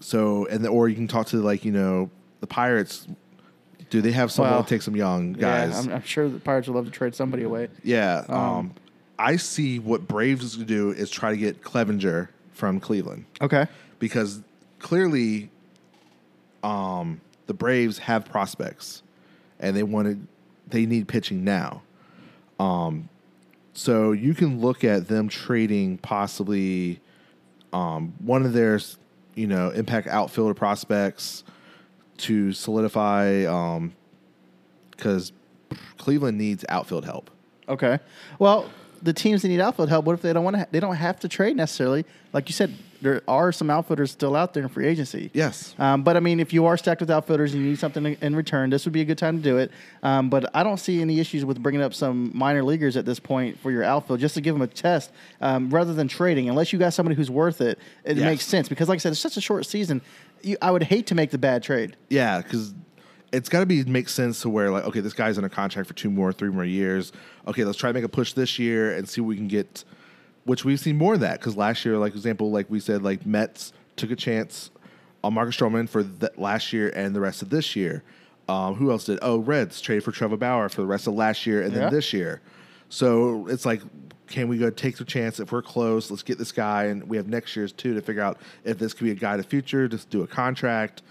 So 0.00 0.46
and 0.46 0.64
the, 0.64 0.68
or 0.68 0.88
you 0.88 0.94
can 0.94 1.08
talk 1.08 1.26
to 1.28 1.36
like 1.38 1.64
you 1.64 1.72
know 1.72 2.10
the 2.40 2.46
Pirates. 2.46 3.06
Do 3.90 4.00
they 4.00 4.12
have 4.12 4.30
someone 4.30 4.52
Well, 4.54 4.62
to 4.62 4.68
take 4.68 4.82
some 4.82 4.94
young 4.94 5.32
guys? 5.32 5.70
Yeah, 5.72 5.78
I'm, 5.92 5.96
I'm 5.96 6.02
sure 6.02 6.28
the 6.28 6.38
Pirates 6.38 6.68
would 6.68 6.76
love 6.76 6.84
to 6.84 6.92
trade 6.92 7.14
somebody 7.14 7.42
away. 7.42 7.68
Yeah. 7.82 8.24
Um, 8.28 8.72
I 9.18 9.34
see 9.36 9.80
what 9.80 10.06
Braves 10.06 10.44
is 10.44 10.56
to 10.56 10.64
do 10.64 10.90
is 10.92 11.10
try 11.10 11.30
to 11.32 11.36
get 11.36 11.62
Clevinger 11.62 12.28
from 12.52 12.78
Cleveland 12.78 13.24
Okay. 13.40 13.66
Because 14.00 14.40
clearly, 14.80 15.50
um, 16.64 17.20
the 17.46 17.54
Braves 17.54 17.98
have 17.98 18.24
prospects, 18.24 19.04
and 19.60 19.76
they 19.76 19.84
wanted 19.84 20.26
they 20.66 20.86
need 20.86 21.06
pitching 21.06 21.44
now. 21.44 21.82
Um, 22.58 23.08
so 23.72 24.10
you 24.12 24.34
can 24.34 24.60
look 24.60 24.82
at 24.82 25.06
them 25.06 25.28
trading 25.28 25.98
possibly 25.98 27.00
um, 27.72 28.14
one 28.18 28.44
of 28.44 28.52
their 28.52 28.80
you 29.36 29.46
know 29.46 29.70
impact 29.70 30.08
outfielder 30.08 30.54
prospects 30.54 31.44
to 32.18 32.52
solidify 32.52 33.44
because 34.90 35.32
Cleveland 35.96 36.36
needs 36.36 36.64
outfield 36.68 37.04
help. 37.04 37.30
Okay. 37.68 37.98
Well, 38.38 38.68
the 39.02 39.12
teams 39.12 39.42
that 39.42 39.48
need 39.48 39.60
outfield 39.60 39.88
help, 39.88 40.04
what 40.04 40.14
if 40.14 40.22
they 40.22 40.32
don't 40.32 40.44
want 40.44 40.54
to? 40.54 40.60
Ha- 40.60 40.66
they 40.70 40.80
don't 40.80 40.96
have 40.96 41.20
to 41.20 41.28
trade 41.28 41.56
necessarily. 41.56 42.04
Like 42.32 42.48
you 42.48 42.52
said, 42.52 42.74
there 43.02 43.22
are 43.26 43.50
some 43.52 43.70
outfielders 43.70 44.10
still 44.10 44.36
out 44.36 44.52
there 44.54 44.62
in 44.62 44.68
free 44.68 44.86
agency. 44.86 45.30
Yes. 45.32 45.74
Um, 45.78 46.02
but 46.02 46.16
I 46.16 46.20
mean, 46.20 46.38
if 46.40 46.52
you 46.52 46.66
are 46.66 46.76
stacked 46.76 47.00
with 47.00 47.10
outfielders 47.10 47.54
and 47.54 47.62
you 47.62 47.70
need 47.70 47.78
something 47.78 48.04
in- 48.20 48.36
return, 48.36 48.70
this 48.70 48.84
would 48.84 48.92
be 48.92 49.00
a 49.00 49.04
good 49.04 49.18
time 49.18 49.36
to 49.38 49.42
do 49.42 49.56
it. 49.58 49.70
Um, 50.02 50.28
but 50.30 50.50
I 50.54 50.62
don't 50.62 50.78
see 50.78 51.00
any 51.00 51.18
issues 51.20 51.44
with 51.44 51.62
bringing 51.62 51.82
up 51.82 51.94
some 51.94 52.30
minor 52.34 52.62
leaguers 52.62 52.96
at 52.96 53.06
this 53.06 53.18
point 53.20 53.58
for 53.58 53.70
your 53.70 53.84
outfield, 53.84 54.20
just 54.20 54.34
to 54.34 54.40
give 54.40 54.54
them 54.54 54.62
a 54.62 54.66
test, 54.66 55.10
um, 55.40 55.70
rather 55.70 55.94
than 55.94 56.08
trading. 56.08 56.48
Unless 56.48 56.72
you 56.72 56.78
got 56.78 56.92
somebody 56.92 57.16
who's 57.16 57.30
worth 57.30 57.60
it, 57.60 57.78
it 58.04 58.16
Yes. 58.16 58.24
makes 58.26 58.44
sense. 58.46 58.68
Because, 58.68 58.88
like 58.88 58.96
I 58.96 59.00
said, 59.00 59.12
it's 59.12 59.20
such 59.20 59.36
a 59.36 59.40
short 59.40 59.66
season. 59.66 60.00
You, 60.42 60.56
I 60.62 60.70
would 60.70 60.82
hate 60.82 61.06
to 61.08 61.14
make 61.14 61.30
the 61.30 61.38
bad 61.38 61.62
trade. 61.62 61.96
Yeah, 62.08 62.40
because 62.40 62.74
it's 63.32 63.48
got 63.48 63.60
to 63.60 63.66
be 63.66 63.84
make 63.84 64.08
sense 64.08 64.42
to 64.42 64.48
where 64.48 64.70
like 64.70 64.84
okay, 64.84 65.00
this 65.00 65.12
guy's 65.12 65.38
under 65.38 65.48
contract 65.48 65.86
for 65.88 65.94
two 65.94 66.10
more, 66.10 66.32
three 66.32 66.50
more 66.50 66.64
years. 66.64 67.12
Okay, 67.46 67.64
let's 67.64 67.78
try 67.78 67.90
to 67.90 67.94
make 67.94 68.04
a 68.04 68.08
push 68.08 68.32
this 68.32 68.58
year 68.58 68.94
and 68.94 69.08
see 69.08 69.20
what 69.20 69.28
we 69.28 69.36
can 69.36 69.48
get. 69.48 69.84
Which 70.50 70.64
we've 70.64 70.80
seen 70.80 70.98
more 70.98 71.14
of 71.14 71.20
that 71.20 71.38
because 71.38 71.56
last 71.56 71.84
year, 71.84 71.96
like 71.96 72.12
example, 72.12 72.50
like 72.50 72.68
we 72.68 72.80
said, 72.80 73.04
like 73.04 73.24
Mets 73.24 73.72
took 73.94 74.10
a 74.10 74.16
chance 74.16 74.72
on 75.22 75.32
Marcus 75.34 75.56
Stroman 75.56 75.88
for 75.88 76.02
the, 76.02 76.32
last 76.36 76.72
year 76.72 76.88
and 76.88 77.14
the 77.14 77.20
rest 77.20 77.40
of 77.40 77.50
this 77.50 77.76
year. 77.76 78.02
Um, 78.48 78.74
who 78.74 78.90
else 78.90 79.04
did? 79.04 79.20
Oh, 79.22 79.38
Reds 79.38 79.80
traded 79.80 80.02
for 80.02 80.10
Trevor 80.10 80.36
Bauer 80.36 80.68
for 80.68 80.80
the 80.80 80.88
rest 80.88 81.06
of 81.06 81.14
last 81.14 81.46
year 81.46 81.62
and 81.62 81.72
Yeah. 81.72 81.82
then 81.82 81.92
this 81.92 82.12
year. 82.12 82.40
So 82.88 83.46
it's 83.46 83.64
like, 83.64 83.80
can 84.26 84.48
we 84.48 84.58
go 84.58 84.70
take 84.70 84.96
the 84.96 85.04
chance 85.04 85.38
if 85.38 85.52
we're 85.52 85.62
close? 85.62 86.10
Let's 86.10 86.24
get 86.24 86.36
this 86.36 86.50
guy, 86.50 86.86
and 86.86 87.04
we 87.08 87.16
have 87.16 87.28
next 87.28 87.54
year's 87.54 87.70
too 87.70 87.94
to 87.94 88.00
figure 88.00 88.22
out 88.22 88.36
if 88.64 88.76
this 88.76 88.92
could 88.92 89.04
be 89.04 89.12
a 89.12 89.14
guy 89.14 89.36
to 89.36 89.44
future. 89.44 89.86
Just 89.86 90.10
do 90.10 90.24
a 90.24 90.26
contract, 90.26 91.02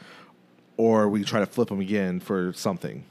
or 0.75 1.08
we 1.08 1.23
try 1.23 1.39
to 1.39 1.45
flip 1.45 1.71
him 1.71 1.80
again 1.80 2.19
for 2.19 2.52
something. 2.52 3.06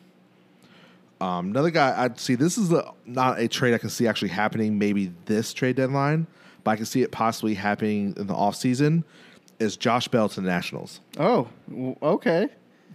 Um, 1.20 1.48
another 1.50 1.70
guy 1.70 1.94
I'd 2.04 2.18
see. 2.20 2.34
This 2.36 2.56
is 2.58 2.70
a, 2.72 2.92
not 3.06 3.40
a 3.40 3.48
trade 3.48 3.74
I 3.74 3.78
can 3.78 3.90
see 3.90 4.06
actually 4.06 4.28
happening. 4.28 4.78
Maybe 4.78 5.12
this 5.26 5.52
trade 5.52 5.76
deadline, 5.76 6.26
but 6.64 6.72
I 6.72 6.76
can 6.76 6.86
see 6.86 7.02
it 7.02 7.10
possibly 7.10 7.54
happening 7.54 8.14
in 8.16 8.26
the 8.26 8.34
off 8.34 8.54
season. 8.56 9.04
Is 9.58 9.76
Josh 9.76 10.06
Bell 10.08 10.28
to 10.28 10.40
the 10.40 10.46
Nationals? 10.46 11.00
Oh, 11.18 11.48
okay. 12.02 12.48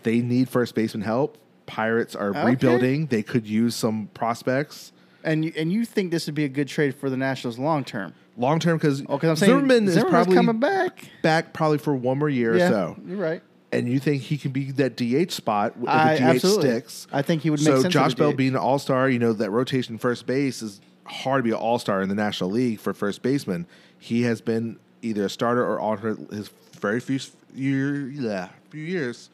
They 0.03 0.19
need 0.21 0.47
first 0.49 0.75
baseman 0.75 1.03
help. 1.03 1.38
Pirates 1.65 2.15
are 2.15 2.29
Okay. 2.29 2.45
rebuilding. 2.45 3.07
They 3.07 3.23
could 3.23 3.45
use 3.45 3.75
some 3.75 4.09
prospects 4.13 4.91
And 5.25 5.45
you, 5.45 5.53
and 5.57 5.71
you 5.71 5.86
think 5.86 6.12
this 6.12 6.25
would 6.25 6.36
be 6.36 6.43
a 6.45 6.49
good 6.49 6.67
trade 6.67 6.95
for 6.95 7.09
the 7.09 7.17
Nationals 7.17 7.57
long 7.59 7.83
term? 7.83 8.13
long 8.38 8.59
term 8.59 8.77
because 8.77 9.01
Oh, 9.07 9.15
I'm 9.21 9.36
saying 9.36 9.38
Zimmerman 9.51 9.88
is 9.88 10.03
probably 10.05 10.36
coming 10.36 10.59
back. 10.59 11.09
back 11.21 11.53
probably 11.53 11.77
for 11.77 11.93
one 11.95 12.17
more 12.19 12.29
year 12.29 12.57
yeah, 12.57 12.67
or 12.67 12.69
so. 12.71 12.97
you're 13.05 13.17
right. 13.17 13.41
And 13.73 13.88
you 13.88 13.99
think 13.99 14.23
he 14.23 14.38
can 14.38 14.51
be 14.51 14.71
that 14.73 14.95
DH 14.95 15.31
spot 15.31 15.73
if 15.81 15.88
I- 15.88 16.13
the 16.15 16.19
DH 16.19 16.23
absolutely. 16.23 16.69
sticks? 16.69 17.07
I 17.12 17.21
think 17.21 17.41
he 17.41 17.49
would 17.49 17.59
make 17.63 17.81
So 17.83 17.89
Josh 17.89 18.13
Bell 18.15 18.33
being 18.33 18.51
an 18.51 18.57
All 18.57 18.79
Star, 18.79 19.09
you 19.09 19.19
know 19.19 19.33
that 19.33 19.49
rotation 19.51 19.97
first 19.97 20.25
base 20.25 20.62
is 20.62 20.81
hard 21.05 21.39
to 21.39 21.43
be 21.43 21.49
an 21.51 21.57
All 21.57 21.79
Star 21.79 22.01
in 22.01 22.09
the 22.09 22.15
National 22.15 22.49
League 22.49 22.79
for 22.79 22.93
first 22.93 23.21
baseman. 23.21 23.67
He 23.97 24.23
has 24.23 24.41
been 24.41 24.77
either 25.01 25.25
a 25.25 25.29
starter 25.29 25.65
or 25.65 25.79
alternate 25.79 26.31
his 26.31 26.49
very 26.79 26.99
few 26.99 27.19
year, 27.53 28.07
yeah, 28.07 28.49
few 28.69 28.83
years. 28.83 29.29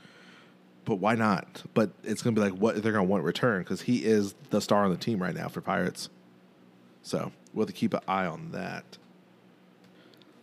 But 0.85 0.95
why 0.95 1.15
not? 1.15 1.63
But 1.73 1.91
it's 2.03 2.21
going 2.21 2.35
to 2.35 2.41
be 2.41 2.49
like 2.49 2.59
what 2.59 2.81
they're 2.81 2.91
going 2.91 3.05
to 3.05 3.09
want 3.09 3.23
return 3.23 3.61
because 3.61 3.81
he 3.81 4.05
is 4.05 4.33
the 4.49 4.59
star 4.59 4.85
on 4.85 4.91
the 4.91 4.97
team 4.97 5.21
right 5.21 5.35
now 5.35 5.47
for 5.47 5.61
Pirates. 5.61 6.09
So 7.03 7.31
we'll 7.53 7.65
have 7.65 7.73
to 7.73 7.79
keep 7.79 7.93
an 7.93 7.99
eye 8.07 8.25
on 8.25 8.51
that. 8.51 8.97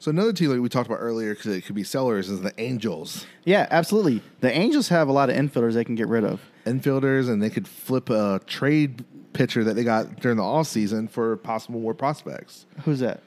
So 0.07 0.11
another 0.11 0.33
team 0.33 0.51
like 0.51 0.61
we 0.61 0.69
talked 0.69 0.87
about 0.87 1.01
earlier, 1.01 1.35
because 1.35 1.53
it 1.53 1.65
could 1.65 1.75
be 1.75 1.83
sellers, 1.83 2.31
is 2.31 2.41
the 2.41 2.55
Angels. 2.61 3.27
Yeah, 3.43 3.67
absolutely. 3.73 4.23
The 4.39 4.53
Angels 4.57 4.87
have 4.87 5.09
a 5.09 5.13
lot 5.13 5.31
of 5.31 5.35
infielders 5.35 5.73
they 5.73 5.83
can 5.83 5.97
get 5.97 6.07
rid 6.07 6.23
of. 6.23 6.41
infielders 6.65 7.29
and 7.29 7.43
they 7.43 7.51
could 7.51 7.67
flip 7.67 8.09
a 8.09 8.41
trade 8.47 9.05
pitcher 9.33 9.65
that 9.65 9.75
they 9.75 9.83
got 9.83 10.21
during 10.21 10.37
the 10.37 10.45
off 10.45 10.69
season 10.69 11.09
for 11.09 11.37
possible 11.39 11.81
more 11.81 11.93
prospects. 11.93 12.67
Who's 12.85 13.01
that? 13.01 13.21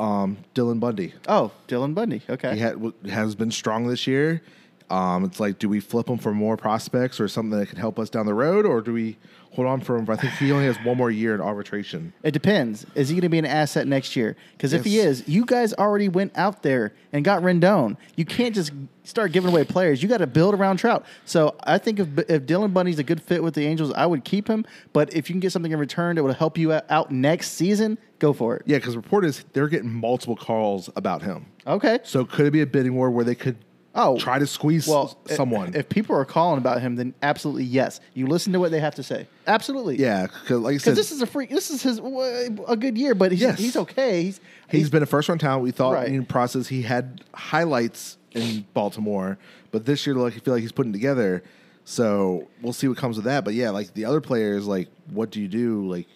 Um, 0.00 0.38
Dylan 0.54 0.80
Bundy. 0.80 1.12
Oh, 1.28 1.52
Dylan 1.68 1.94
Bundy. 1.94 2.22
Okay. 2.30 2.54
He 2.54 2.60
had, 2.60 2.80
has 3.10 3.34
been 3.34 3.50
strong 3.50 3.86
this 3.86 4.06
year. 4.06 4.40
Um, 4.88 5.24
it's 5.24 5.40
like, 5.40 5.58
do 5.58 5.68
we 5.68 5.80
flip 5.80 6.08
him 6.08 6.18
for 6.18 6.32
more 6.32 6.56
prospects 6.56 7.18
or 7.18 7.28
something 7.28 7.58
that 7.58 7.68
could 7.68 7.78
help 7.78 7.98
us 7.98 8.08
down 8.08 8.26
the 8.26 8.34
road, 8.34 8.64
or 8.64 8.80
do 8.80 8.92
we 8.92 9.16
hold 9.50 9.66
on 9.66 9.80
for 9.80 9.96
him? 9.96 10.08
I 10.08 10.16
think 10.16 10.34
he 10.34 10.52
only 10.52 10.66
has 10.66 10.76
one 10.78 10.96
more 10.96 11.10
year 11.10 11.34
in 11.34 11.40
arbitration. 11.40 12.12
It 12.22 12.30
depends. 12.30 12.86
Is 12.94 13.08
he 13.08 13.14
going 13.14 13.22
to 13.22 13.28
be 13.28 13.38
an 13.38 13.46
asset 13.46 13.88
next 13.88 14.14
year? 14.14 14.36
Because 14.52 14.72
if 14.72 14.84
he 14.84 14.98
is, 14.98 15.26
you 15.26 15.44
guys 15.44 15.74
already 15.74 16.08
went 16.08 16.36
out 16.36 16.62
there 16.62 16.92
and 17.12 17.24
got 17.24 17.42
Rendon. 17.42 17.96
You 18.14 18.24
can't 18.24 18.54
just 18.54 18.72
start 19.02 19.32
giving 19.32 19.50
away 19.50 19.64
players. 19.64 20.02
You 20.02 20.08
got 20.08 20.18
to 20.18 20.26
build 20.26 20.54
around 20.54 20.76
Trout. 20.76 21.04
So 21.24 21.56
I 21.64 21.78
think 21.78 21.98
if, 21.98 22.06
if 22.28 22.42
Dylan 22.42 22.72
Bundy's 22.72 22.98
a 22.98 23.04
good 23.04 23.22
fit 23.22 23.42
with 23.42 23.54
the 23.54 23.66
Angels, 23.66 23.92
I 23.94 24.06
would 24.06 24.24
keep 24.24 24.48
him. 24.48 24.64
But 24.92 25.12
if 25.14 25.28
you 25.28 25.34
can 25.34 25.40
get 25.40 25.50
something 25.52 25.72
in 25.72 25.78
return 25.78 26.16
that 26.16 26.22
will 26.22 26.32
help 26.32 26.58
you 26.58 26.72
out 26.72 27.10
next 27.10 27.52
season, 27.52 27.98
go 28.18 28.32
for 28.32 28.56
it. 28.56 28.62
Yeah, 28.66 28.78
because 28.78 28.94
report 28.94 29.24
is 29.24 29.44
they're 29.52 29.68
getting 29.68 29.92
multiple 29.92 30.36
calls 30.36 30.90
about 30.94 31.22
him. 31.22 31.46
Okay. 31.66 31.98
So 32.04 32.24
could 32.24 32.46
it 32.46 32.52
be 32.52 32.60
a 32.60 32.66
bidding 32.66 32.94
war 32.94 33.10
where 33.10 33.24
they 33.24 33.34
could 33.34 33.56
Oh, 33.98 34.18
try 34.18 34.38
to 34.38 34.46
squeeze 34.46 34.86
well, 34.86 35.16
someone. 35.26 35.74
If 35.74 35.88
people 35.88 36.14
are 36.14 36.24
calling 36.24 36.58
about 36.58 36.82
him, 36.82 36.96
then 36.96 37.14
absolutely 37.22 37.64
yes. 37.64 38.00
You 38.14 38.26
listen 38.26 38.52
to 38.52 38.60
what 38.60 38.70
they 38.70 38.78
have 38.80 38.94
to 38.96 39.02
say. 39.02 39.26
Absolutely. 39.46 39.96
yeah, 39.98 40.26
because 40.26 40.60
like 40.60 40.76
Because 40.76 40.96
this 40.96 41.10
is 41.10 41.22
a 41.22 41.26
free. 41.26 41.46
This 41.46 41.70
is 41.70 41.82
his 41.82 41.98
a 41.98 42.76
good 42.76 42.98
year, 42.98 43.14
but 43.14 43.32
he's 43.32 43.40
Yes. 43.40 43.58
he's 43.58 43.76
okay. 43.76 44.22
He's 44.24 44.40
he's 44.70 44.90
been 44.90 45.02
a 45.02 45.06
first 45.06 45.28
round 45.28 45.40
talent. 45.40 45.62
We 45.62 45.70
thought 45.70 45.94
Right. 45.94 46.08
in 46.08 46.24
process 46.26 46.68
he 46.68 46.82
had 46.82 47.22
highlights 47.34 48.18
in 48.32 48.66
Baltimore, 48.74 49.38
but 49.72 49.86
this 49.86 50.06
year, 50.06 50.14
like 50.14 50.34
I 50.34 50.38
feel 50.40 50.52
like 50.54 50.60
he's 50.62 50.72
putting 50.72 50.92
together. 50.92 51.42
So 51.84 52.48
we'll 52.62 52.72
see 52.72 52.88
what 52.88 52.98
comes 52.98 53.16
with 53.16 53.24
that. 53.26 53.44
But 53.44 53.54
yeah, 53.54 53.70
like 53.70 53.94
the 53.94 54.04
other 54.04 54.20
players, 54.20 54.66
like 54.66 54.88
what 55.10 55.30
do 55.30 55.40
you 55.40 55.48
do? 55.48 55.88
Like 55.88 56.06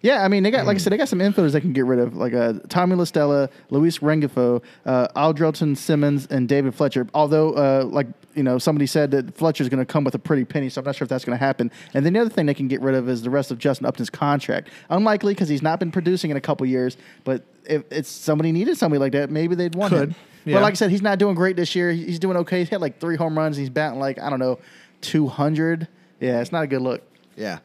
Yeah, 0.00 0.22
I 0.22 0.28
mean, 0.28 0.44
they 0.44 0.50
got 0.50 0.64
like 0.66 0.76
I 0.76 0.78
said, 0.78 0.92
they 0.92 0.96
got 0.96 1.08
some 1.08 1.18
infielders 1.18 1.52
they 1.52 1.60
can 1.60 1.72
get 1.72 1.84
rid 1.84 1.98
of, 1.98 2.16
like 2.16 2.32
uh, 2.32 2.54
Tommy 2.68 2.94
LaStella, 2.94 3.50
Luis 3.70 3.98
Rengifo, 3.98 4.62
uh, 4.86 5.08
Andrelton 5.16 5.76
Simmons, 5.76 6.26
and 6.30 6.48
David 6.48 6.74
Fletcher. 6.74 7.08
Although, 7.14 7.54
uh, 7.54 7.84
like 7.84 8.06
you 8.34 8.44
know, 8.44 8.58
somebody 8.58 8.86
said 8.86 9.10
that 9.10 9.36
Fletcher's 9.36 9.68
going 9.68 9.84
to 9.84 9.84
come 9.84 10.04
with 10.04 10.14
a 10.14 10.18
pretty 10.18 10.44
penny, 10.44 10.68
so 10.68 10.80
I'm 10.80 10.84
not 10.84 10.94
sure 10.94 11.04
if 11.04 11.08
that's 11.08 11.24
going 11.24 11.36
to 11.36 11.44
happen. 11.44 11.72
And 11.94 12.06
then 12.06 12.12
the 12.12 12.20
other 12.20 12.30
thing 12.30 12.46
they 12.46 12.54
can 12.54 12.68
get 12.68 12.80
rid 12.80 12.94
of 12.94 13.08
is 13.08 13.22
the 13.22 13.30
rest 13.30 13.50
of 13.50 13.58
Justin 13.58 13.86
Upton's 13.86 14.10
contract. 14.10 14.68
Unlikely 14.88 15.34
because 15.34 15.48
he's 15.48 15.62
not 15.62 15.80
been 15.80 15.90
producing 15.90 16.30
in 16.30 16.36
a 16.36 16.40
couple 16.40 16.64
years, 16.64 16.96
but 17.24 17.42
if 17.64 17.82
it's 17.90 18.08
somebody 18.08 18.52
needed 18.52 18.76
somebody 18.78 19.00
like 19.00 19.12
that, 19.12 19.30
maybe 19.30 19.56
they'd 19.56 19.74
want 19.74 19.92
Could, 19.92 20.10
him. 20.10 20.14
yeah. 20.44 20.54
But 20.54 20.62
like 20.62 20.72
I 20.72 20.76
said, 20.76 20.90
he's 20.92 21.02
not 21.02 21.18
doing 21.18 21.34
great 21.34 21.56
this 21.56 21.74
year. 21.74 21.90
He's 21.90 22.20
doing 22.20 22.36
okay. 22.38 22.60
He's 22.60 22.68
had 22.68 22.80
like 22.80 23.00
three 23.00 23.16
home 23.16 23.36
runs. 23.36 23.56
He's 23.56 23.70
batting 23.70 23.98
like 23.98 24.20
I 24.20 24.30
don't 24.30 24.38
know, 24.38 24.60
200. 25.00 25.88
Yeah, 26.20 26.40
it's 26.40 26.52
not 26.52 26.62
a 26.62 26.66
good 26.68 26.82
look. 26.82 27.02
Yeah. 27.36 27.58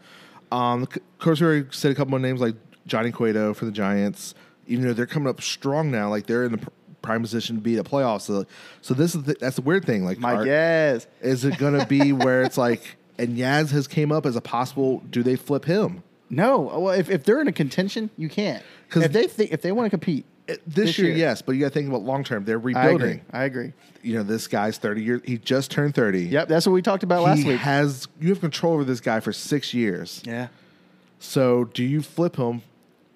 Um, 0.54 0.84
of 0.84 0.90
course, 1.20 1.42
we 1.42 1.66
said 1.72 1.92
a 1.92 1.96
couple 1.96 2.12
more 2.12 2.20
names 2.20 2.42
like 2.42 2.56
Johnny 2.86 3.12
Cueto 3.12 3.54
for 3.54 3.66
the 3.66 3.72
Giants. 3.72 4.36
Even 4.68 4.86
though 4.86 4.94
they're 4.94 5.06
coming 5.06 5.28
up 5.30 5.42
strong 5.42 5.92
now, 5.92 6.10
like 6.10 6.26
they're 6.28 6.46
in 6.46 6.52
the 6.54 6.68
prime 7.02 7.22
position 7.22 7.58
to 7.58 7.62
be 7.62 7.76
the 7.76 7.84
playoffs. 7.84 8.22
So, 8.22 8.46
so 8.82 8.94
this 8.94 9.14
is 9.16 9.24
the, 9.24 9.36
that's 9.40 9.58
the 9.58 9.62
weird 9.62 9.84
thing. 9.86 10.06
Like, 10.06 10.20
My 10.20 10.36
are- 10.36 10.46
guess. 10.46 11.08
is 11.22 11.44
it 11.44 11.58
going 11.58 11.78
to 11.78 11.86
be 11.86 12.14
where 12.14 12.44
it's 12.44 12.58
like, 12.58 12.96
and 13.18 13.38
Yaz 13.38 13.72
has 13.72 13.88
came 13.88 14.12
up 14.12 14.26
as 14.26 14.36
a 14.36 14.42
possible? 14.42 15.04
Do 15.10 15.22
they 15.24 15.36
flip 15.36 15.66
him? 15.66 16.04
No, 16.30 16.60
well, 16.62 16.90
if, 16.90 17.10
if 17.10 17.26
they're 17.26 17.42
in 17.42 17.48
a 17.48 17.52
contention, 17.52 18.10
you 18.18 18.30
can't. 18.30 18.64
'Cause- 18.90 19.04
If 19.04 19.12
they 19.12 19.28
think 19.28 19.52
if 19.52 19.62
they 19.62 19.72
want 19.72 19.88
to 19.88 19.90
compete, 19.90 20.26
Uh, 20.50 20.56
this, 20.68 20.88
This 20.88 20.98
year, 21.00 21.08
year. 21.10 21.18
yes, 21.18 21.42
but 21.42 21.54
you 21.54 21.62
got 21.62 21.68
to 21.68 21.74
think 21.74 21.88
about 21.88 22.02
long 22.04 22.24
term. 22.24 22.44
They're 22.44 22.58
I 22.60 22.62
rebuilding. 22.62 22.96
agree. 23.10 23.22
I 23.32 23.44
agree. 23.46 23.74
You 24.02 24.16
know, 24.16 24.24
this 24.24 24.48
guy's 24.48 24.78
thirty 24.78 25.02
years. 25.02 25.22
He 25.24 25.38
just 25.38 25.72
turned 25.72 25.96
thirty. 25.96 26.24
Yep, 26.26 26.50
that's 26.50 26.66
what 26.68 26.74
we 26.74 26.82
talked 26.82 27.04
about 27.04 27.24
last 27.24 27.46
week. 27.46 27.60
has 27.60 28.08
you 28.20 28.30
have 28.30 28.42
control 28.42 28.74
over 28.74 28.84
this 28.84 29.00
guy 29.00 29.20
for 29.22 29.32
six 29.32 29.74
years. 29.74 30.22
yeah, 30.26 30.48
So 31.20 31.66
do 31.74 31.84
you 31.84 32.02
flip 32.02 32.36
him 32.36 32.62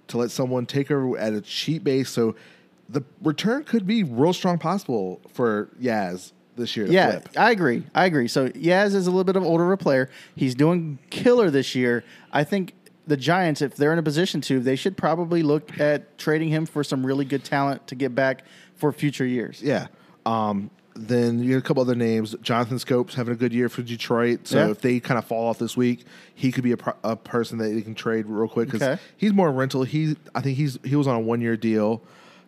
to 0.08 0.18
let 0.18 0.32
someone 0.32 0.66
take 0.66 0.90
over 0.90 1.18
at 1.18 1.34
a 1.34 1.42
cheap 1.42 1.84
base? 1.84 2.10
So 2.10 2.36
the 2.88 3.04
return 3.22 3.66
could 3.66 3.86
be 3.86 4.04
real 4.04 4.32
strong 4.32 4.58
possible 4.58 5.20
for 5.34 5.68
Yaz 5.82 6.32
this 6.56 6.78
year. 6.78 6.86
Yeah, 6.88 7.12
flip. 7.12 7.30
I 7.38 7.52
agree. 7.52 7.84
I 7.94 8.06
agree. 8.06 8.30
So 8.30 8.48
Yaz 8.50 8.96
is 8.96 9.06
a 9.08 9.12
little 9.12 9.26
bit 9.26 9.36
of 9.36 9.44
older 9.44 9.66
of 9.66 9.72
a 9.72 9.84
player. 9.84 10.10
He's 10.38 10.56
doing 10.56 11.00
killer 11.10 11.52
this 11.52 11.76
year. 11.76 12.06
I 12.32 12.46
think 12.46 12.72
the 13.08 13.18
Giants, 13.18 13.62
if 13.62 13.76
they're 13.76 13.94
in 13.94 14.00
a 14.00 14.04
position 14.04 14.42
to, 14.42 14.60
they 14.60 14.76
should 14.76 14.98
probably 14.98 15.42
look 15.44 15.80
at 15.80 16.18
trading 16.18 16.50
him 16.50 16.66
for 16.66 16.84
some 16.84 17.06
really 17.06 17.26
good 17.26 17.44
talent 17.44 17.88
to 17.88 17.96
get 17.96 18.14
back 18.14 18.44
for 18.76 18.92
future 18.92 19.26
years. 19.26 19.62
yeah. 19.64 19.88
Um, 20.26 20.70
then 21.00 21.44
you 21.44 21.54
have 21.54 21.64
a 21.64 21.66
couple 21.66 21.82
other 21.82 21.94
names. 21.96 22.36
Jonathan 22.42 22.80
Schoop's 22.80 23.14
having 23.14 23.32
a 23.32 23.38
good 23.38 23.54
year 23.54 23.70
for 23.70 23.84
Detroit. 23.84 24.48
So 24.48 24.58
Yeah. 24.66 24.72
if 24.72 24.82
they 24.82 25.00
kind 25.00 25.18
of 25.20 25.26
fall 25.26 25.48
off 25.48 25.60
this 25.60 25.78
week, 25.78 26.06
he 26.34 26.52
could 26.52 26.64
be 26.64 26.72
a, 26.72 26.78
pro- 26.78 26.96
a 27.04 27.16
person 27.16 27.60
that 27.60 27.70
they 27.70 27.82
can 27.84 27.94
trade 27.96 28.26
real 28.26 28.48
quick 28.50 28.68
because 28.68 28.82
Okay. 28.82 29.02
he's 29.16 29.32
more 29.32 29.52
rental. 29.52 29.84
He 29.84 30.16
I 30.34 30.42
think 30.42 30.58
he's 30.58 30.80
he 30.84 30.96
was 30.96 31.06
on 31.08 31.16
a 31.16 31.20
one 31.20 31.40
year 31.40 31.56
deal. 31.56 32.02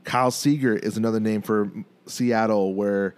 Kyle 0.03 0.31
Seager 0.31 0.75
is 0.75 0.97
another 0.97 1.19
name 1.19 1.43
for 1.43 1.69
Seattle 2.07 2.73
where 2.73 3.13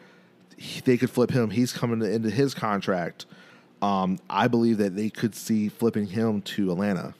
he, 0.57 0.81
they 0.81 0.97
could 0.97 1.09
flip 1.09 1.31
him. 1.31 1.49
He's 1.49 1.71
coming 1.71 2.01
into 2.05 2.29
his 2.29 2.53
contract. 2.53 3.25
Um, 3.81 4.19
I 4.29 4.47
believe 4.49 4.77
that 4.79 4.97
they 4.97 5.09
could 5.09 5.33
see 5.33 5.69
flipping 5.69 6.07
him 6.07 6.41
to 6.41 6.71
Atlanta 6.73 7.13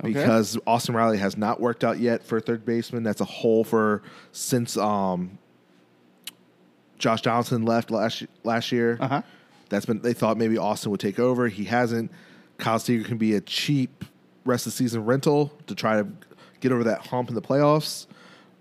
Okay. 0.00 0.12
because 0.12 0.58
Austin 0.66 0.94
Riley 0.94 1.18
has 1.18 1.36
not 1.36 1.60
worked 1.60 1.84
out 1.84 2.00
yet 2.00 2.24
for 2.24 2.40
third 2.40 2.64
baseman. 2.64 3.04
That's 3.04 3.20
a 3.20 3.24
hole 3.24 3.62
for 3.62 4.02
since 4.32 4.76
um, 4.76 5.38
Josh 6.98 7.20
Johnson 7.20 7.64
left 7.64 7.90
last 7.90 8.24
last 8.42 8.72
year. 8.72 8.98
Uh-huh. 9.00 9.22
That's 9.68 9.86
been 9.86 10.00
they 10.00 10.12
thought 10.12 10.36
maybe 10.36 10.58
Austin 10.58 10.90
would 10.90 11.00
take 11.00 11.18
over. 11.18 11.48
He 11.48 11.64
hasn't. 11.64 12.10
Kyle 12.58 12.78
Seager 12.78 13.04
can 13.04 13.18
be 13.18 13.34
a 13.34 13.40
cheap 13.40 14.04
rest 14.44 14.66
of 14.66 14.72
the 14.72 14.76
season 14.76 15.04
rental 15.04 15.52
to 15.66 15.74
try 15.74 16.02
to 16.02 16.06
get 16.60 16.72
over 16.72 16.84
that 16.84 17.06
hump 17.06 17.28
in 17.28 17.34
the 17.34 17.42
playoffs. 17.42 18.06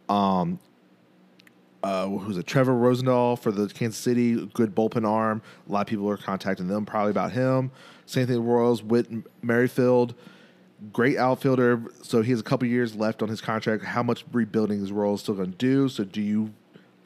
Um, 0.10 0.60
uh, 1.84 2.08
who's 2.08 2.38
it? 2.38 2.48
Trevor 2.48 2.74
Rosenthal 2.74 3.36
for 3.36 3.52
the 3.52 3.68
Kansas 3.68 4.00
City, 4.00 4.46
good 4.54 4.74
bullpen 4.74 5.08
arm. 5.08 5.42
A 5.68 5.72
lot 5.72 5.82
of 5.82 5.88
people 5.88 6.10
are 6.10 6.18
contacting 6.18 6.68
them 6.68 6.86
probably 6.86 7.12
about 7.12 7.34
him. 7.34 7.72
Same 8.06 8.26
thing 8.26 8.38
with 8.38 8.48
Royals. 8.48 8.82
Whit 8.82 9.08
Merrifield, 9.44 10.16
great 10.92 11.18
outfielder. 11.18 11.82
So 12.02 12.22
he 12.22 12.32
has 12.32 12.40
a 12.40 12.44
couple 12.44 12.68
years 12.68 12.96
left 12.96 13.22
on 13.22 13.30
his 13.30 13.42
contract. 13.42 13.84
How 13.84 14.04
much 14.04 14.26
rebuilding 14.32 14.80
his 14.80 14.92
role 14.92 15.16
is 15.16 15.22
still 15.22 15.36
going 15.36 15.52
to 15.52 15.58
do? 15.58 15.90
So 15.90 16.04
do 16.04 16.22
you 16.22 16.52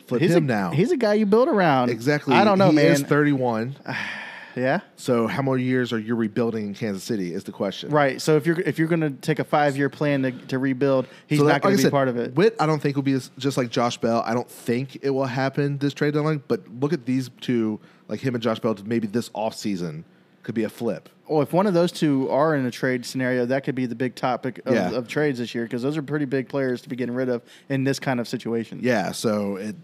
flip 0.08 0.22
He's 0.22 0.32
him 0.36 0.46
a, 0.46 0.48
now? 0.48 0.72
He's 0.72 0.92
a 0.92 0.98
guy 0.98 1.14
you 1.16 1.26
build 1.26 1.48
around. 1.48 1.90
exactly. 1.90 2.36
I 2.36 2.44
don't 2.44 2.58
know, 2.58 2.70
he 2.70 2.76
man. 2.76 2.92
Is 2.94 3.02
thirty-one. 3.04 3.76
yeah. 4.56 4.80
So 4.96 5.28
how 5.28 5.42
many 5.44 5.64
years 5.64 5.94
are 5.94 6.00
you 6.00 6.16
rebuilding 6.16 6.68
in 6.68 6.74
Kansas 6.74 7.04
City? 7.04 7.34
Is 7.34 7.44
the 7.44 7.52
question. 7.52 7.90
Right. 7.90 8.20
So 8.22 8.36
if 8.38 8.46
you're 8.48 8.60
if 8.62 8.80
you're 8.80 8.88
going 8.88 9.02
to 9.02 9.12
take 9.12 9.40
a 9.40 9.44
five 9.44 9.78
year 9.78 9.90
plan 9.90 10.24
to, 10.24 10.32
to 10.48 10.58
rebuild, 10.60 11.08
he's 11.28 11.40
So 11.40 11.46
not 11.46 11.54
that- 11.54 11.62
going 11.62 11.74
like 11.74 11.78
to 11.78 11.78
be 11.78 11.84
said, 11.84 11.92
part 11.92 12.08
of 12.08 12.18
it. 12.18 12.34
Whit, 12.36 12.56
I 12.60 12.66
don't 12.66 12.82
think 12.82 12.96
will 12.96 13.04
be 13.04 13.20
just 13.38 13.58
like 13.58 13.70
Josh 13.70 13.98
Bell. 13.98 14.24
I 14.26 14.34
don't 14.34 14.50
think 14.50 14.98
it 15.04 15.12
will 15.12 15.26
happen 15.26 15.78
this 15.78 15.94
trade 15.94 16.14
deadline. 16.16 16.42
But 16.48 16.68
look 16.80 16.94
at 16.94 17.06
these 17.06 17.30
two, 17.42 17.80
like 18.08 18.20
him 18.22 18.34
and 18.34 18.42
Josh 18.42 18.60
Bell. 18.60 18.76
Maybe 18.86 19.06
this 19.08 19.30
offseason 19.30 20.04
could 20.48 20.56
be 20.56 20.64
a 20.64 20.70
flip. 20.70 21.10
Well, 21.28 21.42
if 21.42 21.52
one 21.52 21.68
of 21.68 21.74
those 21.74 21.92
two 21.92 22.30
are 22.32 22.56
in 22.56 22.66
a 22.66 22.72
trade 22.72 23.06
scenario, 23.06 23.46
that 23.48 23.66
could 23.66 23.76
be 23.76 23.86
the 23.86 23.96
big 23.96 24.16
topic 24.16 24.62
of, 24.66 24.74
Yeah. 24.74 24.92
of 24.92 25.10
trades 25.10 25.40
this 25.40 25.54
year 25.54 25.66
because 25.66 25.82
those 25.82 25.98
are 25.98 26.02
pretty 26.02 26.24
big 26.24 26.48
players 26.48 26.82
to 26.84 26.90
be 26.90 26.96
getting 26.96 27.14
rid 27.14 27.28
of 27.28 27.42
in 27.68 27.84
this 27.84 28.00
kind 28.00 28.22
of 28.22 28.30
situation. 28.30 28.80
Yeah. 28.82 29.12
So 29.12 29.58
it 29.58 29.76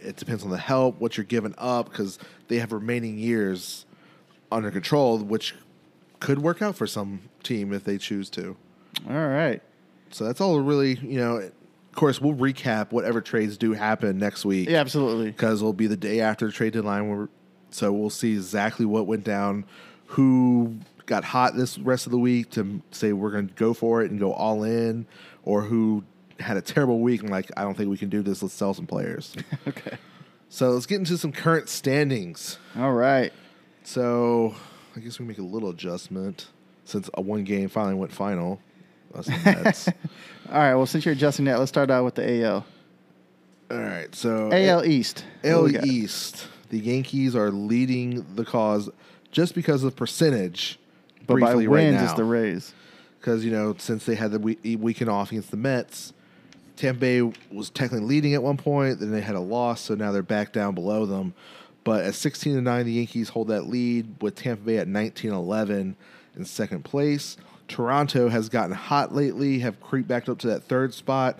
it 0.00 0.16
depends 0.16 0.42
on 0.42 0.50
the 0.50 0.58
help, 0.58 0.98
what 1.00 1.16
you're 1.16 1.22
giving 1.24 1.54
up, 1.56 1.88
because 1.90 2.18
they 2.48 2.58
have 2.58 2.72
remaining 2.72 3.16
years 3.16 3.86
under 4.50 4.72
control, 4.72 5.18
which 5.20 5.54
could 6.18 6.40
work 6.40 6.62
out 6.62 6.74
for 6.74 6.86
some 6.88 7.20
team 7.44 7.72
if 7.72 7.84
they 7.84 7.96
choose 7.96 8.28
to. 8.30 8.56
All 9.08 9.28
right. 9.28 9.62
So 10.10 10.24
that's 10.24 10.40
all 10.40 10.58
really, 10.60 10.94
you 10.96 11.20
know. 11.20 11.36
Of 11.36 11.94
course, 11.94 12.20
we'll 12.20 12.34
recap 12.34 12.90
whatever 12.90 13.20
trades 13.20 13.56
do 13.56 13.72
happen 13.72 14.18
next 14.18 14.44
week. 14.44 14.68
Yeah, 14.68 14.80
absolutely. 14.80 15.30
because 15.30 15.60
it'll 15.60 15.72
be 15.72 15.86
the 15.86 15.96
day 15.96 16.20
after 16.20 16.46
the 16.46 16.52
trade 16.52 16.72
deadline. 16.72 17.08
Where, 17.08 17.28
so 17.70 17.92
we'll 17.92 18.10
see 18.10 18.32
exactly 18.32 18.84
what 18.86 19.06
went 19.06 19.22
down, 19.24 19.64
who 20.08 20.76
got 21.06 21.24
hot 21.24 21.54
this 21.54 21.78
rest 21.78 22.06
of 22.06 22.12
the 22.12 22.18
week 22.18 22.50
to 22.50 22.82
say 22.90 23.12
we're 23.12 23.30
going 23.30 23.48
to 23.48 23.54
go 23.54 23.72
for 23.72 24.02
it 24.02 24.10
and 24.10 24.20
go 24.20 24.32
all 24.32 24.62
in, 24.64 25.06
or 25.42 25.62
who 25.62 26.04
had 26.40 26.56
a 26.56 26.62
terrible 26.62 27.00
week 27.00 27.22
and 27.22 27.30
like 27.30 27.50
I 27.56 27.62
don't 27.62 27.76
think 27.76 27.90
we 27.90 27.96
can 27.96 28.08
do 28.08 28.22
this. 28.22 28.42
Let's 28.42 28.54
sell 28.54 28.74
some 28.74 28.86
players. 28.86 29.34
Okay. 29.66 29.96
so 30.48 30.70
let's 30.70 30.86
get 30.86 30.98
into 30.98 31.18
some 31.18 31.32
current 31.32 31.68
standings. 31.68 32.58
All 32.76 32.92
right. 32.92 33.32
So 33.84 34.54
I 34.96 35.00
guess 35.00 35.18
we 35.18 35.24
make 35.24 35.38
a 35.38 35.42
little 35.42 35.70
adjustment 35.70 36.48
since 36.84 37.10
a 37.14 37.20
one 37.20 37.44
game 37.44 37.68
finally 37.68 37.94
went 37.94 38.12
final. 38.12 38.60
All 39.14 39.22
right. 40.52 40.74
Well, 40.74 40.86
since 40.86 41.04
you're 41.04 41.14
adjusting 41.14 41.46
that, 41.46 41.58
let's 41.58 41.70
start 41.70 41.90
out 41.90 42.04
with 42.04 42.14
the 42.14 42.44
AL. 42.44 42.66
all 43.70 43.78
right, 43.78 44.14
so 44.14 44.50
AL 44.52 44.84
East. 44.84 45.24
AL? 45.44 45.84
East, 45.86 46.46
the 46.70 46.78
Yankees 46.78 47.34
are 47.34 47.50
leading 47.50 48.26
the 48.34 48.44
cause 48.44 48.90
just 49.30 49.54
because 49.54 49.84
of 49.84 49.96
percentage. 49.96 50.78
But 51.26 51.40
by 51.40 51.52
briefly 51.52 51.68
wins, 51.68 51.96
right 51.96 52.04
it's 52.04 52.14
the 52.14 52.24
Rays. 52.24 52.72
because 53.20 53.44
you 53.44 53.50
know 53.50 53.74
since 53.78 54.06
they 54.06 54.14
had 54.14 54.30
the 54.30 54.38
week, 54.38 54.60
weekend 54.80 55.10
off 55.10 55.30
against 55.30 55.50
the 55.50 55.56
Mets, 55.56 56.12
Tampa 56.76 57.00
Bay 57.00 57.32
was 57.52 57.70
technically 57.70 58.06
leading 58.06 58.34
at 58.34 58.42
one 58.42 58.56
point. 58.56 59.00
Then 59.00 59.10
they 59.10 59.20
had 59.20 59.34
a 59.34 59.40
loss, 59.40 59.82
so 59.82 59.94
now 59.94 60.12
they're 60.12 60.22
back 60.22 60.52
down 60.52 60.74
below 60.74 61.04
them. 61.06 61.34
But 61.84 62.04
at 62.04 62.14
sixteen 62.14 62.54
to 62.54 62.62
nine, 62.62 62.86
the 62.86 62.92
Yankees 62.92 63.30
hold 63.30 63.48
that 63.48 63.66
lead 63.66 64.22
with 64.22 64.36
Tampa 64.36 64.62
Bay 64.64 64.78
at 64.78 64.88
19-11 64.88 65.94
in 66.36 66.44
second 66.44 66.84
place. 66.84 67.36
Toronto 67.66 68.28
has 68.28 68.48
gotten 68.48 68.72
hot 68.72 69.14
lately, 69.14 69.58
have 69.58 69.80
creeped 69.80 70.08
back 70.08 70.28
up 70.28 70.38
to 70.38 70.46
that 70.46 70.64
third 70.64 70.94
spot. 70.94 71.38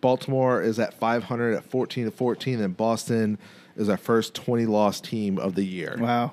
Baltimore 0.00 0.62
is 0.62 0.78
at 0.78 0.94
500 0.94 1.54
at 1.54 1.64
14 1.64 2.04
to 2.06 2.10
14, 2.10 2.60
and 2.60 2.76
Boston 2.76 3.38
is 3.76 3.88
our 3.88 3.96
first 3.96 4.34
20 4.34 4.66
loss 4.66 5.00
team 5.00 5.38
of 5.38 5.54
the 5.54 5.64
year. 5.64 5.96
Wow. 5.98 6.32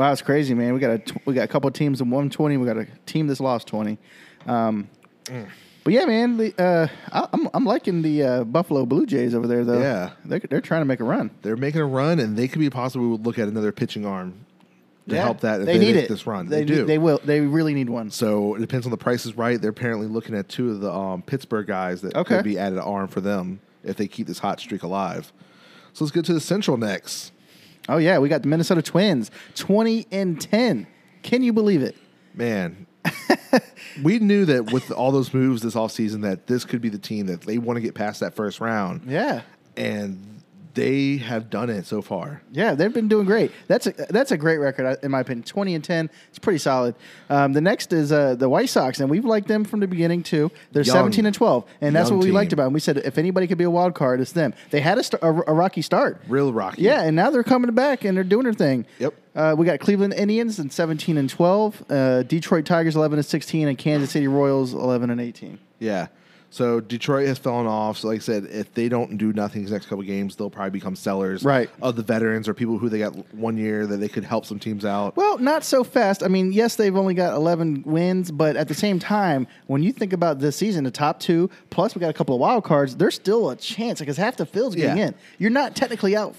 Wow, 0.00 0.12
it's 0.12 0.22
crazy, 0.22 0.54
man. 0.54 0.72
We 0.72 0.80
got 0.80 0.90
a 1.10 1.20
we 1.26 1.34
got 1.34 1.42
a 1.44 1.48
couple 1.48 1.68
of 1.68 1.74
teams 1.74 2.00
in 2.00 2.08
120. 2.08 2.56
We 2.56 2.64
got 2.66 2.78
a 2.78 2.86
team 3.04 3.26
that's 3.26 3.38
lost 3.40 3.66
20. 3.68 3.98
Um, 4.46 4.88
Mm. 5.26 5.46
But 5.84 5.92
yeah, 5.92 6.06
man, 6.06 6.38
the, 6.38 6.54
uh, 6.58 6.88
I, 7.12 7.28
I'm 7.34 7.48
I'm 7.52 7.64
liking 7.66 8.00
the 8.00 8.22
uh, 8.22 8.44
Buffalo 8.44 8.86
Blue 8.86 9.04
Jays 9.04 9.34
over 9.34 9.46
there, 9.46 9.62
though. 9.64 9.78
Yeah. 9.80 10.12
they're 10.24 10.40
they're 10.40 10.60
trying 10.62 10.80
to 10.80 10.86
make 10.86 11.00
a 11.00 11.04
run. 11.04 11.30
They're 11.42 11.56
making 11.58 11.82
a 11.82 11.86
run, 11.86 12.18
and 12.18 12.34
they 12.34 12.48
could 12.48 12.60
be 12.60 12.70
possibly 12.70 13.06
would 13.08 13.26
look 13.26 13.38
at 13.38 13.46
another 13.46 13.72
pitching 13.72 14.06
arm 14.06 14.46
to 15.08 15.14
Yeah. 15.16 15.22
help 15.24 15.40
that 15.40 15.60
if 15.60 15.66
they, 15.66 15.74
they, 15.74 15.84
need 15.84 15.94
make 15.96 16.04
it. 16.04 16.08
this 16.08 16.26
run. 16.26 16.46
They, 16.48 16.60
They, 16.60 16.64
do. 16.64 16.86
They 16.86 16.96
will. 16.96 17.20
They 17.22 17.40
really 17.42 17.74
need 17.74 17.90
one. 17.90 18.10
so 18.10 18.54
it 18.54 18.60
depends 18.60 18.86
on 18.86 18.90
the 18.90 18.96
price 18.96 19.26
is 19.26 19.36
right. 19.36 19.60
They're 19.60 19.70
apparently 19.70 20.06
looking 20.06 20.34
at 20.34 20.48
two 20.48 20.70
of 20.70 20.80
the 20.80 20.90
um, 20.90 21.20
Pittsburgh 21.20 21.66
guys 21.66 22.00
that 22.00 22.16
Okay. 22.16 22.36
could 22.36 22.44
be 22.44 22.58
added 22.58 22.78
arm 22.80 23.08
for 23.08 23.20
them 23.20 23.60
if 23.84 23.96
they 23.96 24.08
keep 24.08 24.26
this 24.26 24.38
hot 24.38 24.58
streak 24.58 24.82
alive. 24.82 25.30
So 25.92 26.04
let's 26.04 26.12
get 26.12 26.24
to 26.24 26.32
the 26.32 26.40
Central 26.40 26.78
next. 26.78 27.32
Oh 27.90 27.98
yeah, 27.98 28.18
we 28.18 28.28
got 28.28 28.42
the 28.42 28.48
Minnesota 28.48 28.82
Twins, 28.82 29.32
twenty 29.56 30.06
and 30.12 30.40
ten. 30.40 30.86
Can 31.22 31.42
you 31.42 31.52
believe 31.52 31.82
it? 31.82 31.96
Man, 32.34 32.86
we 34.02 34.20
knew 34.20 34.44
that 34.44 34.72
with 34.72 34.92
all 34.92 35.10
those 35.10 35.34
moves 35.34 35.62
this 35.62 35.74
offseason 35.74 36.22
that 36.22 36.46
this 36.46 36.64
could 36.64 36.80
be 36.80 36.88
the 36.88 36.98
team 36.98 37.26
that 37.26 37.40
they 37.42 37.58
want 37.58 37.76
to 37.76 37.80
get 37.80 37.94
past 37.94 38.20
that 38.20 38.34
first 38.34 38.60
round. 38.60 39.02
Yeah. 39.06 39.42
And 39.76 40.29
they 40.74 41.16
have 41.16 41.50
done 41.50 41.70
it 41.70 41.86
so 41.86 42.02
far. 42.02 42.42
Yeah, 42.52 42.74
they've 42.74 42.92
been 42.92 43.08
doing 43.08 43.26
great. 43.26 43.50
That's 43.66 43.86
a 43.86 43.92
that's 44.10 44.30
a 44.30 44.36
great 44.36 44.58
record 44.58 44.98
in 45.02 45.10
my 45.10 45.20
opinion. 45.20 45.44
Twenty 45.44 45.74
and 45.74 45.82
ten, 45.82 46.10
it's 46.28 46.38
pretty 46.38 46.58
solid. 46.58 46.94
Um, 47.28 47.52
the 47.52 47.60
next 47.60 47.92
is 47.92 48.12
uh, 48.12 48.34
the 48.36 48.48
White 48.48 48.68
Sox, 48.68 49.00
and 49.00 49.10
we've 49.10 49.24
liked 49.24 49.48
them 49.48 49.64
from 49.64 49.80
the 49.80 49.86
beginning 49.86 50.22
too. 50.22 50.50
They're 50.72 50.82
Young. 50.82 50.94
seventeen 50.94 51.26
and 51.26 51.34
twelve, 51.34 51.64
and 51.80 51.94
that's 51.94 52.10
what 52.10 52.18
we 52.20 52.26
team. 52.26 52.34
liked 52.34 52.52
about 52.52 52.64
them. 52.64 52.72
We 52.72 52.80
said 52.80 52.98
if 52.98 53.18
anybody 53.18 53.46
could 53.46 53.58
be 53.58 53.64
a 53.64 53.70
wild 53.70 53.94
card, 53.94 54.20
it's 54.20 54.32
them. 54.32 54.54
They 54.70 54.80
had 54.80 54.98
a, 54.98 55.02
st- 55.02 55.22
a, 55.22 55.28
a 55.28 55.52
rocky 55.54 55.82
start. 55.82 56.20
Real 56.28 56.52
rocky. 56.52 56.82
Yeah, 56.82 57.02
and 57.02 57.16
now 57.16 57.30
they're 57.30 57.42
coming 57.42 57.72
back 57.74 58.04
and 58.04 58.16
they're 58.16 58.24
doing 58.24 58.44
their 58.44 58.52
thing. 58.54 58.86
Yep. 58.98 59.14
Uh, 59.34 59.54
we 59.56 59.64
got 59.64 59.78
Cleveland 59.78 60.12
Indians 60.14 60.58
in 60.58 60.70
17 60.70 61.16
and 61.16 61.30
12, 61.30 61.84
uh, 61.88 62.22
Detroit 62.24 62.66
Tigers 62.66 62.96
11 62.96 63.18
and 63.18 63.24
16, 63.26 63.68
and 63.68 63.78
Kansas 63.78 64.10
City 64.10 64.26
Royals 64.26 64.74
11 64.74 65.08
and 65.10 65.20
18. 65.20 65.58
Yeah. 65.78 66.08
So 66.52 66.80
Detroit 66.80 67.28
has 67.28 67.38
fallen 67.38 67.68
off. 67.68 67.98
So 67.98 68.08
like 68.08 68.16
I 68.16 68.20
said, 68.20 68.44
if 68.46 68.74
they 68.74 68.88
don't 68.88 69.16
do 69.16 69.32
nothing 69.32 69.62
these 69.62 69.70
next 69.70 69.86
couple 69.86 70.02
games, 70.02 70.34
they'll 70.34 70.50
probably 70.50 70.70
become 70.72 70.96
sellers 70.96 71.44
Right. 71.44 71.70
of 71.80 71.94
the 71.94 72.02
veterans 72.02 72.48
or 72.48 72.54
people 72.54 72.76
who 72.76 72.88
they 72.88 72.98
got 72.98 73.14
one 73.32 73.56
year 73.56 73.86
that 73.86 73.98
they 73.98 74.08
could 74.08 74.24
help 74.24 74.44
some 74.44 74.58
teams 74.58 74.84
out. 74.84 75.16
Well, 75.16 75.38
not 75.38 75.62
so 75.62 75.84
fast. 75.84 76.24
I 76.24 76.28
mean, 76.28 76.52
yes, 76.52 76.74
they've 76.74 76.96
only 76.96 77.14
got 77.14 77.34
11 77.34 77.84
wins, 77.86 78.32
but 78.32 78.56
at 78.56 78.66
the 78.66 78.74
same 78.74 78.98
time, 78.98 79.46
when 79.68 79.84
you 79.84 79.92
think 79.92 80.12
about 80.12 80.40
this 80.40 80.56
season, 80.56 80.82
the 80.82 80.90
top 80.90 81.20
two, 81.20 81.48
plus 81.70 81.94
we 81.94 82.00
got 82.00 82.10
a 82.10 82.14
couple 82.14 82.34
of 82.34 82.40
wild 82.40 82.64
cards, 82.64 82.96
there's 82.96 83.14
still 83.14 83.50
a 83.50 83.56
chance 83.56 84.00
because 84.00 84.16
half 84.16 84.36
the 84.36 84.44
field's 84.44 84.74
getting 84.74 84.96
Yeah. 84.98 85.06
in. 85.08 85.14
You're 85.38 85.50
not 85.50 85.76
technically 85.76 86.16
out. 86.16 86.34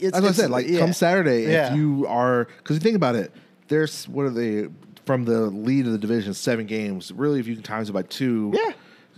It's, 0.00 0.16
As 0.16 0.24
I 0.24 0.30
said, 0.30 0.50
like 0.50 0.68
yeah. 0.68 0.78
come 0.78 0.92
Saturday, 0.92 1.50
Yeah. 1.50 1.70
if 1.72 1.76
you 1.76 2.06
are, 2.08 2.46
because 2.58 2.76
you 2.76 2.80
think 2.80 2.94
about 2.96 3.16
it, 3.16 3.32
there's 3.66 4.08
what 4.08 4.26
are 4.26 4.30
they 4.30 4.68
from 5.06 5.24
the 5.24 5.42
lead 5.42 5.86
of 5.86 5.92
the 5.92 5.98
division, 5.98 6.34
seven 6.34 6.66
games. 6.66 7.10
Really, 7.12 7.40
if 7.40 7.46
you 7.48 7.54
can 7.54 7.62
times 7.64 7.88
it 7.88 7.92
by 7.92 8.02
two, 8.02 8.52
Yeah. 8.54 8.72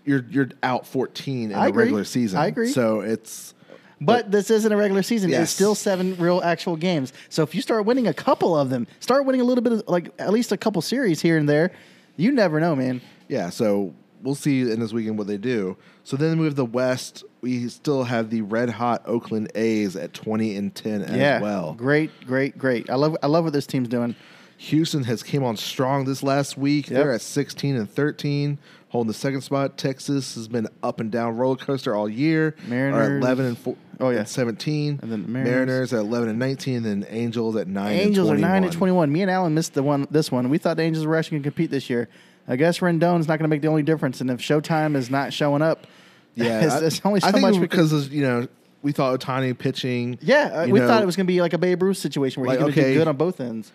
You're 0.09 0.25
you're 0.31 0.49
out 0.63 0.87
14 0.87 1.51
in 1.51 1.57
I 1.57 1.67
a 1.67 1.69
agree. 1.69 1.85
regular 1.85 2.05
season. 2.05 2.39
I 2.39 2.47
agree. 2.47 2.73
So 2.73 3.01
it's 3.01 3.55
But 4.01 4.31
this 4.31 4.51
isn't 4.51 4.73
a 4.73 4.77
regular 4.77 5.03
season. 5.03 5.31
Yes. 5.31 5.43
It's 5.43 5.53
still 5.53 5.75
seven 5.75 6.17
real 6.17 6.41
actual 6.43 6.77
games. 6.77 7.13
So 7.29 7.43
if 7.43 7.55
you 7.55 7.61
start 7.63 7.85
winning 7.85 8.07
a 8.07 8.15
couple 8.15 8.57
of 8.57 8.71
them, 8.71 8.87
start 9.01 9.27
winning 9.27 9.41
a 9.41 9.45
little 9.45 9.63
bit 9.63 9.73
of 9.73 9.85
like 9.87 10.11
at 10.19 10.33
least 10.33 10.51
a 10.53 10.57
couple 10.57 10.81
series 10.83 11.21
here 11.21 11.37
and 11.37 11.49
there, 11.49 11.73
you 12.17 12.33
never 12.33 12.59
know, 12.59 12.75
man. 12.75 13.01
Yeah, 13.29 13.51
so 13.51 13.95
we'll 14.23 14.35
see 14.35 14.63
in 14.63 14.81
this 14.81 14.93
weekend 14.93 15.19
what 15.19 15.27
they 15.27 15.37
do. 15.37 15.77
So 16.05 16.17
then 16.17 16.39
we 16.39 16.47
have 16.47 16.57
the 16.57 16.65
West. 16.65 17.25
We 17.41 17.69
still 17.69 18.05
have 18.05 18.31
the 18.31 18.41
red 18.43 18.71
hot 18.71 19.03
Oakland 19.05 19.53
A's 19.55 19.95
at 19.95 20.15
twenty 20.15 20.57
and 20.57 20.75
ten 20.75 21.03
as 21.03 21.17
yeah. 21.17 21.41
well. 21.41 21.75
Great, 21.75 22.11
great, 22.27 22.57
great. 22.57 22.89
I 22.89 22.95
love 22.95 23.17
I 23.23 23.27
love 23.27 23.45
what 23.45 23.53
this 23.53 23.67
team's 23.67 23.89
doing. 23.89 24.17
Houston 24.59 25.05
has 25.05 25.23
came 25.23 25.45
on 25.45 25.57
strong 25.57 26.05
this 26.05 26.23
last 26.23 26.59
week. 26.59 26.91
Yep. 26.91 26.97
They're 26.97 27.13
at 27.13 27.21
sixteen 27.21 27.77
and 27.77 27.89
thirteen, 27.89 28.59
holding 28.89 29.09
the 29.09 29.15
second 29.15 29.41
spot. 29.43 29.77
Texas 29.79 30.35
has 30.35 30.49
been 30.49 30.69
up 30.83 31.01
and 31.01 31.11
down 31.11 31.37
roller 31.37 31.57
coaster 31.57 31.95
all 31.95 32.09
year. 32.09 32.55
Mariners- 32.67 33.11
at 33.11 33.23
eleven 33.23 33.47
and 33.47 33.59
four. 33.59 33.77
Oh, 34.01 34.11
yeah. 34.11 34.21
and 34.21 34.29
seventeen. 34.29 35.01
And 35.03 35.11
then 35.11 35.23
the 35.23 35.29
Mariners. 35.29 35.53
Mariners. 35.55 35.93
at 35.93 36.01
eleven 36.01 36.29
and 36.29 36.39
nineteen. 36.39 36.77
And 36.77 36.85
then 36.85 37.07
Angels 37.11 37.57
at 37.57 37.67
nine. 37.69 37.97
Angels 37.99 38.31
are 38.31 38.37
nine 38.37 38.65
and 38.65 38.73
21. 38.73 39.11
Me 39.13 39.23
and 39.23 39.31
Alan 39.31 39.55
missed 39.55 39.75
the 39.75 39.83
one 39.83 40.07
this 40.11 40.31
one. 40.31 40.49
We 40.51 40.59
thought 40.59 40.77
the 40.77 40.85
Angels 40.85 41.05
were 41.07 41.17
actually 41.17 41.37
going 41.39 41.43
to 41.45 41.51
compete 41.51 41.71
this 41.71 41.91
year. 41.91 42.09
I 42.47 42.57
guess 42.57 42.79
Rendon's 42.79 43.29
not 43.29 43.39
going 43.39 43.45
to 43.45 43.49
make 43.49 43.61
the 43.61 43.69
only 43.69 43.83
difference, 43.83 44.21
and 44.23 44.31
if 44.31 44.41
Showtime 44.41 44.97
is 44.97 45.11
not 45.11 45.33
showing 45.33 45.61
up, 45.63 45.87
Yeah, 46.35 46.61
it's, 46.65 46.75
I- 46.75 46.81
there's 46.81 47.01
only 47.05 47.21
so 47.21 47.27
I 47.29 47.33
think 47.33 47.43
much 47.43 47.61
because 47.61 47.93
of, 47.93 48.13
you 48.13 48.23
know 48.23 48.49
we 48.81 48.93
thought 48.93 49.19
Ohtani 49.21 49.59
pitching. 49.59 50.19
Yeah, 50.23 50.63
uh, 50.63 50.67
we 50.69 50.79
know, 50.79 50.87
thought 50.87 51.03
it 51.03 51.07
was 51.07 51.17
going 51.17 51.27
to 51.27 51.33
be 51.33 51.41
like 51.41 51.53
a 51.53 51.59
Babe 51.59 51.83
Ruth 51.83 51.97
situation 51.97 52.41
where 52.41 52.49
Like, 52.51 52.59
he's 52.59 52.63
going 52.63 52.73
to 52.75 52.81
okay. 52.81 52.93
do 52.93 52.99
good 53.01 53.09
on 53.09 53.17
both 53.17 53.41
ends. 53.41 53.73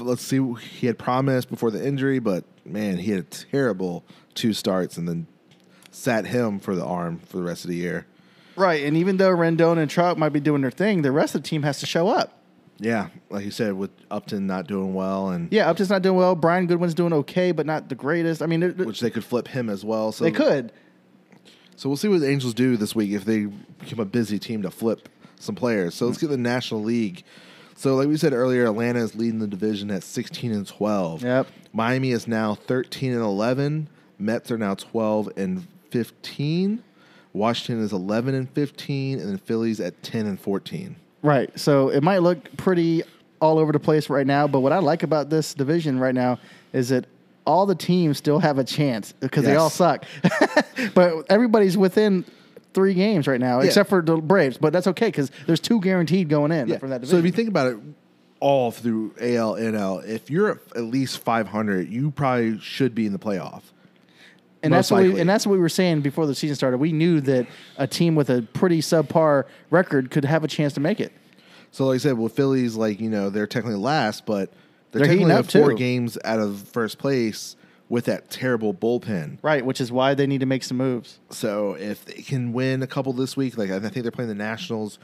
let's 0.00 0.22
see. 0.22 0.40
He 0.78 0.88
had 0.88 0.98
promised 0.98 1.48
before 1.48 1.70
the 1.70 1.86
injury, 1.86 2.18
but 2.18 2.42
man, 2.66 2.98
he 2.98 3.12
had 3.12 3.20
a 3.20 3.22
terrible 3.22 4.04
two 4.34 4.52
starts, 4.52 4.96
and 4.96 5.08
then 5.08 5.26
sat 5.90 6.26
him 6.26 6.58
for 6.60 6.74
the 6.74 6.84
arm 6.84 7.18
for 7.18 7.36
the 7.38 7.42
rest 7.42 7.64
of 7.64 7.70
the 7.70 7.76
year. 7.76 8.06
Right, 8.56 8.84
and 8.84 8.96
even 8.96 9.16
though 9.16 9.30
Rendon 9.30 9.78
and 9.78 9.90
Trout 9.90 10.18
might 10.18 10.30
be 10.30 10.40
doing 10.40 10.62
their 10.62 10.70
thing, 10.70 11.02
the 11.02 11.12
rest 11.12 11.34
of 11.34 11.42
the 11.42 11.48
team 11.48 11.62
has 11.62 11.80
to 11.80 11.86
show 11.86 12.08
up. 12.08 12.36
Yeah, 12.78 13.08
like 13.28 13.44
you 13.44 13.50
said, 13.50 13.74
with 13.74 13.90
Upton 14.10 14.46
not 14.46 14.66
doing 14.66 14.94
well, 14.94 15.28
and 15.30 15.52
Yeah, 15.52 15.68
Upton's 15.68 15.90
not 15.90 16.02
doing 16.02 16.16
well. 16.16 16.34
Brian 16.34 16.66
Goodwin's 16.66 16.94
doing 16.94 17.12
okay, 17.12 17.52
but 17.52 17.66
not 17.66 17.88
the 17.88 17.94
greatest. 17.94 18.42
I 18.42 18.46
mean, 18.46 18.60
they're- 18.60 18.72
which 18.72 19.00
they 19.00 19.10
could 19.10 19.24
flip 19.24 19.48
him 19.48 19.68
as 19.68 19.84
well. 19.84 20.12
So 20.12 20.24
they 20.24 20.30
could. 20.30 20.72
So 21.76 21.88
we'll 21.88 21.96
see 21.96 22.08
what 22.08 22.20
the 22.20 22.28
Angels 22.28 22.54
do 22.54 22.76
this 22.76 22.94
week 22.94 23.10
if 23.12 23.24
they 23.24 23.46
become 23.78 24.00
a 24.00 24.04
busy 24.04 24.38
team 24.38 24.62
to 24.62 24.70
flip 24.70 25.08
some 25.38 25.54
players. 25.54 25.94
So 25.94 26.06
let's 26.06 26.18
get 26.18 26.28
the 26.28 26.36
National 26.36 26.82
League. 26.82 27.22
So 27.74 27.96
like 27.96 28.08
we 28.08 28.18
said 28.18 28.34
earlier, 28.34 28.66
Atlanta 28.66 28.98
is 29.00 29.14
leading 29.14 29.38
the 29.38 29.46
division 29.46 29.90
at 29.90 30.02
16 30.02 30.52
and 30.52 30.66
12. 30.66 31.22
Yep. 31.22 31.46
Miami 31.72 32.10
is 32.10 32.28
now 32.28 32.54
13 32.54 33.12
and 33.12 33.22
11. 33.22 33.88
Mets 34.20 34.50
are 34.50 34.58
now 34.58 34.74
12 34.74 35.30
and 35.36 35.66
15. 35.90 36.82
Washington 37.32 37.84
is 37.84 37.92
11 37.92 38.34
and 38.34 38.50
15, 38.50 39.20
and 39.20 39.28
then 39.28 39.38
Phillies 39.38 39.80
at 39.80 40.02
10 40.02 40.26
and 40.26 40.40
14. 40.40 40.96
Right. 41.22 41.56
So 41.58 41.88
it 41.88 42.02
might 42.02 42.18
look 42.18 42.56
pretty 42.56 43.02
all 43.40 43.58
over 43.58 43.72
the 43.72 43.80
place 43.80 44.10
right 44.10 44.26
now, 44.26 44.46
but 44.46 44.60
what 44.60 44.72
I 44.72 44.78
like 44.78 45.02
about 45.02 45.30
this 45.30 45.54
division 45.54 45.98
right 45.98 46.14
now 46.14 46.38
is 46.72 46.90
that 46.90 47.06
all 47.46 47.66
the 47.66 47.74
teams 47.74 48.18
still 48.18 48.38
have 48.38 48.58
a 48.58 48.64
chance 48.64 49.12
because 49.12 49.44
they 49.44 49.56
all 49.56 49.70
suck. 49.70 50.04
but 50.94 51.24
everybody's 51.30 51.76
within 51.76 52.24
three 52.74 52.94
games 52.94 53.26
right 53.26 53.40
now, 53.40 53.60
Yeah. 53.60 53.66
except 53.66 53.88
for 53.88 54.02
the 54.02 54.16
Braves. 54.16 54.58
But 54.58 54.72
that's 54.72 54.86
okay 54.88 55.06
because 55.08 55.30
there's 55.46 55.60
two 55.60 55.80
guaranteed 55.80 56.28
going 56.28 56.52
in 56.52 56.78
from 56.78 56.90
that 56.90 57.00
division. 57.00 57.08
So 57.08 57.18
if 57.18 57.24
you 57.24 57.32
think 57.32 57.48
about 57.48 57.68
it, 57.68 57.78
all 58.40 58.70
through 58.70 59.14
AL, 59.20 59.54
NL, 59.54 60.04
if 60.06 60.30
you're 60.30 60.50
at 60.52 60.58
at 60.76 60.84
least 60.84 61.18
500, 61.18 61.88
you 61.88 62.10
probably 62.10 62.58
should 62.58 62.94
be 62.94 63.06
in 63.06 63.12
the 63.12 63.18
playoff. 63.18 63.62
And 64.62 64.70
most 64.72 64.88
that's 64.88 64.90
what 64.90 65.02
we, 65.14 65.20
and 65.20 65.28
that's 65.28 65.46
what 65.46 65.52
we 65.52 65.58
were 65.58 65.68
saying 65.68 66.00
before 66.02 66.26
the 66.26 66.34
season 66.34 66.56
started. 66.56 66.78
We 66.78 66.92
knew 66.92 67.20
that 67.22 67.46
a 67.76 67.86
team 67.86 68.14
with 68.14 68.30
a 68.30 68.42
pretty 68.52 68.80
subpar 68.80 69.44
record 69.70 70.10
could 70.10 70.24
have 70.24 70.44
a 70.44 70.48
chance 70.48 70.74
to 70.74 70.80
make 70.80 71.00
it. 71.00 71.12
So, 71.72 71.86
like 71.86 71.96
I 71.96 71.98
said, 71.98 72.18
with 72.18 72.34
Phillies, 72.34 72.76
like 72.76 73.00
you 73.00 73.08
know, 73.10 73.30
they're 73.30 73.46
technically 73.46 73.78
last, 73.78 74.26
but 74.26 74.52
they're, 74.92 75.00
They're 75.02 75.10
heating 75.12 75.28
technically 75.28 75.60
up, 75.60 75.64
four 75.64 75.70
too. 75.72 75.78
games 75.78 76.18
out 76.24 76.40
of 76.40 76.58
first 76.72 76.98
place 76.98 77.56
with 77.88 78.04
that 78.06 78.30
terrible 78.30 78.74
bullpen. 78.74 79.38
Right, 79.42 79.64
which 79.64 79.80
is 79.80 79.90
why 79.92 80.14
they 80.14 80.26
need 80.26 80.40
to 80.40 80.46
make 80.46 80.64
some 80.64 80.76
moves. 80.76 81.20
So, 81.30 81.74
if 81.74 82.04
they 82.04 82.22
can 82.22 82.52
win 82.52 82.82
a 82.82 82.86
couple 82.86 83.12
this 83.12 83.36
week, 83.36 83.56
like 83.56 83.70
I 83.70 83.78
think 83.80 83.94
they're 83.94 84.10
playing 84.10 84.28
the 84.28 84.34
Nationals. 84.34 84.98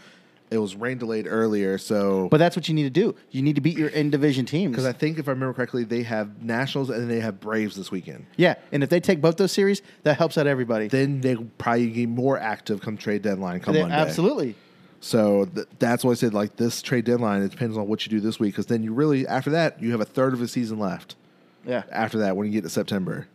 It 0.49 0.59
was 0.59 0.77
rain 0.77 0.99
delayed 0.99 1.27
earlier, 1.29 1.77
so 1.77 2.29
But 2.31 2.39
that's 2.39 2.55
what 2.55 2.69
you 2.69 2.75
need 2.75 2.85
to 2.85 2.91
do. 2.91 3.17
You 3.33 3.43
need 3.43 3.57
to 3.57 3.61
beat 3.61 3.77
your 3.77 3.89
in 3.89 4.11
division 4.11 4.47
teams. 4.47 4.71
because 4.71 4.87
I 4.87 4.93
think 4.93 5.19
if 5.19 5.27
I 5.27 5.33
remember 5.33 5.53
correctly, 5.55 5.83
they 5.83 6.05
have 6.05 6.41
Nationals 6.43 6.89
and 6.89 7.01
then 7.01 7.09
they 7.09 7.19
have 7.21 7.41
Braves 7.41 7.75
this 7.75 7.91
weekend. 7.91 8.27
Yeah, 8.37 8.55
and 8.71 8.85
if 8.85 8.89
they 8.91 9.01
take 9.01 9.21
both 9.21 9.37
those 9.39 9.51
series, 9.51 9.83
that 10.05 10.19
helps 10.19 10.39
out 10.39 10.47
everybody. 10.47 10.87
Then 10.87 11.21
they 11.21 11.35
probably 11.35 11.91
get 11.91 12.09
more 12.09 12.39
active 12.39 12.81
come 12.81 12.97
trade 12.97 13.23
deadline 13.23 13.59
come 13.61 13.75
They- 13.75 13.81
Monday. 13.83 13.97
absolutely. 13.97 14.55
So 15.01 15.47
th- 15.47 15.67
that's 15.79 16.05
why 16.05 16.13
I 16.13 16.15
said 16.15 16.33
like 16.33 16.57
this 16.57 16.81
trade 16.81 17.05
deadline. 17.05 17.43
It 17.43 17.51
depends 17.51 17.77
on 17.77 17.87
what 17.89 18.07
you 18.07 18.11
do 18.11 18.21
this 18.21 18.39
week 18.41 18.55
because 18.55 18.67
then 18.67 18.83
you 18.83 18.93
really 18.95 19.27
after 19.27 19.51
that 19.51 19.83
you 19.83 19.91
have 19.91 20.01
a 20.01 20.05
third 20.07 20.33
of 20.33 20.41
a 20.41 20.49
season 20.49 20.79
left. 20.79 21.17
Yeah. 21.67 21.83
after 21.91 22.19
that 22.19 22.37
when 22.37 22.47
you 22.47 22.53
get 22.53 22.63
to 22.63 22.71
September. 22.71 23.27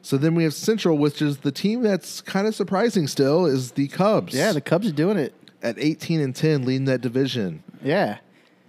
So 0.00 0.16
then 0.16 0.34
we 0.34 0.44
have 0.44 0.54
Central, 0.54 0.96
which 0.96 1.20
is 1.20 1.38
the 1.38 1.52
team 1.52 1.82
that's 1.82 2.22
kind 2.22 2.46
of 2.46 2.54
surprising 2.54 3.06
still, 3.08 3.44
is 3.44 3.72
the 3.72 3.88
Cubs. 3.88 4.32
Yeah, 4.34 4.52
the 4.52 4.60
Cubs 4.62 4.88
are 4.88 4.92
doing 4.92 5.18
it. 5.18 5.34
At 5.62 5.78
18 5.78 6.20
and 6.20 6.34
10, 6.34 6.64
leading 6.64 6.84
that 6.86 7.00
division. 7.00 7.62
Yeah. 7.82 8.18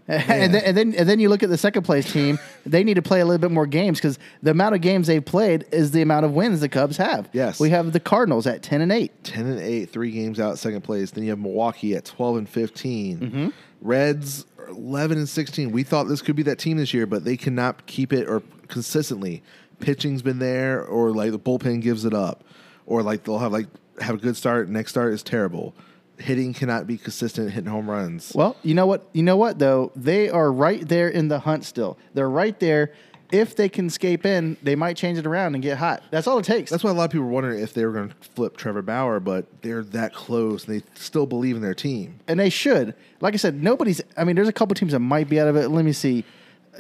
And 0.10 0.54
then, 0.54 0.64
and 0.64 0.78
then 0.78 0.96
and 0.96 1.10
then 1.10 1.20
you 1.20 1.28
look 1.28 1.44
at 1.44 1.50
the 1.50 1.58
second 1.58 1.84
place 1.84 2.12
team. 2.12 2.40
They 2.66 2.86
need 2.86 2.94
to 2.94 3.02
play 3.02 3.20
a 3.20 3.26
little 3.26 3.42
bit 3.42 3.52
more 3.52 3.68
games 3.68 3.98
because 3.98 4.18
the 4.42 4.52
amount 4.52 4.74
of 4.74 4.80
games 4.80 5.08
they've 5.08 5.24
played 5.24 5.66
is 5.72 5.92
the 5.92 6.02
amount 6.02 6.26
of 6.26 6.32
wins 6.32 6.62
the 6.62 6.70
Cubs 6.70 6.96
have. 6.96 7.28
Yes. 7.34 7.60
we 7.60 7.72
have 7.72 7.92
the 7.92 8.00
Cardinals 8.00 8.48
at 8.48 8.64
ten 8.64 8.80
and 8.80 8.92
eight. 8.92 9.12
10 9.26 9.46
and 9.46 9.60
8, 9.60 9.90
three 9.90 10.12
games 10.12 10.40
out, 10.40 10.58
second 10.60 10.84
place. 10.84 11.12
Then 11.12 11.26
you 11.26 11.32
have 11.32 11.40
Milwaukee 11.40 11.94
at 11.94 12.06
12 12.06 12.38
and 12.38 12.50
15. 12.50 13.20
Mm-hmm. 13.20 13.50
Reds 13.82 14.46
11 14.70 15.18
and 15.18 15.28
16. 15.28 15.72
We 15.72 15.84
thought 15.84 16.08
this 16.08 16.22
could 16.22 16.38
be 16.38 16.44
that 16.44 16.58
team 16.58 16.78
this 16.78 16.94
year, 16.94 17.06
but 17.06 17.26
they 17.26 17.36
cannot 17.36 17.86
keep 17.86 18.14
it 18.14 18.30
or 18.30 18.42
consistently. 18.70 19.44
Pitching's 19.80 20.22
been 20.22 20.40
there, 20.40 20.84
or 20.86 21.12
like 21.12 21.32
the 21.32 21.40
bullpen 21.40 21.82
gives 21.82 22.06
it 22.06 22.14
up, 22.14 22.44
or 22.86 23.04
like 23.04 23.26
they'll 23.26 23.40
have 23.40 23.52
like 23.52 23.68
have 24.00 24.16
a 24.16 24.18
good 24.20 24.38
start, 24.38 24.70
next 24.70 24.92
start 24.92 25.14
is 25.14 25.22
terrible. 25.22 25.76
Hitting 26.18 26.54
cannot 26.54 26.88
be 26.88 26.98
consistent, 26.98 27.52
hitting 27.52 27.70
home 27.70 27.90
runs. 27.90 28.32
Well, 28.34 28.56
you 28.64 28.74
know 28.74 28.86
what? 28.88 29.08
You 29.14 29.22
know 29.24 29.38
what 29.38 29.60
though? 29.60 29.92
They 29.96 30.30
are 30.30 30.52
right 30.52 30.88
there 30.88 31.10
in 31.10 31.28
the 31.28 31.40
hunt 31.40 31.64
still. 31.66 31.98
They're 32.14 32.30
right 32.30 32.60
there. 32.60 32.92
If 33.30 33.58
they 33.58 33.68
can 33.68 33.88
escape 33.88 34.26
in, 34.26 34.56
they 34.64 34.76
might 34.76 34.96
change 34.96 35.18
it 35.18 35.28
around 35.28 35.54
and 35.54 35.62
get 35.62 35.78
hot. 35.78 36.02
That's 36.12 36.28
all 36.28 36.40
it 36.40 36.46
takes. 36.46 36.72
That's 36.72 36.82
why 36.84 36.92
a 36.92 36.94
lot 36.94 37.04
of 37.06 37.12
people 37.12 37.26
were 37.26 37.32
wondering 37.34 37.60
if 37.62 37.74
they 37.74 37.86
were 37.86 37.92
going 37.92 38.08
to 38.08 38.16
flip 38.36 38.56
Trevor 38.56 38.82
Bauer, 38.82 39.20
but 39.20 39.46
they're 39.62 39.84
that 39.84 40.14
close 40.14 40.66
and 40.66 40.80
they 40.80 40.86
still 40.96 41.26
believe 41.26 41.58
in 41.58 41.62
their 41.62 41.74
team. 41.74 42.20
and 42.30 42.40
they 42.40 42.50
should. 42.50 42.96
Like 43.20 43.34
I 43.34 43.38
said, 43.38 43.62
nobody's. 43.62 44.02
I 44.16 44.24
mean, 44.24 44.38
there's 44.38 44.48
a 44.48 44.54
couple 44.54 44.76
teams 44.76 44.94
that 44.94 45.00
might 45.00 45.28
be 45.28 45.42
out 45.42 45.50
of 45.50 45.58
it. 45.58 45.68
Let 45.70 45.84
me 45.84 45.92
see. 45.92 46.24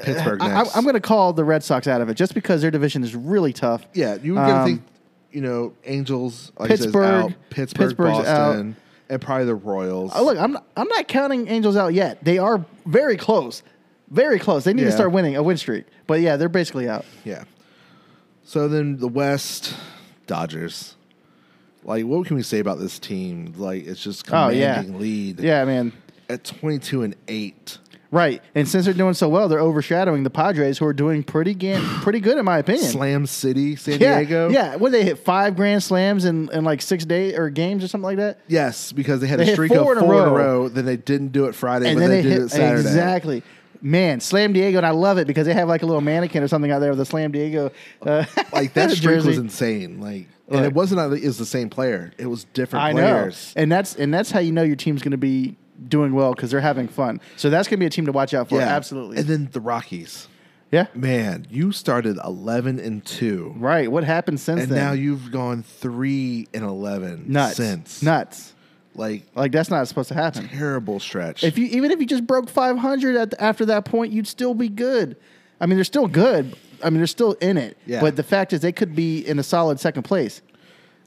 Pittsburgh 0.03 0.41
I, 0.41 0.47
next. 0.63 0.77
am 0.77 0.83
going 0.83 0.93
to 0.93 1.01
call 1.01 1.33
the 1.33 1.43
Red 1.43 1.63
Sox 1.63 1.85
out 1.87 2.01
of 2.01 2.07
it 2.09 2.13
just 2.13 2.33
because 2.33 2.61
their 2.61 2.71
division 2.71 3.03
is 3.03 3.13
really 3.15 3.51
tough. 3.51 3.85
yeah, 3.93 4.15
you 4.15 4.35
to 4.35 4.41
Um, 4.41 4.65
think, 4.65 4.81
you 5.31 5.41
know, 5.41 5.73
Angels, 5.85 6.51
like 6.57 6.71
I 6.71 6.75
Pittsburgh, 6.77 7.03
out, 7.05 7.33
Pittsburgh, 7.49 7.89
Pittsburgh's 7.89 8.17
Boston. 8.19 8.75
And 9.09 9.21
probably 9.21 9.45
the 9.45 9.55
Royals. 9.55 10.11
Oh, 10.15 10.23
look, 10.25 10.37
I'm 10.37 10.53
not, 10.53 10.65
I'm 10.75 10.87
not 10.87 11.07
counting 11.07 11.47
Angels 11.47 11.75
out 11.75 11.93
yet. 11.93 12.23
They 12.23 12.37
are 12.37 12.65
very 12.85 13.17
close, 13.17 13.63
very 14.09 14.39
close. 14.39 14.63
They 14.63 14.73
need 14.73 14.83
to 14.83 14.91
start 14.91 15.11
winning 15.11 15.35
a 15.35 15.43
win 15.43 15.57
streak. 15.57 15.85
But 16.07 16.21
yeah, 16.21 16.37
they're 16.37 16.49
basically 16.49 16.87
out. 16.89 17.05
Yeah. 17.23 17.43
So 18.43 18.67
then 18.67 18.97
the 18.97 19.07
West, 19.07 19.75
Dodgers. 20.25 20.95
Like, 21.83 22.05
what 22.05 22.27
can 22.27 22.35
we 22.35 22.43
say 22.43 22.59
about 22.59 22.79
this 22.79 22.99
team? 22.99 23.53
Like, 23.57 23.85
it's 23.85 24.03
just 24.03 24.25
Oh, 24.31 24.49
yeah. 24.49 24.75
commanding 24.75 24.99
lead 25.01 25.39
Yeah, 25.39 25.63
man. 25.65 25.93
at 26.29 26.43
22 26.43 27.03
and 27.03 27.15
8. 27.27 27.77
Right, 28.09 28.41
and 28.55 28.67
since 28.67 28.85
they're 28.85 28.93
doing 28.93 29.13
so 29.15 29.27
well, 29.27 29.49
they're 29.49 29.59
overshadowing 29.59 30.23
the 30.23 30.29
Padres, 30.29 30.77
who 30.77 30.85
are 30.85 30.93
doing 30.93 31.23
pretty 31.23 31.53
ga- 31.53 31.79
pretty 32.01 32.19
good 32.21 32.37
in 32.37 32.45
my 32.45 32.57
opinion. 32.59 32.85
Slam 32.85 33.25
City, 33.25 33.75
San 33.75 33.99
yeah, 33.99 34.17
Diego. 34.19 34.49
yeah. 34.49 34.75
What 34.77 34.93
they 34.93 35.03
hit 35.03 35.19
five 35.19 35.55
grand 35.57 35.83
slams 35.83 36.23
in, 36.23 36.49
in 36.53 36.63
like 36.63 36.81
six 36.81 37.03
days 37.03 37.33
or 37.37 37.49
games 37.49 37.83
or 37.83 37.87
something 37.89 38.05
like 38.05 38.17
that. 38.17 38.39
Yes, 38.47 38.91
because 38.93 39.19
they 39.19 39.27
had 39.27 39.39
They 39.39 39.49
a 39.51 39.53
streak 39.53 39.73
four 39.73 39.91
of 39.91 39.97
in 39.97 40.03
a 40.03 40.07
four 40.07 40.21
in 40.23 40.29
a 40.29 40.31
row. 40.31 40.69
Then 40.69 40.85
they 40.85 40.95
didn't 40.97 41.33
do 41.33 41.45
it 41.45 41.55
Friday, 41.55 41.89
and 41.89 41.95
but 41.97 42.01
then 42.01 42.09
they, 42.09 42.21
they 42.21 42.29
did 42.29 42.41
it 42.43 42.49
Saturday. 42.49 42.79
exactly. 42.81 43.43
Man, 43.81 44.21
Slam 44.21 44.53
Diego, 44.53 44.77
and 44.77 44.87
I 44.87 44.91
love 44.91 45.17
it 45.19 45.27
because 45.27 45.45
they 45.45 45.53
have 45.53 45.67
like 45.67 45.83
a 45.83 45.85
little 45.85 46.01
mannequin 46.01 46.41
or 46.41 46.47
something 46.47 46.71
out 46.71 46.79
there 46.79 46.89
with 46.91 46.99
a 46.99 47.05
Slam 47.05 47.31
Diego. 47.31 47.71
Uh, 48.01 48.23
Like 48.51 48.73
that 48.73 48.89
streak 48.97 49.23
was 49.23 49.37
insane. 49.37 49.99
Like, 50.01 50.27
and 50.49 50.65
it 50.65 50.73
wasn't 50.73 51.01
it 51.13 51.23
was 51.25 51.37
the 51.37 51.45
same 51.45 51.69
player. 51.69 52.11
It 52.17 52.25
was 52.27 52.45
different 52.53 52.85
I 52.85 52.91
players. 52.93 53.53
know, 53.55 53.61
and 53.61 53.71
that's 53.71 53.95
and 53.95 54.13
that's 54.13 54.31
how 54.31 54.39
you 54.39 54.51
know 54.53 54.63
your 54.63 54.77
team's 54.77 55.01
going 55.03 55.11
to 55.11 55.17
be 55.17 55.57
doing 55.87 56.13
well 56.13 56.33
because 56.33 56.51
they're 56.51 56.59
having 56.61 56.87
fun. 56.87 57.19
So 57.35 57.49
that's 57.49 57.67
going 57.67 57.77
to 57.77 57.81
be 57.81 57.85
a 57.85 57.89
team 57.89 58.05
to 58.05 58.11
watch 58.11 58.33
out 58.33 58.49
for. 58.49 58.59
absolutely. 58.61 59.17
And 59.17 59.27
then 59.27 59.49
the 59.51 59.61
Rockies. 59.61 60.27
yeah, 60.71 60.87
Man, 60.93 61.47
you 61.49 61.71
started 61.71 62.17
11 62.23 62.79
and 62.79 63.05
2. 63.05 63.55
right. 63.57 63.91
What 63.91 64.03
happened 64.03 64.39
since 64.39 64.61
And 64.61 64.71
then? 64.71 64.77
now 64.77 64.91
you've 64.93 65.31
gone 65.31 65.63
3 65.63 66.47
and 66.53 66.63
11 66.63 67.25
nuts, 67.31 67.57
since. 67.57 68.01
nuts. 68.01 68.53
Like 68.95 69.23
Like 69.35 69.51
that's 69.51 69.69
not 69.69 69.87
supposed 69.87 70.07
to 70.09 70.15
happen. 70.15 70.47
terrible 70.49 70.99
stretch. 70.99 71.43
If 71.43 71.57
you 71.59 71.67
even 71.67 71.91
if 71.91 71.99
you 71.99 72.07
just 72.07 72.25
broke 72.25 72.49
500 72.49 73.15
at 73.15 73.29
the, 73.31 73.43
after 73.43 73.65
that 73.67 73.85
point, 73.85 74.11
you'd 74.11 74.27
still 74.27 74.55
be 74.55 74.69
good. 74.69 75.15
I 75.61 75.67
mean, 75.67 75.77
they're 75.77 75.83
still 75.83 76.07
good. 76.07 76.55
I 76.83 76.89
mean, 76.89 76.97
they're 76.99 77.07
still 77.07 77.33
in 77.33 77.57
it. 77.57 77.77
Yeah. 77.85 78.01
But 78.01 78.15
the 78.15 78.23
fact 78.23 78.53
is, 78.53 78.61
they 78.61 78.71
could 78.71 78.95
be 78.95 79.19
in 79.19 79.37
a 79.39 79.43
solid 79.43 79.79
second 79.79 80.01
place. 80.03 80.41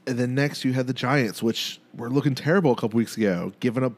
and 0.07 0.17
then 0.17 0.33
next 0.35 0.63
you 0.65 0.71
had 0.73 0.87
the 0.87 0.93
Giants, 0.93 1.43
which 1.43 1.79
were 1.95 2.09
looking 2.09 2.33
terrible 2.33 2.71
a 2.71 2.75
couple 2.75 2.97
weeks 2.97 3.17
ago, 3.17 3.51
giving 3.59 3.83
up 3.83 3.93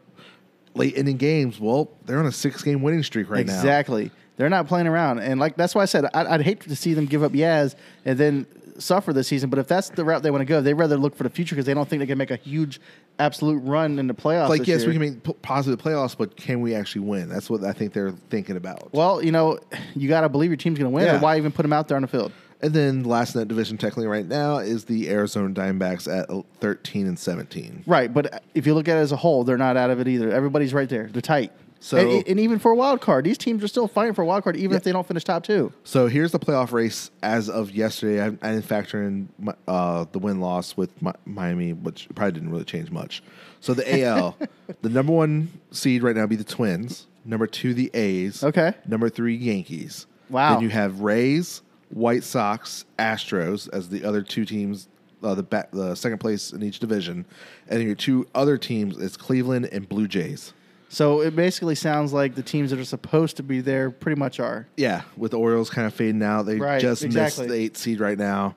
late 0.75 0.95
inning 0.95 1.17
games. 1.17 1.59
Well, 1.59 1.89
they're 2.05 2.19
on 2.19 2.25
a 2.25 2.31
six 2.31 2.63
game 2.63 2.81
winning 2.81 3.03
streak 3.03 3.29
right 3.29 3.45
now. 3.45 3.53
exactly. 3.53 4.11
They're 4.35 4.49
not 4.49 4.67
playing 4.67 4.87
around, 4.87 5.19
and 5.19 5.39
like 5.39 5.55
that's 5.55 5.75
why 5.75 5.83
I 5.83 5.85
said 5.85 6.05
I'd, 6.13 6.25
I'd 6.25 6.41
hate 6.41 6.61
to 6.61 6.75
see 6.75 6.93
them 6.95 7.05
give 7.05 7.21
up 7.21 7.33
Yaz 7.33 7.75
and 8.03 8.17
then 8.17 8.47
suffer 8.79 9.13
this 9.13 9.27
season. 9.27 9.51
But 9.51 9.59
if 9.59 9.67
that's 9.67 9.89
the 9.89 10.03
route 10.03 10.23
they 10.23 10.31
want 10.31 10.41
to 10.41 10.45
go, 10.45 10.59
they'd 10.59 10.73
rather 10.73 10.97
look 10.97 11.15
for 11.15 11.21
the 11.21 11.29
future 11.29 11.53
because 11.53 11.67
they 11.67 11.75
don't 11.75 11.87
think 11.87 11.99
they 11.99 12.07
can 12.07 12.17
make 12.17 12.31
a 12.31 12.35
huge, 12.37 12.81
absolute 13.19 13.59
run 13.59 13.99
in 13.99 14.07
the 14.07 14.15
playoffs. 14.15 14.49
Like, 14.49 14.65
yes, 14.65 14.79
year. 14.81 14.87
we 14.89 14.93
can 14.95 15.01
make 15.01 15.23
p- 15.23 15.33
positive 15.43 15.79
playoffs, 15.79 16.17
but 16.17 16.35
can 16.35 16.61
we 16.61 16.73
actually 16.73 17.01
win? 17.01 17.29
That's 17.29 17.47
what 17.51 17.63
I 17.63 17.73
think 17.73 17.93
they're 17.93 18.13
thinking 18.31 18.57
about. 18.57 18.91
Well, 18.91 19.23
you 19.23 19.31
know, 19.31 19.59
you 19.95 20.09
got 20.09 20.21
to 20.21 20.29
believe 20.29 20.49
your 20.49 20.57
team's 20.57 20.79
going 20.79 20.89
to 20.91 20.95
win, 20.95 21.05
Yeah. 21.05 21.17
or 21.17 21.19
why 21.19 21.37
even 21.37 21.51
put 21.51 21.61
them 21.61 21.71
out 21.73 21.87
there 21.87 21.97
on 21.97 22.01
the 22.01 22.07
field? 22.07 22.31
And 22.61 22.73
then 22.73 23.03
last 23.03 23.35
in 23.35 23.39
that 23.39 23.47
division, 23.47 23.77
technically, 23.77 24.07
right 24.07 24.25
now, 24.27 24.57
is 24.57 24.85
the 24.85 25.09
Arizona 25.09 25.53
Diamondbacks 25.53 26.07
at 26.07 26.29
13 26.59 27.07
and 27.07 27.17
17. 27.19 27.83
Right, 27.85 28.13
but 28.13 28.43
if 28.53 28.65
you 28.65 28.73
look 28.73 28.87
at 28.87 28.97
it 28.97 29.01
as 29.01 29.11
a 29.11 29.17
whole, 29.17 29.43
they're 29.43 29.57
not 29.57 29.77
out 29.77 29.89
of 29.89 29.99
it 29.99 30.07
either. 30.07 30.31
Everybody's 30.31 30.73
right 30.73 30.87
there. 30.89 31.07
They're 31.11 31.21
tight. 31.21 31.51
So- 31.79 31.97
and, 31.97 32.25
and 32.29 32.39
even 32.39 32.59
for 32.59 32.71
a 32.71 32.75
wild 32.75 33.01
card, 33.01 33.25
these 33.25 33.37
teams 33.37 33.61
are 33.61 33.67
still 33.67 33.89
fighting 33.89 34.13
for 34.13 34.21
a 34.21 34.25
wild 34.25 34.45
card, 34.45 34.55
even 34.55 34.71
Yeah. 34.71 34.77
if 34.77 34.83
they 34.83 34.93
don't 34.93 35.05
finish 35.05 35.25
top 35.25 35.43
two. 35.43 35.73
So 35.83 36.07
here's 36.07 36.31
the 36.31 36.39
playoff 36.39 36.71
race 36.71 37.11
as 37.21 37.49
of 37.49 37.71
yesterday. 37.71 38.21
I, 38.21 38.27
I 38.27 38.53
didn't 38.53 38.63
factor 38.63 39.03
in 39.03 39.27
my, 39.37 39.53
uh, 39.67 40.05
the 40.13 40.19
win 40.19 40.39
loss 40.39 40.77
with 40.77 40.89
Mi- 41.01 41.11
Miami, 41.25 41.73
which 41.73 42.07
probably 42.15 42.31
didn't 42.31 42.51
really 42.51 42.63
change 42.63 42.89
much. 42.89 43.21
So 43.59 43.73
the 43.73 44.01
AL, 44.01 44.37
the 44.81 44.87
number 44.89 45.11
one 45.11 45.49
seed 45.71 46.03
right 46.03 46.15
now 46.15 46.21
would 46.21 46.29
be 46.29 46.35
the 46.37 46.43
Twins. 46.45 47.07
Number 47.25 47.47
two, 47.47 47.73
the 47.73 47.91
A's. 47.93 48.43
Okay. 48.45 48.73
Number 48.87 49.09
three, 49.09 49.35
Yankees. 49.35 50.07
Wow. 50.29 50.53
Then 50.53 50.63
you 50.63 50.69
have 50.69 51.01
Rays, 51.01 51.61
White 51.93 52.23
Sox, 52.23 52.85
Astros 52.97 53.69
as 53.71 53.89
the 53.89 54.03
other 54.03 54.21
two 54.21 54.45
teams, 54.45 54.87
uh, 55.21 55.35
the 55.35 55.67
the 55.71 55.95
second 55.95 56.17
place 56.19 56.51
in 56.51 56.63
each 56.63 56.79
division, 56.79 57.25
and 57.67 57.79
then 57.79 57.85
your 57.87 57.95
two 57.95 58.27
other 58.35 58.57
teams 58.57 58.97
is 58.97 59.15
Cleveland 59.15 59.69
and 59.71 59.87
Blue 59.87 60.07
Jays. 60.07 60.53
So 60.89 61.21
it 61.21 61.35
basically 61.35 61.73
sounds 61.75 62.13
like 62.13 62.35
the 62.35 62.43
teams 62.43 62.69
that 62.69 62.79
are 62.79 62.85
supposed 62.85 63.37
to 63.37 63.43
be 63.43 63.61
there 63.61 63.89
pretty 63.89 64.19
much 64.19 64.39
are. 64.39 64.67
Yeah, 64.77 65.01
with 65.17 65.31
the 65.31 65.39
Orioles 65.39 65.69
kind 65.71 65.87
of 65.87 65.93
fading 65.93 66.21
out, 66.21 66.43
they 66.43 66.57
Right, 66.57 66.79
just 66.79 67.03
exactly. 67.03 67.45
missed 67.45 67.49
the 67.51 67.59
eight 67.59 67.77
seed 67.77 67.99
right 67.99 68.17
now. 68.17 68.55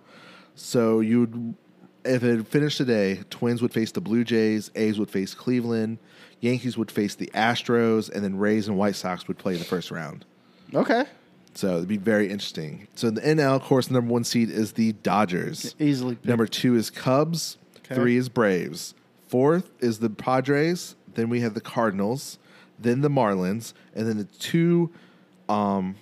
So 0.55 1.01
you'd, 1.01 1.55
if 2.05 2.23
it 2.25 2.47
finished 2.47 2.77
today, 2.77 3.21
Twins 3.31 3.63
would 3.63 3.73
face 3.73 3.91
the 3.93 4.03
Blue 4.03 4.23
Jays, 4.23 4.71
A's 4.75 4.99
would 4.99 5.11
face 5.11 5.33
Cleveland, 5.35 5.97
Yankees 6.41 6.77
would 6.77 6.91
face 6.91 7.15
the 7.15 7.31
Astros, 7.35 8.11
and 8.11 8.23
then 8.23 8.37
Rays 8.37 8.69
and 8.69 8.77
White 8.77 8.97
Sox 8.97 9.27
would 9.29 9.39
play 9.39 9.55
in 9.55 9.59
the 9.59 9.65
first 9.65 9.91
round. 9.91 10.27
Okay. 10.75 11.05
So 11.57 11.77
it'd 11.77 11.89
be 11.89 11.97
very 11.97 12.31
interesting. 12.31 12.87
So 12.95 13.11
the 13.11 13.21
NL, 13.23 13.57
of 13.57 13.63
course, 13.63 13.91
number 13.91 14.13
one 14.13 14.25
seed 14.25 14.51
is 14.51 14.73
the 14.75 14.93
Dodgers. 14.93 15.75
Easily. 15.79 16.19
Number 16.23 16.47
two 16.47 16.77
is 16.77 16.91
Cubs. 16.91 17.57
Okay. 17.79 17.95
Three 17.95 18.17
is 18.17 18.29
Braves. 18.29 18.95
Fourth 19.29 19.71
is 19.81 19.99
the 20.01 20.11
Padres. 20.11 20.95
Then 21.15 21.29
we 21.31 21.41
have 21.41 21.55
the 21.55 21.61
Cardinals. 21.61 22.39
Then 22.79 23.01
the 23.01 23.09
Marlins, 23.09 23.73
and 23.95 24.07
then 24.07 24.19
the 24.19 24.25
two, 24.25 24.91
um, 25.49 25.97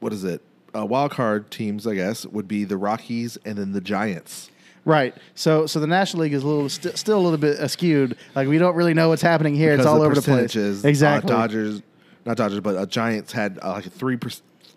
what 0.00 0.10
is 0.12 0.24
it? 0.24 0.40
Uh, 0.74 0.86
wild 0.86 1.10
card 1.10 1.50
teams, 1.50 1.86
I 1.86 1.94
guess, 1.94 2.24
would 2.24 2.48
be 2.48 2.64
the 2.64 2.78
Rockies 2.78 3.36
and 3.44 3.58
then 3.58 3.72
the 3.72 3.80
Giants. 3.82 4.50
Right. 4.86 5.14
So 5.34 5.66
so 5.66 5.78
the 5.78 5.86
National 5.86 6.22
League 6.22 6.32
is 6.32 6.42
a 6.42 6.46
little 6.46 6.68
st- 6.70 6.96
still 6.96 7.18
a 7.18 7.20
little 7.20 7.36
bit 7.36 7.58
askewed. 7.58 8.16
Like 8.34 8.48
we 8.48 8.56
don't 8.56 8.74
really 8.74 8.94
know 8.94 9.10
what's 9.10 9.20
happening 9.20 9.54
here. 9.54 9.72
Because 9.72 9.84
it's 9.84 9.92
all 9.92 10.00
over 10.02 10.14
the 10.14 10.22
place. 10.22 10.56
uh, 10.56 10.88
Exactly. 10.88 11.28
Dodgers, 11.28 11.82
not 12.24 12.36
Dodgers, 12.36 12.60
but 12.60 12.76
uh, 12.76 12.86
Giants 12.86 13.32
had 13.32 13.58
uh, 13.62 13.72
like 13.72 13.86
a 13.86 13.90
three 13.90 14.18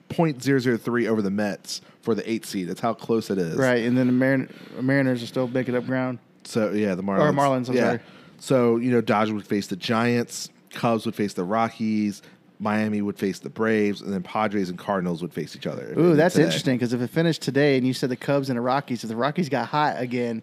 point 0.09 0.41
zero 0.41 0.59
zero 0.59 0.77
three 0.77 1.07
over 1.07 1.21
the 1.21 1.31
Mets 1.31 1.81
for 2.01 2.15
the 2.15 2.29
eight 2.29 2.45
seed. 2.45 2.67
That's 2.69 2.79
how 2.79 2.93
close 2.93 3.29
it 3.29 3.37
is. 3.37 3.55
Right, 3.55 3.83
and 3.83 3.97
then 3.97 4.07
the 4.07 4.13
Marin- 4.13 4.53
Mariners 4.81 5.23
are 5.23 5.27
still 5.27 5.47
making 5.47 5.75
up 5.75 5.85
ground. 5.85 6.19
So 6.45 6.71
yeah, 6.71 6.95
the 6.95 7.03
Marlins. 7.03 7.19
Or 7.19 7.33
Marlins, 7.33 7.69
I'm 7.69 7.75
yeah. 7.75 7.81
sorry. 7.81 7.99
So 8.39 8.77
you 8.77 8.91
know, 8.91 9.01
Dodgers 9.01 9.33
would 9.33 9.47
face 9.47 9.67
the 9.67 9.75
Giants, 9.75 10.49
Cubs 10.71 11.05
would 11.05 11.15
face 11.15 11.33
the 11.33 11.43
Rockies, 11.43 12.21
Miami 12.59 13.01
would 13.01 13.17
face 13.17 13.39
the 13.39 13.49
Braves, 13.49 14.01
and 14.01 14.13
then 14.13 14.23
Padres 14.23 14.69
and 14.69 14.77
Cardinals 14.77 15.21
would 15.21 15.33
face 15.33 15.55
each 15.55 15.67
other. 15.67 15.93
Ooh, 15.97 16.15
that's 16.15 16.35
today. 16.35 16.45
interesting 16.45 16.75
because 16.75 16.93
if 16.93 17.01
it 17.01 17.09
finished 17.09 17.41
today 17.41 17.77
and 17.77 17.85
you 17.85 17.93
said 17.93 18.09
the 18.09 18.15
Cubs 18.15 18.49
and 18.49 18.57
the 18.57 18.61
Rockies, 18.61 19.03
if 19.03 19.09
the 19.09 19.15
Rockies 19.15 19.49
got 19.49 19.67
hot 19.67 19.99
again, 19.99 20.41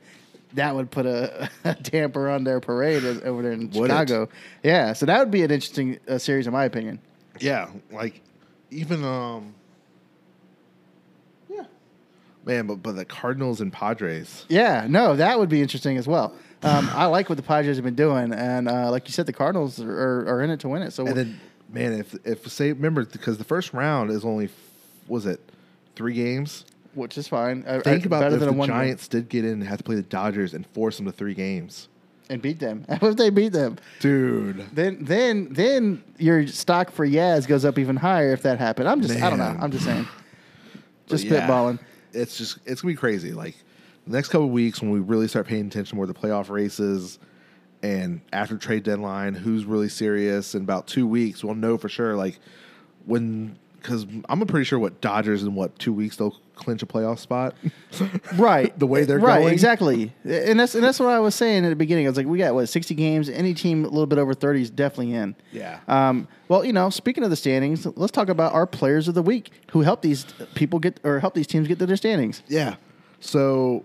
that 0.55 0.75
would 0.75 0.91
put 0.91 1.07
a, 1.07 1.49
a 1.65 1.75
damper 1.75 2.29
on 2.29 2.45
their 2.45 2.61
parade 2.61 3.05
as- 3.05 3.23
over 3.23 3.43
there 3.43 3.53
in 3.53 3.71
Would 3.71 3.91
it? 3.91 3.95
Chicago. 3.95 4.29
Yeah, 4.63 4.93
so 4.93 5.07
that 5.07 5.19
would 5.19 5.31
be 5.31 5.43
an 5.43 5.51
interesting 5.51 5.99
uh, 6.09 6.19
series, 6.19 6.47
in 6.47 6.53
my 6.53 6.65
opinion. 6.65 7.01
Yeah, 7.41 7.69
like 7.91 8.21
even 8.71 9.03
um, 9.05 9.55
yeah, 11.49 11.65
man, 12.45 12.67
but 12.67 12.77
but 12.83 12.93
the 12.97 13.05
Cardinals 13.05 13.61
and 13.61 13.73
Padres. 13.73 14.45
Yeah, 14.49 14.87
no, 14.89 15.17
that 15.17 15.39
would 15.39 15.49
be 15.49 15.63
interesting 15.63 15.97
as 15.97 16.07
well. 16.07 16.35
Um, 16.63 16.91
I 16.93 17.07
like 17.07 17.29
what 17.31 17.37
the 17.37 17.43
Padres 17.43 17.77
have 17.77 17.85
been 17.85 17.95
doing, 17.95 18.33
and 18.35 18.69
uh, 18.69 18.91
like 18.91 19.09
you 19.09 19.13
said, 19.13 19.25
the 19.27 19.33
Cardinals 19.33 19.81
are, 19.81 19.91
are, 19.91 20.29
are 20.35 20.43
in 20.43 20.51
it 20.51 20.61
to 20.61 20.69
win 20.69 20.83
it. 20.83 20.93
So 20.93 21.07
And 21.07 21.17
then, 21.17 21.41
man, 21.71 21.95
if 21.95 22.15
if 22.27 22.47
say 22.51 22.73
remember 22.73 23.05
because 23.07 23.39
the 23.39 23.45
first 23.45 23.73
round 23.73 24.11
is 24.11 24.25
only 24.25 24.51
was 25.09 25.25
it 25.27 25.41
three 25.97 26.15
games. 26.15 26.65
Which 26.95 27.17
is 27.19 27.29
fine. 27.29 27.65
I- 27.67 27.81
Think 27.81 28.05
I- 28.05 28.07
about 28.07 28.21
better 28.21 28.35
if 28.35 28.41
than 28.41 28.49
a 28.49 28.53
the 28.53 28.59
one. 28.59 28.69
Giants 28.69 29.09
did 29.09 29.29
get 29.29 29.45
in 29.45 29.53
and 29.53 29.65
had 29.65 29.79
to 29.79 29.85
play 29.85 29.97
the 29.97 30.03
Dodgers 30.03 30.55
and 30.55 30.67
force 30.69 30.97
them 30.97 31.07
to 31.07 31.13
three 31.13 31.35
games. 31.35 31.89
and 32.29 32.41
beat 32.41 32.61
them. 32.61 32.85
What 33.01 33.03
if 33.11 33.17
they 33.17 33.31
beat 33.31 33.53
them? 33.53 33.77
Dude, 34.01 34.65
Then 34.73 34.99
then 35.05 35.49
then 35.51 36.03
your 36.19 36.47
stock 36.47 36.91
for 36.93 37.07
Yaz 37.07 37.47
goes 37.49 37.65
up 37.65 37.77
even 37.79 37.97
higher 37.97 38.33
if 38.33 38.43
that 38.43 38.59
happened. 38.59 38.89
I'm 38.89 39.01
just 39.01 39.21
I 39.21 39.29
don't 39.31 39.39
know. 39.39 39.53
Man. 39.53 39.63
I'm 39.63 39.71
just 39.73 39.85
saying. 39.85 40.07
Just 41.09 41.29
But 41.29 41.33
yeah, 41.35 41.49
spitballing. 41.49 41.79
It's 42.13 42.39
just 42.39 42.59
it's 42.67 42.83
gonna 42.83 42.93
be 42.93 42.97
crazy. 42.97 43.33
Like 43.33 43.57
the 44.07 44.13
next 44.17 44.29
couple 44.29 44.47
of 44.47 44.53
weeks 44.53 44.81
when 44.81 44.91
we 44.93 45.01
really 45.01 45.27
start 45.29 45.47
paying 45.49 45.67
attention 45.67 45.97
more 45.97 46.07
to 46.07 46.13
the 46.13 46.19
playoff 46.19 46.51
races 46.51 47.19
and 47.83 48.21
after 48.33 48.57
trade 48.59 48.83
deadline, 48.85 49.35
who's 49.35 49.65
really 49.65 49.89
serious. 49.89 50.55
In 50.55 50.63
about 50.63 50.87
two 50.87 51.07
weeks, 51.07 51.43
we'll 51.43 51.55
know 51.55 51.79
for 51.79 51.89
sure. 51.89 52.15
Like 52.15 52.39
when 53.07 53.59
because 53.77 54.07
I'm 54.29 54.41
pretty 54.47 54.65
sure 54.65 54.79
what 54.79 55.01
Dodgers 55.01 55.43
in 55.43 55.55
what 55.55 55.77
two 55.79 55.93
weeks 55.93 56.17
they'll 56.17 56.37
clinch 56.61 56.83
a 56.83 56.87
playoff 56.87 57.19
spot. 57.19 57.55
Right. 58.37 58.73
The 58.79 58.87
way 58.87 59.05
they're 59.05 59.19
right, 59.19 59.41
going. 59.41 59.53
exactly. 59.53 60.13
And 60.25 60.59
that's 60.61 60.75
and 60.75 60.85
that's 60.85 61.01
what 61.01 61.09
I 61.09 61.19
was 61.19 61.35
saying 61.35 61.65
at 61.65 61.71
the 61.71 61.77
beginning. 61.77 62.07
I 62.07 62.11
was 62.11 62.17
like, 62.17 62.27
we 62.27 62.39
got 62.39 62.55
what, 62.55 62.67
60 62.67 62.95
games? 62.95 63.29
Any 63.29 63.53
team 63.53 63.85
a 63.85 63.89
little 63.89 64.07
bit 64.07 64.19
over 64.19 64.33
30 64.33 64.63
is 64.63 64.71
definitely 64.71 65.15
in. 65.15 65.35
Yeah. 65.53 65.81
Um, 65.89 66.29
well, 66.49 66.65
you 66.65 66.73
know, 66.73 66.89
speaking 66.91 67.25
of 67.25 67.31
the 67.31 67.37
standings, 67.37 67.85
let's 67.97 68.13
talk 68.13 68.29
about 68.29 68.55
our 68.55 68.67
players 68.67 69.09
of 69.09 69.15
the 69.15 69.23
week 69.23 69.51
who 69.73 69.81
help 69.83 70.03
these 70.03 70.25
people 70.55 70.79
get 70.79 71.01
or 71.03 71.19
help 71.19 71.35
these 71.35 71.47
teams 71.49 71.67
get 71.69 71.79
to 71.81 71.87
their 71.87 71.97
standings. 71.97 72.43
yeah. 72.49 72.77
So 73.21 73.85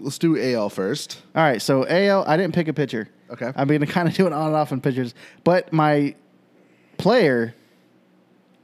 let's 0.00 0.18
do 0.18 0.36
AL 0.38 0.68
first. 0.70 1.22
All 1.34 1.42
right, 1.42 1.62
so 1.62 1.86
AL, 1.88 2.24
I 2.26 2.36
didn't 2.36 2.54
pick 2.54 2.68
a 2.68 2.72
pitcher. 2.74 3.08
Okay. 3.30 3.52
I'm 3.56 3.68
going 3.68 3.80
to 3.80 3.86
kind 3.86 4.08
of 4.08 4.14
do 4.14 4.26
it 4.26 4.32
on 4.32 4.48
and 4.48 4.56
off 4.56 4.72
in 4.72 4.80
pitchers, 4.80 5.14
but 5.44 5.72
my 5.72 6.14
player 6.98 7.54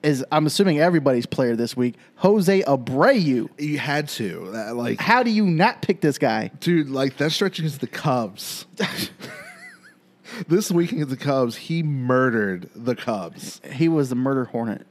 is 0.05 0.25
I'm 0.31 0.47
assuming 0.47 0.79
everybody's 0.81 1.27
player 1.27 1.57
this 1.57 1.77
week, 1.77 1.95
Jose 2.17 2.63
Abreu. 2.63 3.49
You 3.59 3.79
had 3.79 4.09
to 4.11 4.51
That, 4.53 4.77
like 4.77 5.01
How 5.01 5.23
do 5.23 5.31
you 5.31 5.47
not 5.47 5.83
pick 5.83 6.01
this 6.01 6.19
guy? 6.19 6.51
dude 6.61 6.89
like 6.91 7.17
that 7.17 7.31
stretch 7.31 7.59
against 7.59 7.81
the 7.81 7.87
Cubs. 7.87 8.67
this 10.49 10.71
week 10.71 10.93
against 10.93 11.11
the 11.11 11.17
Cubs, 11.17 11.57
he 11.57 11.83
murdered 11.83 12.69
the 12.75 12.95
Cubs. 12.95 13.61
He 13.73 13.89
was 13.89 14.09
the 14.09 14.15
murder 14.17 14.45
hornet. 14.45 14.87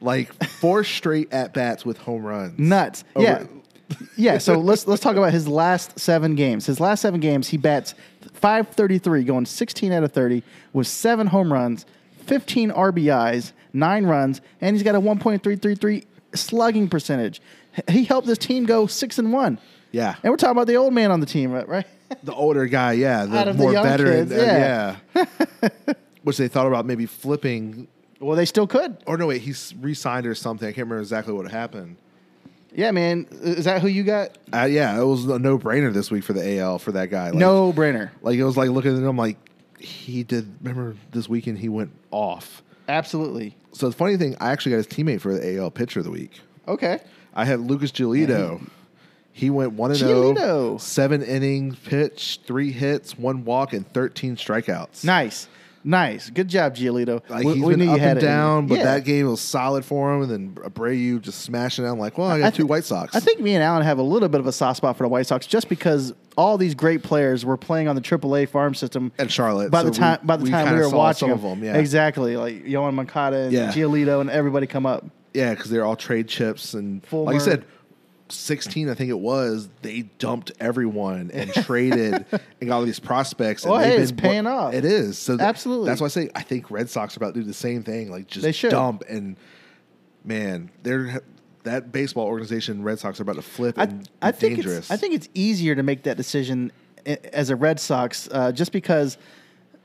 Like 0.00 0.32
four 0.44 0.84
straight 0.84 1.32
at 1.32 1.52
bats 1.54 1.84
with 1.84 1.98
home 1.98 2.22
runs. 2.22 2.58
Nuts. 2.58 3.04
Over- 3.16 3.26
Yeah. 3.26 3.44
yeah, 4.18 4.36
so 4.36 4.58
let's 4.58 4.86
let's 4.86 5.00
talk 5.02 5.16
about 5.16 5.32
his 5.32 5.48
last 5.48 5.98
seven 5.98 6.34
games. 6.34 6.66
His 6.66 6.78
last 6.78 7.00
seven 7.00 7.20
games, 7.20 7.48
he 7.48 7.56
bats 7.56 7.94
533, 8.34 9.24
going 9.24 9.46
16 9.46 9.92
out 9.92 10.04
of 10.04 10.12
30, 10.12 10.42
with 10.74 10.86
seven 10.86 11.26
home 11.26 11.50
runs, 11.50 11.86
15 12.28 12.70
RBIs, 12.70 13.52
nine 13.72 14.06
runs, 14.06 14.40
and 14.60 14.76
he's 14.76 14.82
got 14.82 14.94
a 14.94 15.00
1.333 15.00 16.04
slugging 16.34 16.88
percentage. 16.88 17.40
He 17.88 18.04
helped 18.04 18.26
this 18.26 18.38
team 18.38 18.66
go 18.66 18.86
six 18.86 19.18
and 19.18 19.32
one. 19.32 19.58
Yeah. 19.92 20.14
And 20.22 20.30
we're 20.30 20.36
talking 20.36 20.52
about 20.52 20.66
the 20.66 20.76
old 20.76 20.92
man 20.92 21.10
on 21.10 21.20
the 21.20 21.26
team, 21.26 21.50
right? 21.50 21.68
right? 21.68 21.86
The 22.22 22.32
older 22.32 22.64
guy, 22.64 22.94
yeah. 22.94 23.26
The 23.26 23.38
Out 23.38 23.48
of 23.48 23.58
the 23.58 23.62
more 23.62 23.72
young 23.72 23.84
veteran. 23.84 24.28
kids, 24.28 24.32
uh, 24.32 24.96
yeah. 25.14 25.24
Which 26.22 26.38
they 26.38 26.48
thought 26.48 26.66
about 26.66 26.86
maybe 26.86 27.04
flipping. 27.04 27.86
Well, 28.18 28.34
they 28.34 28.46
still 28.46 28.66
could. 28.66 28.96
Or 29.06 29.18
no, 29.18 29.26
wait, 29.26 29.42
he's 29.42 29.74
re 29.78 29.92
signed 29.92 30.26
or 30.26 30.34
something. 30.34 30.66
I 30.66 30.72
can't 30.72 30.86
remember 30.86 31.00
exactly 31.02 31.34
what 31.34 31.50
happened. 31.50 31.96
Yeah, 32.74 32.92
man. 32.92 33.26
Is 33.30 33.66
that 33.66 33.82
who 33.82 33.88
you 33.88 34.04
got? 34.04 34.38
Uh, 34.54 34.64
yeah, 34.64 34.98
it 34.98 35.04
was 35.04 35.26
a 35.26 35.38
no 35.38 35.58
brainer 35.58 35.92
this 35.92 36.10
week 36.10 36.24
for 36.24 36.32
the 36.32 36.58
AL 36.58 36.78
for 36.78 36.92
that 36.92 37.10
guy. 37.10 37.26
Like, 37.26 37.34
no 37.34 37.74
brainer. 37.74 38.10
Like 38.22 38.38
it 38.38 38.44
was 38.44 38.56
like 38.56 38.70
looking 38.70 38.96
at 38.96 39.02
him 39.06 39.16
like 39.18 39.36
he 39.80 40.22
did. 40.22 40.56
Remember 40.60 40.96
this 41.12 41.28
weekend 41.28 41.58
he 41.58 41.68
went 41.68 41.92
off. 42.10 42.62
Absolutely. 42.88 43.56
So 43.72 43.88
the 43.88 43.94
funny 43.94 44.16
thing, 44.16 44.36
I 44.40 44.50
actually 44.50 44.72
got 44.72 44.78
his 44.78 44.86
teammate 44.86 45.20
for 45.20 45.34
the 45.34 45.58
AL 45.58 45.70
pitcher 45.72 46.00
of 46.00 46.04
the 46.04 46.10
week. 46.10 46.40
Okay. 46.66 47.00
I 47.34 47.44
have 47.44 47.60
Lucas 47.60 47.92
Giolito. 47.92 48.60
He 49.32 49.50
went 49.50 49.74
one 49.74 49.92
and 49.92 50.02
oh, 50.02 50.34
zero, 50.34 50.78
seven 50.78 51.22
innings 51.22 51.76
pitched, 51.76 52.44
three 52.44 52.72
hits, 52.72 53.16
one 53.16 53.44
walk, 53.44 53.72
and 53.72 53.86
thirteen 53.92 54.34
strikeouts. 54.34 55.04
Nice. 55.04 55.46
Nice. 55.88 56.28
Good 56.28 56.48
job, 56.48 56.76
Giolito. 56.76 57.22
Like 57.30 57.44
We- 57.46 57.54
he's 57.54 57.64
we 57.64 57.74
been 57.76 57.88
up 57.88 57.94
and 57.98 58.02
it 58.04 58.10
in 58.10 58.16
you. 58.16 58.20
down, 58.20 58.66
but 58.66 58.76
Yeah. 58.78 58.84
that 58.84 59.04
game 59.06 59.26
was 59.26 59.40
solid 59.40 59.86
for 59.86 60.14
him. 60.14 60.22
And 60.22 60.30
then 60.30 60.64
Abreu 60.70 61.18
just 61.22 61.40
smashing 61.40 61.82
down 61.86 61.98
like, 61.98 62.18
well, 62.18 62.28
I 62.28 62.40
got 62.40 62.46
I 62.48 62.50
two 62.50 62.64
thi- 62.64 62.68
White 62.68 62.84
Sox. 62.84 63.16
I 63.16 63.20
think 63.20 63.40
me 63.40 63.54
and 63.54 63.64
Alan 63.64 63.82
have 63.84 63.96
a 63.98 64.02
little 64.02 64.28
bit 64.28 64.38
of 64.38 64.46
a 64.46 64.52
soft 64.52 64.76
spot 64.76 64.98
for 64.98 65.04
the 65.04 65.08
White 65.08 65.26
Sox 65.26 65.46
just 65.46 65.70
because 65.70 66.12
all 66.36 66.58
these 66.58 66.74
great 66.74 67.02
players 67.02 67.46
were 67.46 67.56
playing 67.56 67.88
on 67.88 67.94
the 67.96 68.02
AAA 68.02 68.44
farm 68.44 68.74
system 68.74 69.12
And 69.18 69.30
Charlotte, 69.30 69.70
By 69.70 69.82
the 69.82 69.90
time 69.90 70.18
we- 70.22 70.26
by 70.26 70.36
the 70.36 70.44
we 70.44 70.50
time 70.50 70.74
we 70.74 70.80
were 70.80 70.90
watching 70.90 71.30
of 71.30 71.40
them, 71.40 71.64
yeah. 71.64 71.78
exactly 71.78 72.36
like 72.36 72.66
Yoan 72.66 72.92
Moncada 72.92 73.44
and 73.44 73.52
Yeah. 73.52 73.72
Giolito 73.72 74.20
and 74.20 74.28
everybody 74.28 74.66
come 74.66 74.84
up. 74.84 75.06
yeah, 75.32 75.54
because 75.54 75.70
they're 75.70 75.86
all 75.86 75.96
trade 75.96 76.28
chips 76.28 76.74
and 76.74 77.02
Fulmer. 77.06 77.24
like 77.26 77.34
you 77.34 77.40
said. 77.40 77.64
16, 78.32 78.88
I 78.88 78.94
think 78.94 79.10
it 79.10 79.18
was, 79.18 79.68
they 79.82 80.02
dumped 80.18 80.52
everyone 80.60 81.30
and 81.32 81.52
traded 81.52 82.24
and 82.60 82.68
got 82.68 82.76
all 82.76 82.84
these 82.84 83.00
prospects. 83.00 83.64
And 83.64 83.72
Well, 83.72 83.80
hey, 83.82 83.96
it's 83.96 84.12
been- 84.12 84.22
paying 84.22 84.46
off. 84.46 84.74
It 84.74 84.84
is. 84.84 85.18
So 85.18 85.36
th- 85.36 85.46
Absolutely. 85.46 85.88
That's 85.88 86.00
why 86.00 86.06
I 86.06 86.10
say 86.10 86.30
I 86.34 86.42
think 86.42 86.70
Red 86.70 86.90
Sox 86.90 87.16
are 87.16 87.18
about 87.20 87.34
to 87.34 87.40
do 87.40 87.46
the 87.46 87.54
same 87.54 87.82
thing. 87.82 88.10
Like 88.10 88.26
just 88.26 88.42
They 88.42 88.52
should. 88.52 88.70
dump 88.70 89.02
and 89.08 89.36
man, 90.24 90.70
they're 90.82 91.22
that 91.64 91.92
baseball 91.92 92.26
organization, 92.26 92.82
Red 92.82 92.98
Sox, 92.98 93.18
are 93.20 93.22
about 93.24 93.36
to 93.36 93.42
flip 93.42 93.78
I, 93.78 93.84
and 93.84 94.08
I 94.22 94.30
think 94.32 94.56
dangerous. 94.56 94.78
it's 94.78 94.90
I 94.90 94.96
think 94.96 95.14
it's 95.14 95.28
easier 95.34 95.74
to 95.74 95.82
make 95.82 96.04
that 96.04 96.16
decision 96.16 96.72
as 97.32 97.50
a 97.50 97.56
Red 97.56 97.80
Sox 97.80 98.28
uh, 98.32 98.52
just 98.52 98.72
because 98.72 99.18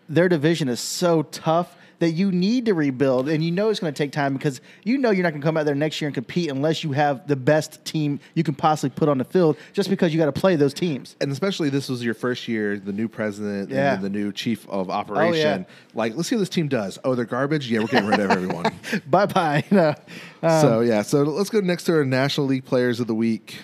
their 0.10 0.30
division 0.30 0.68
is 0.70 0.80
so 0.80 1.24
tough 1.24 1.76
that 2.04 2.12
you 2.12 2.32
need 2.32 2.66
to 2.66 2.74
rebuild 2.74 3.28
and 3.30 3.44
you 3.44 3.50
know 3.52 3.70
it's 3.70 3.80
going 3.80 3.94
to 3.94 3.98
take 3.98 4.12
time 4.12 4.34
because 4.34 4.62
you 4.84 4.98
know 4.98 5.10
you're 5.10 5.24
not 5.24 5.32
going 5.32 5.42
to 5.42 5.46
come 5.46 5.58
out 5.58 5.66
there 5.66 5.74
next 5.74 6.00
year 6.02 6.08
and 6.08 6.14
compete 6.14 6.52
unless 6.52 6.84
you 6.84 6.92
have 6.92 7.26
the 7.28 7.36
best 7.36 7.84
team 7.86 8.20
you 8.36 8.44
can 8.44 8.54
possibly 8.54 8.90
put 8.96 9.10
on 9.10 9.18
the 9.18 9.24
field 9.24 9.58
just 9.72 9.90
because 9.90 10.14
you 10.14 10.20
got 10.20 10.26
to 10.26 10.32
play 10.40 10.56
those 10.56 10.74
teams. 10.74 11.16
and 11.22 11.32
especially 11.32 11.70
this 11.70 11.90
was 11.90 12.04
your 12.04 12.14
first 12.14 12.48
year, 12.48 12.78
the 12.78 12.94
new 12.94 13.08
president 13.08 13.70
Yeah. 13.70 13.92
Oh, 13.92 13.96
and 13.96 14.04
the 14.04 14.10
new 14.10 14.32
chief 14.32 14.68
of 14.70 14.90
operation. 14.90 15.66
Like, 15.96 16.16
let's 16.16 16.30
see 16.30 16.36
what 16.36 16.42
this 16.42 16.50
team 16.50 16.68
does. 16.68 17.00
Oh, 17.04 17.16
they're 17.16 17.26
garbage. 17.26 17.70
Yeah, 17.72 17.80
we're 17.80 17.88
getting 17.88 18.10
rid 18.10 18.20
of 18.20 18.30
everyone. 18.32 18.66
bye 19.08 19.26
bye. 19.26 19.64
No. 19.72 19.96
Um, 20.44 20.62
so 20.62 20.80
yeah, 20.82 21.02
so 21.02 21.24
let's 21.24 21.50
go 21.50 21.62
next 21.62 21.86
to 21.86 21.94
our 21.94 22.06
National 22.06 22.48
League 22.48 22.66
Players 22.66 23.00
of 23.00 23.08
the 23.08 23.16
Week. 23.16 23.58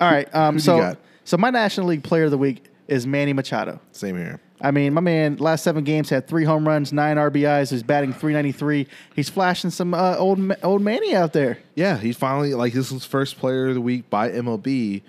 All 0.00 0.10
right. 0.10 0.32
Um, 0.34 0.58
so 0.58 0.96
so 1.24 1.36
my 1.36 1.50
National 1.50 1.86
League 1.86 2.02
Player 2.02 2.24
of 2.24 2.30
the 2.32 2.38
Week 2.38 2.64
is 2.88 3.06
Manny 3.06 3.32
Machado. 3.32 3.80
Same 3.92 4.16
here. 4.16 4.40
I 4.64 4.70
mean, 4.70 4.94
my 4.94 5.02
man, 5.02 5.36
last 5.36 5.62
seven 5.62 5.84
games 5.84 6.08
had 6.08 6.26
three 6.26 6.44
home 6.44 6.66
runs, 6.66 6.90
nine 6.90 7.18
RBIs. 7.18 7.70
He's 7.70 7.82
batting 7.82 8.14
393. 8.14 8.86
He's 9.14 9.28
flashing 9.28 9.68
some 9.68 9.92
uh, 9.92 10.16
old 10.16 10.40
old 10.62 10.80
Manny 10.80 11.14
out 11.14 11.34
there. 11.34 11.58
Yeah, 11.74 11.98
he 11.98 12.14
finally 12.14 12.54
like 12.54 12.72
this 12.72 12.90
was 12.90 13.04
first 13.04 13.36
Player 13.36 13.68
of 13.68 13.74
the 13.74 13.82
Week 13.82 14.08
by 14.08 14.30
MLB, 14.30 15.02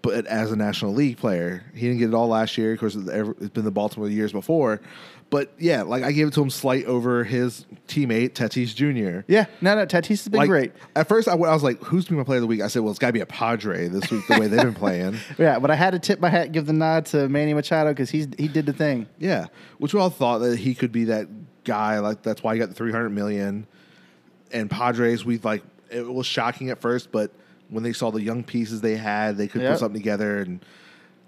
but 0.00 0.26
as 0.26 0.50
a 0.52 0.56
National 0.56 0.94
League 0.94 1.18
player, 1.18 1.64
he 1.74 1.82
didn't 1.82 1.98
get 1.98 2.08
it 2.08 2.14
all 2.14 2.28
last 2.28 2.56
year. 2.56 2.72
Of 2.72 2.80
course, 2.80 2.94
it's 2.94 3.50
been 3.50 3.64
the 3.64 3.70
Baltimore 3.70 4.08
years 4.08 4.32
before. 4.32 4.80
But 5.30 5.52
yeah, 5.58 5.82
like 5.82 6.04
I 6.04 6.12
gave 6.12 6.28
it 6.28 6.34
to 6.34 6.42
him 6.42 6.50
slight 6.50 6.84
over 6.84 7.24
his 7.24 7.66
teammate 7.88 8.30
Tatis 8.34 8.72
Jr. 8.74 9.24
Yeah, 9.26 9.46
no, 9.60 9.74
no, 9.74 9.84
Tatis 9.84 10.08
has 10.08 10.28
been 10.28 10.38
Like, 10.38 10.48
great. 10.48 10.72
At 10.94 11.08
first, 11.08 11.26
I, 11.26 11.32
w- 11.32 11.50
I 11.50 11.54
was 11.54 11.64
like, 11.64 11.82
"Who's 11.82 12.04
been 12.04 12.16
my 12.18 12.22
player 12.24 12.36
of 12.38 12.42
the 12.42 12.46
week?" 12.46 12.60
I 12.60 12.68
said, 12.68 12.82
"Well, 12.82 12.90
it's 12.90 13.00
got 13.00 13.08
to 13.08 13.12
be 13.14 13.20
a 13.20 13.26
Padre 13.26 13.88
this 13.88 14.10
week, 14.12 14.24
the 14.28 14.38
way 14.38 14.46
they've 14.46 14.60
been 14.60 14.74
playing." 14.74 15.16
Yeah, 15.38 15.58
but 15.58 15.70
I 15.72 15.74
had 15.74 15.90
to 15.90 15.98
tip 15.98 16.20
my 16.20 16.28
hat, 16.28 16.52
give 16.52 16.66
the 16.66 16.72
nod 16.72 17.06
to 17.06 17.28
Manny 17.28 17.52
Machado 17.52 17.90
because 17.90 18.10
he's 18.10 18.28
he 18.38 18.46
did 18.46 18.66
the 18.66 18.72
thing. 18.72 19.08
Yeah, 19.18 19.46
which 19.78 19.92
we 19.92 19.98
all 20.00 20.10
thought 20.10 20.38
that 20.38 20.56
he 20.58 20.74
could 20.74 20.92
be 20.92 21.04
that 21.06 21.26
guy. 21.64 21.98
Like 21.98 22.22
that's 22.22 22.42
why 22.42 22.54
he 22.54 22.60
got 22.60 22.68
the 22.68 22.74
three 22.74 22.92
hundred 22.92 23.10
million. 23.10 23.66
And 24.52 24.70
Padres, 24.70 25.24
we 25.24 25.38
like 25.38 25.64
it 25.90 26.06
was 26.06 26.26
shocking 26.26 26.70
at 26.70 26.80
first, 26.80 27.10
but 27.10 27.32
when 27.70 27.82
they 27.82 27.92
saw 27.92 28.10
the 28.12 28.22
young 28.22 28.44
pieces 28.44 28.82
they 28.82 28.96
had, 28.96 29.36
they 29.36 29.48
could 29.48 29.62
Yep. 29.62 29.72
put 29.72 29.78
something 29.80 30.00
together. 30.00 30.38
And 30.42 30.64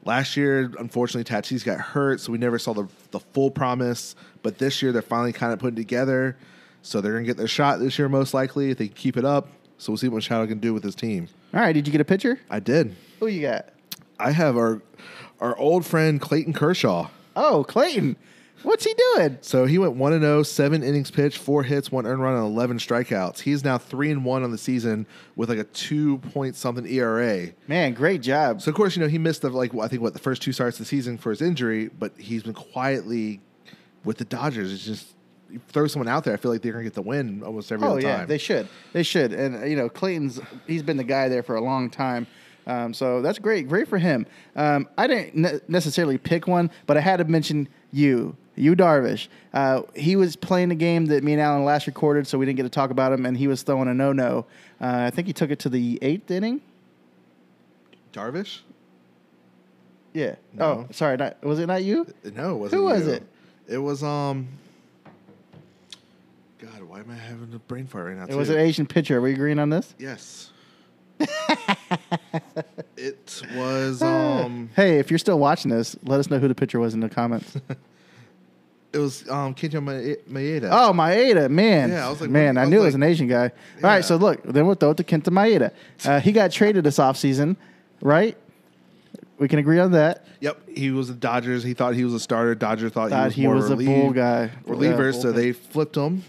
last 0.07 0.37
year, 0.37 0.73
unfortunately, 0.79 1.25
Tatis 1.25 1.65
got 1.65 1.79
hurt, 1.79 2.21
so 2.21 2.33
we 2.33 2.39
never 2.39 2.59
saw 2.59 2.73
the 2.73 2.87
the 3.11 3.21
full 3.21 3.51
promise. 3.51 4.15
But 4.43 4.59
this 4.59 4.81
year, 4.83 4.93
they're 4.93 5.03
finally 5.03 5.33
kind 5.33 5.53
of 5.53 5.59
putting 5.59 5.77
together, 5.77 6.37
so 6.83 7.01
they're 7.01 7.13
gonna 7.13 7.25
get 7.25 7.37
their 7.37 7.49
shot 7.49 7.81
this 7.81 7.99
year, 7.99 8.09
most 8.09 8.33
likely 8.35 8.71
if 8.71 8.79
they 8.79 8.89
keep 8.89 9.17
it 9.17 9.25
up. 9.25 9.49
So 9.79 9.93
we'll 9.93 9.99
see 9.99 10.09
what 10.09 10.17
Machado 10.17 10.47
can 10.47 10.59
do 10.59 10.73
with 10.73 10.83
his 10.83 10.95
team. 10.95 11.29
All 11.53 11.61
right, 11.61 11.73
did 11.73 11.87
you 11.87 11.93
get 11.93 12.01
a 12.01 12.05
pitcher? 12.05 12.41
I 12.49 12.61
did. 12.61 12.97
Who 13.21 13.27
you 13.27 13.43
got? 13.43 13.69
I 14.19 14.31
have 14.31 14.57
our 14.57 14.81
our 15.41 15.57
old 15.59 15.85
friend 15.85 16.21
Clayton 16.21 16.53
Kershaw. 16.53 17.09
Oh, 17.35 17.65
Clayton. 17.65 18.17
What's 18.67 18.85
he 18.85 18.93
doing? 19.15 19.39
So 19.43 19.65
he 19.65 19.79
went 19.79 19.95
1 19.95 20.13
and 20.13 20.23
0, 20.23 20.43
7 20.43 20.83
innings 20.83 21.13
pitched, 21.13 21.39
4 21.39 21.63
hits, 21.63 21.93
1 21.93 22.05
earned 22.05 22.21
run 22.21 22.35
and 22.35 22.45
11 22.45 22.79
strikeouts. 22.79 23.39
He 23.39 23.53
is 23.53 23.63
now 23.63 23.79
3 23.79 24.11
and 24.11 24.25
1 24.25 24.43
on 24.43 24.51
the 24.51 24.59
season 24.59 25.07
with 25.37 25.49
like 25.49 25.59
a 25.61 25.65
2 25.65 26.19
point 26.19 26.57
something 26.57 26.85
ERA. 26.85 27.51
Man, 27.69 27.95
great 27.95 28.23
job. 28.23 28.61
So 28.61 28.71
of 28.71 28.75
course, 28.75 28.97
you 28.97 29.03
know, 29.03 29.09
he 29.09 29.19
missed 29.19 29.43
the 29.43 29.51
like 29.51 29.73
I 29.77 29.87
think 29.87 30.03
what 30.03 30.15
the 30.15 30.19
first 30.19 30.43
two 30.43 30.51
starts 30.51 30.81
of 30.81 30.85
the 30.85 30.89
season 30.89 31.17
for 31.17 31.31
his 31.31 31.41
injury, 31.41 31.91
but 31.97 32.13
he's 32.19 32.43
been 32.43 32.55
quietly 32.55 33.41
with 34.05 34.19
the 34.19 34.25
Dodgers. 34.25 34.73
It's 34.73 34.85
just 34.85 35.15
you 35.49 35.61
throw 35.69 35.87
someone 35.87 36.09
out 36.09 36.25
there, 36.25 36.35
I 36.35 36.37
feel 36.37 36.51
like 36.51 36.63
they're 36.63 36.73
going 36.73 36.85
to 36.85 36.91
get 36.91 36.95
the 36.95 37.03
win 37.03 37.45
almost 37.45 37.71
every 37.71 37.87
Oh 37.87 37.93
other 37.93 38.01
yeah, 38.01 38.17
time. 38.17 38.27
they 38.27 38.39
should. 38.39 38.67
They 38.93 39.05
should. 39.05 39.33
And 39.33 39.71
you 39.71 39.77
know, 39.77 39.89
Clayton's 39.89 40.41
he's 40.67 40.83
been 40.83 40.97
the 40.97 41.05
guy 41.05 41.29
there 41.29 41.45
for 41.45 41.55
a 41.55 41.61
long 41.61 41.89
time. 41.89 42.27
Um, 42.67 42.93
so 42.93 43.23
that's 43.23 43.39
great. 43.39 43.69
Great 43.69 43.89
for 43.89 43.99
him. 43.99 44.27
Um, 44.57 44.89
I 44.99 45.07
didn't 45.07 45.37
ne- 45.37 45.61
necessarily 45.69 46.19
pick 46.19 46.47
one, 46.47 46.71
but 46.87 46.97
I 46.97 47.01
had 47.01 47.19
to 47.19 47.25
mention 47.25 47.69
you, 47.93 48.37
you 48.57 48.75
Darvish. 48.75 49.29
Uh, 49.55 49.83
he 49.95 50.17
was 50.17 50.35
playing 50.37 50.71
the 50.71 50.75
game 50.75 51.07
that 51.07 51.23
me 51.23 51.33
and 51.33 51.41
Alan 51.41 51.65
last 51.65 51.87
recorded, 51.87 52.27
so 52.27 52.39
we 52.39 52.47
didn't 52.47 52.57
get 52.57 52.65
to 52.65 52.69
talk 52.69 52.91
about 52.91 53.13
him, 53.13 53.25
and 53.25 53.37
he 53.37 53.47
was 53.47 53.63
throwing 53.63 53.89
a 53.89 53.95
no-no. 53.95 54.47
Uh, 54.81 55.05
I 55.07 55.11
think 55.11 55.27
he 55.27 55.33
took 55.33 55.51
it 55.51 55.61
to 55.61 55.69
the 55.69 55.99
eighth 56.03 56.31
inning. 56.31 56.61
Darvish? 58.13 58.61
Yeah. 60.13 60.37
No. 60.53 60.65
Oh, 60.65 60.87
sorry. 60.93 61.19
Not, 61.19 61.43
was 61.45 61.59
it 61.59 61.67
not 61.67 61.85
you? 61.85 62.07
No, 62.25 62.55
it 62.55 62.59
wasn't. 62.59 62.81
Who 62.81 62.87
was 62.87 63.07
you. 63.07 63.13
it? 63.13 63.23
It 63.69 63.79
was 63.79 64.03
um 64.03 64.49
God, 66.59 66.83
why 66.85 67.01
am 67.01 67.11
I 67.11 67.15
having 67.15 67.53
a 67.55 67.59
brain 67.59 67.87
fart 67.87 68.07
right 68.07 68.17
now? 68.17 68.25
It 68.25 68.35
was 68.35 68.49
too? 68.49 68.55
an 68.55 68.61
Asian 68.61 68.87
pitcher. 68.87 69.19
Are 69.19 69.21
we 69.21 69.35
agreeing 69.35 69.59
on 69.59 69.69
this? 69.69 69.95
Yes. 69.99 70.51
It 72.97 73.43
was 73.55 74.03
um 74.03 74.71
Hey, 74.77 74.99
if 74.99 75.11
you're 75.11 75.19
still 75.19 75.39
watching 75.39 75.71
this, 75.71 75.97
let 76.03 76.21
us 76.21 76.31
know 76.31 76.39
who 76.39 76.49
the 76.49 76.55
pitcher 76.55 76.79
was 76.79 76.95
in 76.95 77.01
the 77.01 77.09
comments. 77.09 77.57
it 78.93 78.99
was 78.99 79.29
um 79.29 79.55
Kenta 79.55 79.83
Ma- 79.83 79.93
Maeda. 80.33 80.69
Oh, 80.71 80.93
Maeda, 80.93 81.51
man. 81.51 81.91
Yeah, 81.91 82.07
I 82.07 82.11
was 82.11 82.21
like, 82.21 82.31
man, 82.31 82.57
I, 82.57 82.63
was 82.63 82.71
knew 82.71 82.81
it 82.81 82.85
was 82.85 82.95
like- 82.95 83.03
an 83.03 83.09
Asian 83.11 83.29
guy. 83.29 83.45
All 83.47 83.51
Yeah. 83.81 83.87
right, 83.89 84.05
so 84.05 84.17
look, 84.17 84.43
then 84.45 84.67
we'll 84.67 84.75
throw 84.77 84.91
it 84.91 84.97
to 84.99 85.05
Kenta 85.05 85.29
Maeda. 85.31 85.73
Uh, 86.05 86.21
he 86.21 86.33
got 86.33 86.51
traded 86.51 86.85
this 86.85 86.99
offseason, 86.99 87.57
right? 88.01 88.37
We 89.39 89.49
can 89.49 89.59
agree 89.59 89.79
on 89.81 89.93
that. 89.93 90.25
Yep, 90.41 90.69
he 90.69 90.91
was 90.91 91.09
the 91.09 91.15
Dodgers. 91.15 91.63
He 91.63 91.75
thought 91.75 91.95
he 91.95 92.05
was 92.05 92.15
a 92.15 92.21
starter. 92.21 92.55
Dodger 92.55 92.89
thought, 92.89 93.11
Thought 93.11 93.33
he 93.33 93.43
he 93.43 93.49
was 93.49 93.69
was 93.69 93.71
more 93.71 93.75
a 93.75 93.77
relief- 93.79 94.03
bull 94.03 94.13
guy. 94.13 94.51
reliever. 94.67 95.07
Yeah, 95.11 95.19
so 95.21 95.33
bullpen. 95.33 95.35
they 95.35 95.53
flipped 95.53 95.97
him 95.97 96.25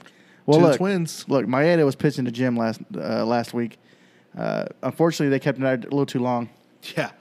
Well, 0.45 0.59
to 0.59 0.63
look, 0.65 0.71
the 0.73 0.77
Twins. 0.77 1.25
Look, 1.29 1.45
Maeda 1.45 1.85
was 1.85 1.95
pitching 1.95 2.25
the 2.25 2.31
gym 2.31 2.57
last 2.57 2.81
uh, 2.95 3.25
last 3.25 3.53
week. 3.53 3.77
Uh, 4.37 4.65
unfortunately, 4.83 5.29
they 5.29 5.39
kept 5.39 5.57
him 5.57 5.65
out 5.65 5.79
a 5.79 5.89
little 5.89 6.05
too 6.05 6.19
long. 6.19 6.49
Yeah. 6.95 7.11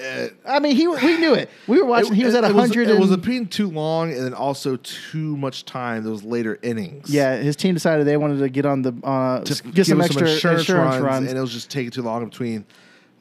Uh, 0.00 0.28
I 0.46 0.60
mean, 0.60 0.76
he 0.76 0.86
we 0.86 1.18
knew 1.18 1.34
it. 1.34 1.50
We 1.66 1.80
were 1.80 1.86
watching. 1.86 2.14
he 2.14 2.24
was 2.24 2.34
at 2.34 2.44
it, 2.44 2.52
hundred. 2.52 2.88
It 2.88 2.98
was, 2.98 3.10
between 3.10 3.46
too 3.46 3.70
long 3.70 4.12
and 4.12 4.24
then 4.24 4.34
also 4.34 4.76
too 4.76 5.36
much 5.36 5.64
time. 5.64 6.04
Those 6.04 6.22
later 6.22 6.58
innings. 6.62 7.10
yeah, 7.10 7.36
his 7.36 7.56
team 7.56 7.74
decided 7.74 8.06
they 8.06 8.16
wanted 8.16 8.38
to 8.38 8.48
get 8.48 8.66
on 8.66 8.82
the 8.82 8.94
uh, 9.04 9.40
to 9.40 9.62
get 9.62 9.86
some 9.86 10.00
extra 10.00 10.28
insurance, 10.28 10.68
runs, 10.68 11.02
runs. 11.02 11.28
and 11.28 11.36
it 11.36 11.40
was 11.40 11.52
just 11.52 11.70
taking 11.70 11.90
too 11.90 12.02
long 12.02 12.24
between 12.24 12.64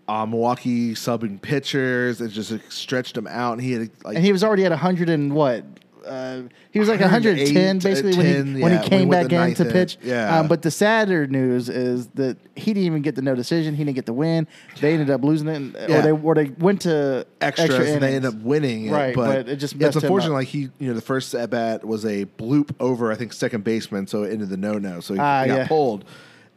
uh, 0.08 0.26
Milwaukee 0.26 0.94
subbing 0.94 1.42
pitchers. 1.42 2.22
It 2.22 2.30
just 2.30 2.52
like, 2.52 2.72
stretched 2.72 3.18
him 3.18 3.28
out, 3.28 3.54
and 3.54 3.62
he 3.62 3.74
had 3.74 3.92
like 4.04 4.16
and 4.16 4.24
he 4.24 4.32
was 4.32 4.44
already 4.44 4.66
at 4.66 4.72
100 4.72 5.10
and 5.10 5.34
what 5.34 5.66
uh, 6.10 6.42
he 6.72 6.80
was 6.80 6.90
like 6.90 7.00
110 7.00 7.54
108, 7.56 7.84
basically 7.84 8.18
when 8.18 8.26
he 8.26 8.34
10, 8.34 8.44
when 8.46 8.56
yeah, 8.56 8.68
he 8.70 8.74
when 8.82 8.84
came 8.90 9.00
he 9.02 9.06
back 9.12 9.24
in 9.32 9.54
to 9.56 9.62
inning. 9.64 9.74
pitch. 9.74 9.98
Yeah. 10.02 10.40
Um, 10.40 10.48
but 10.48 10.62
the 10.62 10.72
sadder 10.72 11.28
news 11.28 11.70
is 11.70 12.08
that 12.16 12.38
he 12.56 12.74
didn't 12.74 12.86
even 12.88 13.02
get 13.02 13.16
the 13.16 13.22
no 13.22 13.36
decision. 13.36 13.76
He 13.76 13.84
didn't 13.84 13.96
get 13.96 14.06
the 14.06 14.14
win. 14.14 14.48
They 14.82 14.94
ended 14.94 15.10
up 15.10 15.24
losing 15.24 15.48
it, 15.48 15.56
and- 15.56 15.76
Yeah. 15.88 16.00
or 16.00 16.02
they 16.02 16.12
or 16.12 16.36
they 16.36 16.46
went 16.60 16.82
to 16.82 17.26
extras 17.42 17.70
extra 17.70 17.94
and 17.94 18.04
they 18.04 18.16
ended 18.16 18.34
up 18.34 18.42
winning 18.42 18.88
it. 18.88 18.92
Right, 18.92 19.16
but, 19.16 19.46
but 19.46 19.50
it 19.50 19.56
just 19.58 19.76
yeah, 19.76 19.88
it's 19.88 19.96
unfortunate. 19.96 20.34
Like 20.34 20.48
he, 20.48 20.70
you 20.80 20.88
know, 20.90 20.94
the 20.94 21.02
first 21.02 21.34
at 21.36 21.50
bat 21.52 21.86
was 21.86 22.06
a 22.06 22.26
bloop 22.26 22.72
over, 22.80 23.12
I 23.12 23.16
think, 23.16 23.32
second 23.34 23.64
baseman, 23.64 24.08
so 24.08 24.24
it 24.24 24.32
ended 24.32 24.50
the 24.50 24.58
no 24.58 24.74
no, 24.80 25.00
so 25.00 25.14
he, 25.14 25.20
Ah, 25.20 25.44
he 25.44 25.50
got 25.50 25.68
pulled, 25.68 26.06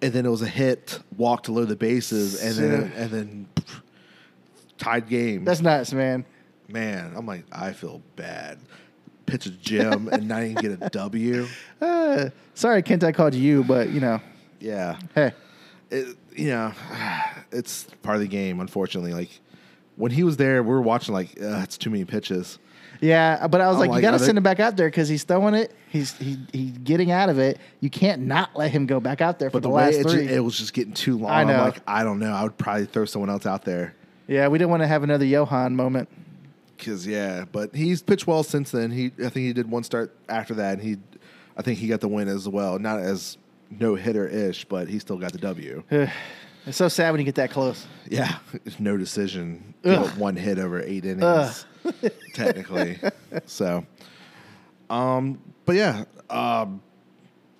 and 0.00 0.12
then 0.12 0.26
it 0.26 0.30
was 0.30 0.42
a 0.42 0.48
hit, 0.48 0.98
walk 1.16 1.42
to 1.44 1.53
load 1.53 1.68
the 1.68 1.76
bases, 1.76 2.42
and 2.42 2.55
then 2.57 2.92
and 2.96 3.11
then 3.11 3.48
pff, 3.57 3.80
tied 4.78 5.09
game. 5.09 5.44
That's 5.44 5.61
nuts, 5.61 5.92
man. 5.92 6.24
Man, 6.68 7.12
I'm 7.16 7.26
like, 7.26 7.44
I 7.53 7.72
feel 7.72 8.00
bad. 8.16 8.59
Pitch 9.32 9.46
a 9.46 9.50
gym 9.50 10.08
and 10.12 10.28
not 10.28 10.42
even 10.42 10.54
get 10.56 10.72
a 10.72 10.90
W. 10.90 11.46
Uh, 11.80 12.28
sorry, 12.52 12.82
Kent, 12.82 13.02
I 13.02 13.12
called 13.12 13.34
you, 13.34 13.64
but 13.64 13.88
you 13.88 13.98
know, 13.98 14.20
Yeah, 14.60 14.98
hey, 15.14 15.32
it, 15.90 16.16
you 16.36 16.48
know, 16.48 16.72
it's 17.50 17.84
part 18.02 18.16
of 18.16 18.20
the 18.20 18.28
game. 18.28 18.60
Unfortunately, 18.60 19.14
like 19.14 19.30
when 19.96 20.12
he 20.12 20.22
was 20.22 20.36
there, 20.36 20.62
we 20.62 20.68
were 20.68 20.82
watching 20.82 21.14
like, 21.14 21.30
it's 21.34 21.78
too 21.78 21.88
many 21.88 22.04
pitches. 22.04 22.58
yeah. 23.00 23.46
But 23.46 23.62
I 23.62 23.68
was 23.68 23.76
I'm 23.76 23.80
like, 23.80 23.90
like, 23.90 23.96
you 23.96 24.02
got 24.02 24.10
to 24.12 24.18
send 24.18 24.36
him 24.36 24.44
back 24.44 24.60
out 24.60 24.76
there 24.76 24.88
because 24.88 25.08
he's 25.08 25.24
throwing 25.24 25.54
it. 25.54 25.74
He's 25.88 26.12
he, 26.18 26.36
he's 26.52 26.76
getting 26.78 27.10
out 27.10 27.30
of 27.30 27.38
it. 27.38 27.58
You 27.80 27.88
can't 27.88 28.22
not 28.22 28.54
let 28.54 28.70
him 28.70 28.84
go 28.84 29.00
back 29.00 29.22
out 29.22 29.38
there 29.38 29.48
for 29.48 29.60
the, 29.60 29.68
the, 29.68 29.70
way 29.70 29.86
last 29.86 29.94
it, 29.94 30.10
three. 30.10 30.28
it 30.28 30.40
was 30.40 30.58
just 30.58 30.74
getting 30.74 30.92
too 30.92 31.16
long. 31.16 31.30
I 31.30 31.44
know. 31.44 31.54
I'm 31.54 31.64
like, 31.70 31.80
I 31.86 32.04
don't 32.04 32.18
know. 32.18 32.32
I 32.32 32.42
would 32.42 32.58
probably 32.58 32.84
throw 32.84 33.06
someone 33.06 33.30
else 33.30 33.46
out 33.46 33.64
there. 33.64 33.94
yeah, 34.28 34.46
we 34.48 34.58
didn't 34.58 34.70
want 34.70 34.82
to 34.82 34.88
have 34.88 35.02
another 35.02 35.24
Johan 35.24 35.74
moment. 35.74 36.10
Cause 36.84 37.06
yeah, 37.06 37.44
but 37.50 37.74
he's 37.74 38.02
pitched 38.02 38.26
well 38.26 38.42
since 38.42 38.70
then. 38.70 38.90
He, 38.90 39.06
I 39.18 39.28
think 39.28 39.46
he 39.46 39.52
did 39.52 39.70
one 39.70 39.84
start 39.84 40.14
after 40.28 40.54
that, 40.54 40.74
and 40.74 40.82
he, 40.82 40.96
I 41.56 41.62
think 41.62 41.78
he 41.78 41.86
got 41.86 42.00
the 42.00 42.08
win 42.08 42.28
as 42.28 42.48
well. 42.48 42.78
Not 42.78 42.98
as 42.98 43.38
no 43.70 43.94
hitter 43.94 44.26
ish, 44.26 44.64
but 44.64 44.88
he 44.88 44.98
still 44.98 45.16
got 45.18 45.32
the 45.32 45.38
W. 45.38 45.82
It's 46.64 46.76
so 46.76 46.86
sad 46.86 47.10
when 47.10 47.18
you 47.18 47.24
get 47.24 47.34
that 47.34 47.50
close. 47.50 47.88
Yeah, 48.08 48.36
it's 48.64 48.78
no 48.78 48.96
decision. 48.96 49.74
Give 49.82 49.94
Ugh. 49.98 50.06
up 50.10 50.16
one 50.16 50.36
hit 50.36 50.60
over 50.60 50.80
eight 50.80 51.04
innings, 51.04 51.66
technically. 52.34 53.00
So, 53.46 53.84
um, 54.88 55.40
but 55.64 55.74
yeah, 55.74 56.04
um, 56.30 56.80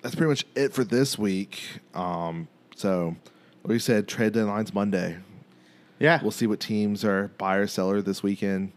that's 0.01 0.15
pretty 0.15 0.29
much 0.29 0.45
it 0.55 0.71
for 0.73 0.85
this 0.85 1.17
week. 1.19 1.61
Um, 1.93 2.47
so, 2.77 3.17
like 3.63 3.71
we 3.71 3.79
said, 3.79 4.07
trade 4.07 4.31
deadline's 4.31 4.73
Monday. 4.73 5.17
Yeah, 5.99 6.21
We'll 6.21 6.31
see 6.31 6.47
what 6.47 6.61
teams 6.61 7.03
are 7.03 7.27
buyer 7.37 7.67
seller 7.67 8.01
this 8.01 8.23
weekend. 8.23 8.71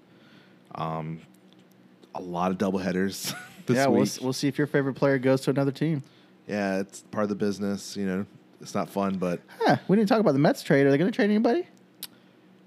Um, 0.76 1.20
a 2.14 2.20
lot 2.20 2.50
of 2.50 2.58
double 2.58 2.78
headers 2.78 3.34
this 3.66 3.76
yeah. 3.76 3.88
week. 3.88 4.10
We'll, 4.18 4.24
we'll 4.26 4.32
see 4.32 4.48
if 4.48 4.58
your 4.58 4.66
favorite 4.66 4.94
player 4.94 5.18
goes 5.18 5.40
to 5.42 5.50
another 5.50 5.72
team. 5.72 6.02
yeah, 6.46 6.78
it's 6.80 7.00
part 7.10 7.24
of 7.24 7.28
the 7.30 7.34
business. 7.34 7.96
You 7.96 8.06
know, 8.06 8.26
it's 8.60 8.74
not 8.74 8.88
fun, 8.88 9.16
but 9.18 9.40
Huh, 9.60 9.76
we 9.88 9.96
didn't 9.96 10.08
talk 10.08 10.20
about 10.20 10.32
the 10.32 10.38
Mets 10.38 10.62
trade. 10.62 10.86
Are 10.86 10.90
they 10.90 10.98
going 10.98 11.10
to 11.10 11.14
trade 11.16 11.30
anybody? 11.30 11.66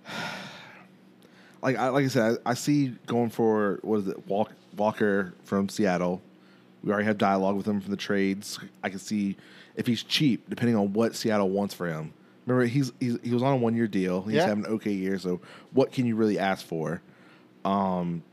like 1.61 1.77
I 1.77 1.89
like 1.89 2.05
I 2.05 2.07
said, 2.07 2.37
I, 2.45 2.51
I 2.51 2.53
see 2.53 2.95
going 3.05 3.29
for 3.29 3.79
what 3.83 3.97
is 3.99 4.07
it, 4.07 4.27
Walk, 4.27 4.51
Walker 4.77 5.33
from 5.43 5.69
Seattle. 5.69 6.21
We 6.83 6.91
already 6.91 7.05
have 7.07 7.17
dialogue 7.17 7.57
with 7.57 7.65
him 7.67 7.81
from 7.81 7.91
the 7.91 7.97
trades. 7.97 8.57
I 8.83 8.89
can 8.89 8.99
see 8.99 9.35
if 9.75 9.85
he's 9.85 10.01
cheap, 10.01 10.49
depending 10.49 10.77
on 10.77 10.93
what 10.93 11.13
Seattle 11.15 11.49
wants 11.49 11.73
for 11.73 11.87
him. 11.87 12.13
Remember, 12.45 12.65
he's, 12.65 12.93
he's 13.01 13.17
he 13.21 13.33
was 13.33 13.43
on 13.43 13.53
a 13.53 13.57
one 13.57 13.75
year 13.75 13.87
deal. 13.87 14.21
He's 14.21 14.35
Yeah. 14.35 14.47
having 14.47 14.65
an 14.65 14.71
okay 14.73 14.93
year. 14.93 15.19
So 15.19 15.41
what 15.73 15.91
can 15.91 16.05
you 16.05 16.15
really 16.15 16.39
ask 16.39 16.65
for? 16.65 17.01
Um, 17.65 18.23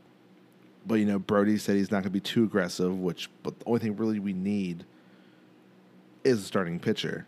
but 0.85 0.95
you 0.95 1.05
know, 1.05 1.19
Brodie 1.19 1.57
said 1.57 1.75
he's 1.75 1.91
not 1.91 1.97
going 1.97 2.03
to 2.03 2.09
be 2.11 2.19
too 2.19 2.43
aggressive. 2.43 2.97
Which, 2.97 3.29
but 3.43 3.59
the 3.59 3.65
only 3.65 3.79
thing 3.79 3.95
really 3.97 4.19
we 4.19 4.33
need 4.33 4.85
is 6.23 6.39
a 6.41 6.43
starting 6.43 6.79
pitcher. 6.79 7.27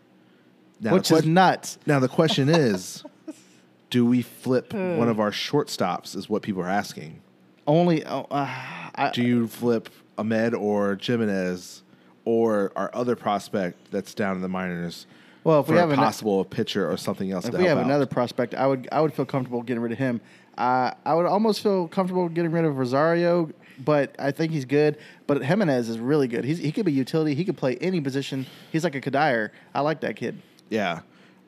Now, 0.80 0.94
Which 0.94 1.10
the 1.10 1.16
is 1.16 1.26
nuts. 1.26 1.78
now 1.86 1.98
the 2.00 2.08
question 2.08 2.48
is, 2.48 3.04
do 3.90 4.06
we 4.06 4.22
flip 4.22 4.72
one 4.72 5.08
of 5.08 5.20
our 5.20 5.30
shortstops? 5.30 6.16
Is 6.16 6.28
what 6.28 6.42
people 6.42 6.62
are 6.62 6.68
asking. 6.68 7.20
Only. 7.66 8.04
Oh, 8.06 8.26
uh, 8.30 8.46
I, 8.94 9.10
Do 9.12 9.22
you 9.22 9.46
flip 9.46 9.90
Amed 10.16 10.58
or 10.58 10.98
Gimenez 11.00 11.82
or 12.24 12.72
our 12.76 12.90
other 12.94 13.16
prospect 13.16 13.90
that's 13.90 14.14
down 14.14 14.36
in 14.36 14.42
the 14.42 14.48
minors 14.48 15.06
well, 15.44 15.60
if 15.60 15.66
for 15.66 15.72
we 15.72 15.78
a 15.78 15.80
have 15.80 15.90
an, 15.90 15.96
possible 15.96 16.44
pitcher 16.44 16.90
or 16.90 16.96
something 16.96 17.30
else 17.30 17.46
if 17.46 17.52
to 17.52 17.58
we 17.58 17.64
help 17.64 17.78
have 17.78 17.86
out? 17.86 17.90
another 17.90 18.06
prospect, 18.06 18.54
I 18.54 18.66
would 18.66 18.88
I 18.92 19.00
would 19.00 19.12
feel 19.14 19.24
comfortable 19.24 19.62
getting 19.62 19.82
rid 19.82 19.92
of 19.92 19.98
him. 19.98 20.20
Uh, 20.60 20.92
I 21.06 21.14
would 21.14 21.24
almost 21.26 21.62
feel 21.62 21.88
comfortable 21.88 22.28
getting 22.28 22.52
rid 22.52 22.64
of 22.66 22.76
Rosario, 22.76 23.50
but 23.82 24.14
I 24.18 24.30
think 24.30 24.52
he's 24.52 24.66
good. 24.66 24.98
But 25.26 25.42
Gimenez 25.42 25.88
is 25.88 25.98
really 25.98 26.28
good. 26.28 26.44
He's, 26.44 26.58
he 26.58 26.70
could 26.70 26.84
be 26.84 26.92
utility. 26.92 27.34
He 27.34 27.44
could 27.46 27.56
play 27.56 27.76
any 27.80 28.00
position. 28.00 28.44
He's 28.70 28.84
like 28.84 28.94
a 28.94 29.00
Kadir. 29.00 29.52
I 29.74 29.80
like 29.80 30.00
that 30.02 30.16
kid. 30.16 30.40
yeah, 30.68 31.00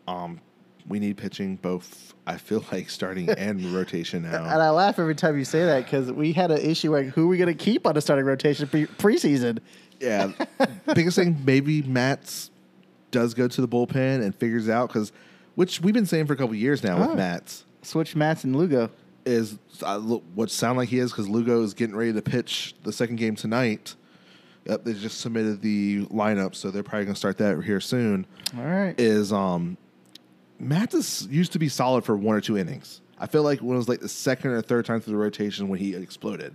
um, 0.08 0.40
we 0.88 0.98
need 0.98 1.16
pitching 1.18 1.56
both. 1.56 2.14
I 2.26 2.36
feel 2.38 2.64
like 2.72 2.88
starting 2.88 3.28
and 3.36 3.62
rotation 3.74 4.22
now. 4.22 4.44
And. 4.44 4.62
I 4.62 4.70
laugh 4.70 4.98
every 4.98 5.14
time 5.14 5.36
you 5.38 5.44
say 5.44 5.64
that 5.66 5.84
because 5.84 6.10
we 6.10 6.32
had 6.32 6.50
an 6.50 6.58
issue 6.62 6.90
like 6.90 7.08
who 7.08 7.24
are 7.24 7.28
we 7.28 7.36
going 7.36 7.54
to 7.56 7.64
keep 7.64 7.86
on 7.86 7.94
the 7.94 8.00
starting 8.00 8.24
rotation 8.24 8.66
pre- 8.66 8.86
preseason? 8.86 9.58
yeah, 10.00 10.32
biggest 10.94 11.16
thing 11.16 11.40
maybe 11.44 11.82
Matz 11.82 12.50
does 13.10 13.34
go 13.34 13.46
to 13.46 13.60
the 13.60 13.68
bullpen 13.68 14.22
and 14.22 14.34
figures 14.34 14.68
out 14.70 14.88
because 14.88 15.12
which 15.54 15.80
we've 15.82 15.92
been 15.94 16.06
saying 16.06 16.26
for 16.26 16.32
a 16.32 16.36
couple 16.36 16.54
years 16.54 16.82
now 16.82 16.96
Oh. 16.96 17.08
with 17.08 17.16
Matz. 17.18 17.64
Switch 17.82 18.16
Matz 18.16 18.42
and 18.44 18.56
Lugo. 18.56 18.90
Is 19.24 19.58
uh, 19.82 19.98
what 20.00 20.50
sound 20.50 20.78
like 20.78 20.88
he 20.88 20.98
is 20.98 21.10
because 21.10 21.28
Lugo 21.28 21.62
is 21.62 21.74
getting 21.74 21.96
ready 21.96 22.12
to 22.12 22.22
pitch 22.22 22.74
the 22.82 22.92
second 22.92 23.16
game 23.16 23.36
tonight. 23.36 23.94
Yep, 24.64 24.84
they 24.84 24.92
just 24.92 25.20
submitted 25.20 25.60
the 25.60 26.06
lineup, 26.06 26.54
so 26.54 26.70
they're 26.70 26.82
probably 26.82 27.06
going 27.06 27.14
to 27.14 27.18
start 27.18 27.38
that 27.38 27.62
here 27.64 27.80
soon. 27.80 28.26
All 28.56 28.64
right. 28.64 28.98
Is 28.98 29.32
um, 29.32 29.76
Mattis 30.62 31.28
used 31.30 31.52
to 31.52 31.58
be 31.58 31.68
solid 31.68 32.04
for 32.04 32.16
one 32.16 32.36
or 32.36 32.40
two 32.40 32.56
innings. 32.56 33.00
I 33.18 33.26
feel 33.26 33.42
like 33.42 33.60
when 33.60 33.74
it 33.74 33.78
was 33.78 33.88
like 33.88 34.00
the 34.00 34.08
second 34.08 34.50
or 34.50 34.62
third 34.62 34.84
time 34.84 35.00
through 35.00 35.12
the 35.12 35.18
rotation 35.18 35.68
when 35.68 35.78
he 35.78 35.94
exploded. 35.94 36.54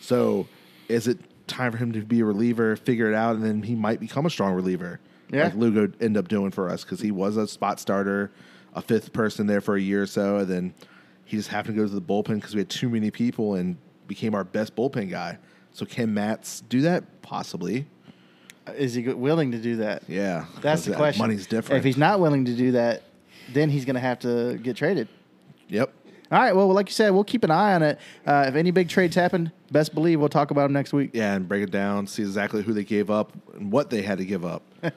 So, 0.00 0.46
is 0.88 1.08
it 1.08 1.18
time 1.46 1.72
for 1.72 1.78
him 1.78 1.92
to 1.92 2.00
be 2.00 2.20
a 2.20 2.24
reliever, 2.24 2.76
figure 2.76 3.08
it 3.08 3.14
out, 3.14 3.36
and 3.36 3.44
then 3.44 3.62
he 3.62 3.74
might 3.74 4.00
become 4.00 4.26
a 4.26 4.30
strong 4.30 4.54
reliever? 4.54 5.00
Yeah. 5.30 5.44
like 5.44 5.54
Lugo 5.54 5.90
end 6.00 6.16
up 6.16 6.28
doing 6.28 6.50
for 6.50 6.68
us 6.68 6.84
because 6.84 7.00
he 7.00 7.10
was 7.10 7.36
a 7.36 7.48
spot 7.48 7.80
starter, 7.80 8.30
a 8.74 8.82
fifth 8.82 9.12
person 9.12 9.46
there 9.46 9.60
for 9.60 9.76
a 9.76 9.80
year 9.80 10.02
or 10.02 10.06
so, 10.06 10.38
and 10.38 10.48
then 10.48 10.74
he 11.24 11.36
just 11.36 11.48
happened 11.48 11.76
to 11.76 11.82
go 11.82 11.88
to 11.88 11.94
the 11.94 12.02
bullpen 12.02 12.36
because 12.36 12.54
we 12.54 12.60
had 12.60 12.68
too 12.68 12.88
many 12.88 13.10
people 13.10 13.54
and 13.54 13.76
became 14.06 14.34
our 14.34 14.44
best 14.44 14.76
bullpen 14.76 15.10
guy. 15.10 15.38
So 15.72 15.86
can 15.86 16.12
Matz 16.12 16.60
do 16.68 16.82
that? 16.82 17.22
Possibly. 17.22 17.86
Is 18.76 18.94
he 18.94 19.08
willing 19.08 19.52
to 19.52 19.58
do 19.58 19.76
that? 19.76 20.02
Yeah. 20.08 20.44
that's 20.60 20.84
the 20.84 20.90
that 20.90 20.96
question. 20.96 21.22
Money's 21.22 21.46
different. 21.46 21.78
If 21.78 21.84
he's 21.84 21.96
not 21.96 22.20
willing 22.20 22.44
to 22.44 22.54
do 22.54 22.72
that, 22.72 23.02
then 23.52 23.70
he's 23.70 23.84
going 23.84 23.94
to 23.94 24.00
have 24.00 24.20
to 24.20 24.58
get 24.58 24.76
traded. 24.76 25.08
Yep. 25.68 25.92
All 26.32 26.38
right. 26.38 26.56
Well, 26.56 26.72
like 26.72 26.88
you 26.88 26.94
said, 26.94 27.10
we'll 27.10 27.24
keep 27.24 27.44
an 27.44 27.50
eye 27.50 27.74
on 27.74 27.82
it. 27.82 27.98
Uh, 28.26 28.46
if 28.48 28.54
any 28.54 28.70
big 28.70 28.88
trades 28.88 29.14
happen, 29.14 29.52
best 29.70 29.94
believe 29.94 30.18
we'll 30.18 30.30
talk 30.30 30.50
about 30.50 30.62
them 30.62 30.72
next 30.72 30.94
week. 30.94 31.10
Yeah, 31.12 31.34
and 31.34 31.46
break 31.46 31.62
it 31.62 31.70
down, 31.70 32.06
see 32.06 32.22
exactly 32.22 32.62
who 32.62 32.72
they 32.72 32.84
gave 32.84 33.10
up 33.10 33.32
and 33.54 33.70
what 33.70 33.90
they 33.90 34.00
had 34.00 34.16
to 34.18 34.24
give 34.24 34.44
up. 34.44 34.62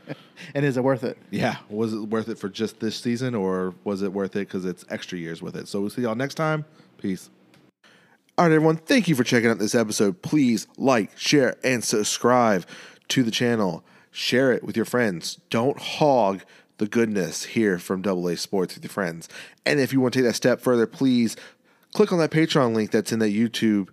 And 0.53 0.65
is 0.65 0.75
it 0.75 0.83
worth 0.83 1.05
it? 1.05 1.17
yeah. 1.31 1.57
Was 1.69 1.93
it 1.93 1.99
worth 1.99 2.27
it 2.27 2.38
for 2.38 2.49
just 2.49 2.81
this 2.81 2.97
season 2.97 3.36
or 3.36 3.73
was 3.86 4.01
it 4.01 4.11
worth 4.11 4.36
it 4.36 4.39
because 4.47 4.65
it's 4.65 4.83
extra 4.89 5.17
years 5.17 5.41
with 5.41 5.55
it? 5.55 5.69
So 5.69 5.79
we'll 5.79 5.89
see 5.89 6.01
y'all 6.01 6.13
next 6.13 6.36
time. 6.36 6.65
Peace. 6.97 7.29
All 8.38 8.45
right, 8.45 8.53
everyone. 8.53 8.75
Thank 8.75 9.07
you 9.07 9.15
for 9.15 9.23
checking 9.23 9.49
out 9.49 9.59
this 9.59 9.73
episode. 9.75 10.21
Please 10.21 10.67
like, 10.77 11.17
share, 11.17 11.55
and 11.63 11.81
subscribe 11.86 12.65
to 13.07 13.23
the 13.23 13.31
channel. 13.31 13.81
Share 14.11 14.51
it 14.51 14.61
with 14.61 14.75
your 14.75 14.86
friends. 14.86 15.39
Don't 15.49 15.79
hog 15.79 16.41
the 16.78 16.88
goodness 16.88 17.43
here 17.43 17.80
from 17.80 18.01
Double 18.01 18.28
A 18.28 18.36
Sports 18.36 18.76
with 18.76 18.84
your 18.84 18.91
friends. 18.91 19.30
And 19.65 19.80
if 19.80 19.93
you 19.93 20.01
want 20.01 20.13
to 20.13 20.19
take 20.19 20.28
that 20.28 20.36
step 20.36 20.59
further, 20.59 20.86
please 20.86 21.36
click 21.93 22.11
on 22.11 22.19
that 22.19 22.32
Patreon 22.32 22.73
link 22.73 22.91
that's 22.91 23.11
in 23.11 23.19
that 23.19 23.34
YouTube, 23.34 23.89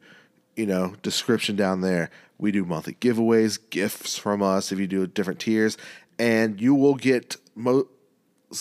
you 0.56 0.66
know, 0.66 0.94
description 1.02 1.56
down 1.56 1.80
there. 1.80 2.10
We 2.38 2.50
do 2.50 2.64
monthly 2.64 2.94
giveaways, 2.94 3.58
gifts 3.70 4.18
from 4.18 4.42
us 4.42 4.72
if 4.72 4.78
you 4.78 4.88
do 4.88 5.06
different 5.06 5.38
tiers, 5.38 5.78
and 6.18 6.60
you 6.60 6.74
will 6.74 6.96
get 6.96 7.36
most 7.54 7.86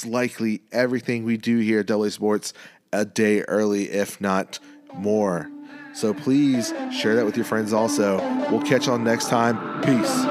likely 0.06 0.62
everything 0.72 1.24
we 1.24 1.38
do 1.38 1.58
here 1.58 1.80
at 1.80 1.88
Double 1.88 2.04
A 2.04 2.12
Sports 2.12 2.54
a 2.94 3.06
day 3.06 3.42
early, 3.44 3.90
if 3.90 4.22
not 4.22 4.60
more. 4.94 5.50
So 5.94 6.14
please 6.14 6.74
share 6.96 7.16
that 7.16 7.26
with 7.26 7.36
your 7.36 7.46
friends 7.46 7.74
also. 7.74 8.20
We'll 8.52 8.62
catch 8.62 8.86
y'all 8.86 8.98
next 8.98 9.30
time. 9.30 9.82
Peace. 9.82 10.24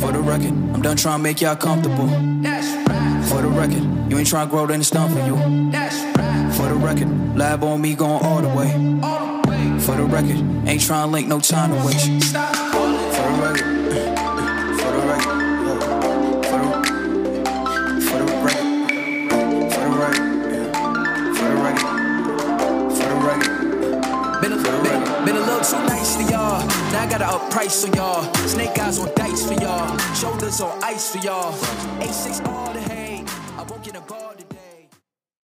For 0.00 0.12
the 0.12 0.20
record, 0.20 0.52
I'm 0.52 0.82
done 0.82 0.96
trying 0.96 1.18
to 1.18 1.22
make 1.22 1.40
y'all 1.40 1.56
comfortable. 1.56 2.35
For 3.36 3.42
the 3.42 3.48
record, 3.48 3.82
you 4.10 4.16
ain't 4.16 4.26
trying 4.26 4.46
to 4.46 4.50
grow, 4.50 4.66
then 4.66 4.80
it's 4.80 4.88
done 4.88 5.10
for 5.10 5.18
you. 5.18 5.36
For 6.56 6.66
the 6.70 6.74
record, 6.74 7.36
lab 7.36 7.62
on 7.64 7.82
me 7.82 7.94
going 7.94 8.24
all 8.24 8.40
the 8.40 8.48
way. 8.48 8.70
For 9.80 9.94
the 9.94 10.04
record, 10.04 10.38
ain't 10.66 10.80
trying 10.80 11.08
to 11.08 11.12
link, 11.12 11.28
no 11.28 11.38
time 11.38 11.68
to 11.68 11.76
waste. 11.84 12.06
For 12.06 12.12
the 12.12 12.48
record, 13.42 13.60
for 14.80 14.90
the 14.90 15.00
record, 15.06 15.36
yeah. 15.52 15.84
for 16.48 16.56
the, 16.56 16.70
for 18.00 18.16
the 18.16 18.26
record, 18.40 18.88
for 19.70 19.84
the 19.84 19.90
record, 20.00 20.32
for 21.36 21.48
the 21.50 21.56
record, 21.60 21.92
for 22.96 23.04
the 23.04 23.16
record. 23.20 24.40
Been 24.40 24.52
a, 24.52 24.56
been, 24.56 25.24
been 25.26 25.36
a 25.36 25.40
little 25.40 25.60
too 25.60 25.76
nice 25.88 26.16
to 26.16 26.22
y'all. 26.32 26.66
Now 26.90 27.02
I 27.02 27.06
gotta 27.10 27.26
up 27.26 27.50
price 27.50 27.84
on 27.84 27.92
y'all. 27.92 28.32
Snake 28.46 28.78
eyes 28.78 28.98
on 28.98 29.10
dice 29.14 29.44
for 29.44 29.60
y'all. 29.60 29.98
Shoulders 30.14 30.62
on 30.62 30.82
ice 30.82 31.10
for 31.10 31.18
y'all. 31.18 31.52
A6 32.00 32.46
all 32.46 32.72
the 32.72 32.80
hate. 32.80 32.95